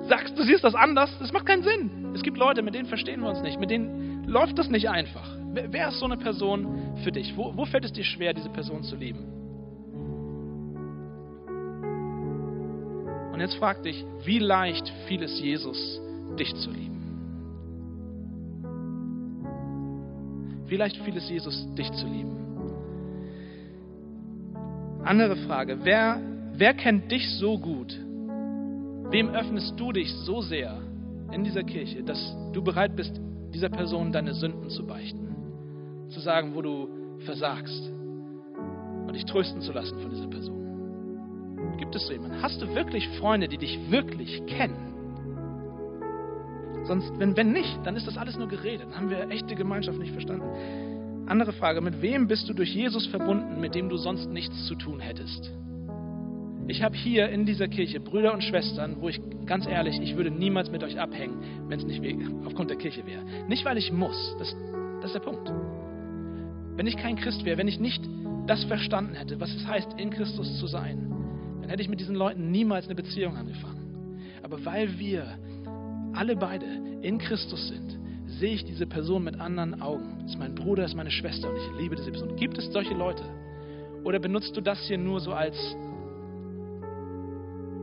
sagst, 0.08 0.38
du 0.38 0.42
siehst 0.44 0.62
das 0.62 0.74
anders. 0.74 1.10
Das 1.18 1.32
macht 1.32 1.46
keinen 1.46 1.62
Sinn. 1.62 2.12
Es 2.14 2.22
gibt 2.22 2.38
Leute, 2.38 2.62
mit 2.62 2.74
denen 2.74 2.86
verstehen 2.86 3.20
wir 3.20 3.28
uns 3.28 3.42
nicht, 3.42 3.58
mit 3.58 3.70
denen 3.70 4.24
läuft 4.24 4.58
das 4.58 4.68
nicht 4.68 4.88
einfach. 4.88 5.28
Wer 5.52 5.88
ist 5.88 5.98
so 5.98 6.04
eine 6.04 6.16
Person 6.16 6.98
für 7.02 7.10
dich? 7.10 7.36
Wo, 7.36 7.56
wo 7.56 7.64
fällt 7.64 7.84
es 7.84 7.92
dir 7.92 8.04
schwer, 8.04 8.34
diese 8.34 8.50
Person 8.50 8.84
zu 8.84 8.96
lieben? 8.96 9.37
Und 13.38 13.42
jetzt 13.42 13.54
frag 13.54 13.84
dich, 13.84 14.04
wie 14.24 14.40
leicht 14.40 14.92
fiel 15.06 15.22
es 15.22 15.40
Jesus, 15.40 16.00
dich 16.40 16.52
zu 16.56 16.72
lieben? 16.72 16.98
Wie 20.66 20.74
leicht 20.74 20.96
fiel 20.96 21.16
es 21.16 21.30
Jesus, 21.30 21.72
dich 21.76 21.88
zu 21.92 22.08
lieben? 22.08 22.36
Andere 25.04 25.36
Frage, 25.36 25.78
wer, 25.84 26.20
wer 26.54 26.74
kennt 26.74 27.12
dich 27.12 27.30
so 27.36 27.56
gut? 27.60 27.96
Wem 29.12 29.28
öffnest 29.28 29.78
du 29.78 29.92
dich 29.92 30.12
so 30.12 30.40
sehr 30.40 30.76
in 31.30 31.44
dieser 31.44 31.62
Kirche, 31.62 32.02
dass 32.02 32.18
du 32.52 32.60
bereit 32.60 32.96
bist, 32.96 33.20
dieser 33.54 33.68
Person 33.68 34.10
deine 34.10 34.34
Sünden 34.34 34.68
zu 34.68 34.84
beichten? 34.84 36.08
Zu 36.08 36.18
sagen, 36.18 36.56
wo 36.56 36.60
du 36.60 36.88
versagst 37.20 37.88
und 39.06 39.14
dich 39.14 39.26
trösten 39.26 39.60
zu 39.60 39.70
lassen 39.70 39.96
von 40.00 40.10
dieser 40.10 40.26
Person? 40.26 40.67
Gibt 41.78 41.94
es 41.94 42.06
so 42.06 42.12
jemanden? 42.12 42.42
Hast 42.42 42.60
du 42.60 42.74
wirklich 42.74 43.08
Freunde, 43.20 43.48
die 43.48 43.58
dich 43.58 43.90
wirklich 43.90 44.44
kennen? 44.46 44.88
Sonst, 46.84 47.12
wenn, 47.18 47.36
wenn 47.36 47.52
nicht, 47.52 47.78
dann 47.84 47.96
ist 47.96 48.06
das 48.06 48.16
alles 48.16 48.36
nur 48.36 48.48
Gerede. 48.48 48.84
Dann 48.84 48.96
haben 48.96 49.10
wir 49.10 49.30
echte 49.30 49.54
Gemeinschaft 49.54 49.98
nicht 49.98 50.12
verstanden. 50.12 51.26
Andere 51.26 51.52
Frage, 51.52 51.80
mit 51.80 52.00
wem 52.00 52.26
bist 52.26 52.48
du 52.48 52.54
durch 52.54 52.74
Jesus 52.74 53.06
verbunden, 53.06 53.60
mit 53.60 53.74
dem 53.74 53.88
du 53.88 53.96
sonst 53.98 54.30
nichts 54.30 54.66
zu 54.66 54.74
tun 54.74 54.98
hättest? 54.98 55.50
Ich 56.66 56.82
habe 56.82 56.96
hier 56.96 57.28
in 57.28 57.46
dieser 57.46 57.68
Kirche 57.68 58.00
Brüder 58.00 58.32
und 58.32 58.42
Schwestern, 58.42 59.00
wo 59.00 59.08
ich 59.08 59.20
ganz 59.46 59.66
ehrlich, 59.66 60.00
ich 60.00 60.16
würde 60.16 60.30
niemals 60.30 60.70
mit 60.70 60.82
euch 60.82 60.98
abhängen, 60.98 61.38
wenn 61.68 61.78
es 61.78 61.86
nicht 61.86 62.02
aufgrund 62.44 62.70
der 62.70 62.76
Kirche 62.76 63.06
wäre. 63.06 63.22
Nicht, 63.48 63.64
weil 63.64 63.78
ich 63.78 63.92
muss, 63.92 64.36
das, 64.38 64.54
das 65.00 65.10
ist 65.10 65.14
der 65.14 65.20
Punkt. 65.20 65.50
Wenn 66.76 66.86
ich 66.86 66.96
kein 66.96 67.16
Christ 67.16 67.44
wäre, 67.44 67.58
wenn 67.58 67.68
ich 67.68 67.80
nicht 67.80 68.02
das 68.46 68.64
verstanden 68.64 69.14
hätte, 69.14 69.40
was 69.40 69.54
es 69.54 69.66
heißt, 69.66 69.94
in 69.98 70.10
Christus 70.10 70.58
zu 70.58 70.66
sein, 70.66 71.17
dann 71.68 71.72
hätte 71.72 71.82
ich 71.82 71.90
mit 71.90 72.00
diesen 72.00 72.14
Leuten 72.14 72.50
niemals 72.50 72.86
eine 72.86 72.94
Beziehung 72.94 73.36
angefangen. 73.36 74.22
Aber 74.42 74.64
weil 74.64 74.98
wir 74.98 75.38
alle 76.14 76.34
beide 76.34 76.64
in 77.02 77.18
Christus 77.18 77.68
sind, 77.68 77.98
sehe 78.24 78.54
ich 78.54 78.64
diese 78.64 78.86
Person 78.86 79.22
mit 79.22 79.38
anderen 79.38 79.82
Augen. 79.82 80.20
Das 80.22 80.30
ist 80.30 80.38
mein 80.38 80.54
Bruder, 80.54 80.84
das 80.84 80.92
ist 80.92 80.96
meine 80.96 81.10
Schwester 81.10 81.50
und 81.50 81.56
ich 81.58 81.78
liebe 81.78 81.94
diese 81.94 82.10
Person. 82.10 82.36
Gibt 82.36 82.56
es 82.56 82.72
solche 82.72 82.94
Leute? 82.94 83.22
Oder 84.02 84.18
benutzt 84.18 84.56
du 84.56 84.62
das 84.62 84.80
hier 84.86 84.96
nur 84.96 85.20
so 85.20 85.34
als, 85.34 85.58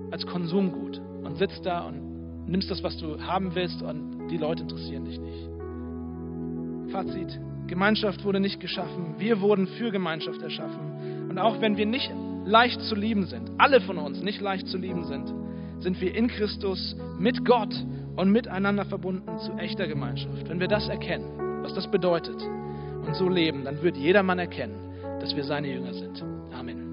als 0.09 0.25
Konsumgut 0.25 0.99
und 1.23 1.37
sitzt 1.37 1.63
da 1.63 1.81
und 1.81 2.47
nimmst 2.47 2.71
das, 2.71 2.81
was 2.81 2.97
du 2.97 3.21
haben 3.21 3.53
willst 3.53 3.83
und 3.83 4.29
die 4.29 4.37
Leute 4.37 4.63
interessieren 4.63 5.05
dich 5.05 5.19
nicht? 5.19 5.47
Fazit. 6.91 7.39
Gemeinschaft 7.67 8.23
wurde 8.23 8.39
nicht 8.39 8.59
geschaffen. 8.59 9.13
Wir 9.19 9.41
wurden 9.41 9.67
für 9.67 9.91
Gemeinschaft 9.91 10.41
erschaffen. 10.41 11.27
Und 11.29 11.37
auch 11.37 11.61
wenn 11.61 11.77
wir 11.77 11.85
nicht 11.85 12.09
leicht 12.45 12.81
zu 12.81 12.95
lieben 12.95 13.25
sind, 13.25 13.49
alle 13.57 13.81
von 13.81 13.97
uns 13.97 14.21
nicht 14.21 14.41
leicht 14.41 14.67
zu 14.67 14.77
lieben 14.77 15.05
sind, 15.05 15.33
sind 15.79 15.99
wir 15.99 16.15
in 16.15 16.27
Christus 16.27 16.95
mit 17.19 17.43
Gott 17.43 17.73
und 18.15 18.31
miteinander 18.31 18.85
verbunden 18.85 19.37
zu 19.39 19.53
echter 19.53 19.87
Gemeinschaft. 19.87 20.47
Wenn 20.47 20.59
wir 20.59 20.67
das 20.67 20.87
erkennen, 20.87 21.61
was 21.63 21.73
das 21.73 21.89
bedeutet 21.89 22.41
und 23.05 23.15
so 23.15 23.27
leben, 23.27 23.63
dann 23.65 23.81
wird 23.81 23.97
jedermann 23.97 24.39
erkennen, 24.39 24.75
dass 25.19 25.35
wir 25.35 25.43
seine 25.43 25.67
Jünger 25.73 25.93
sind. 25.93 26.23
Amen. 26.53 26.84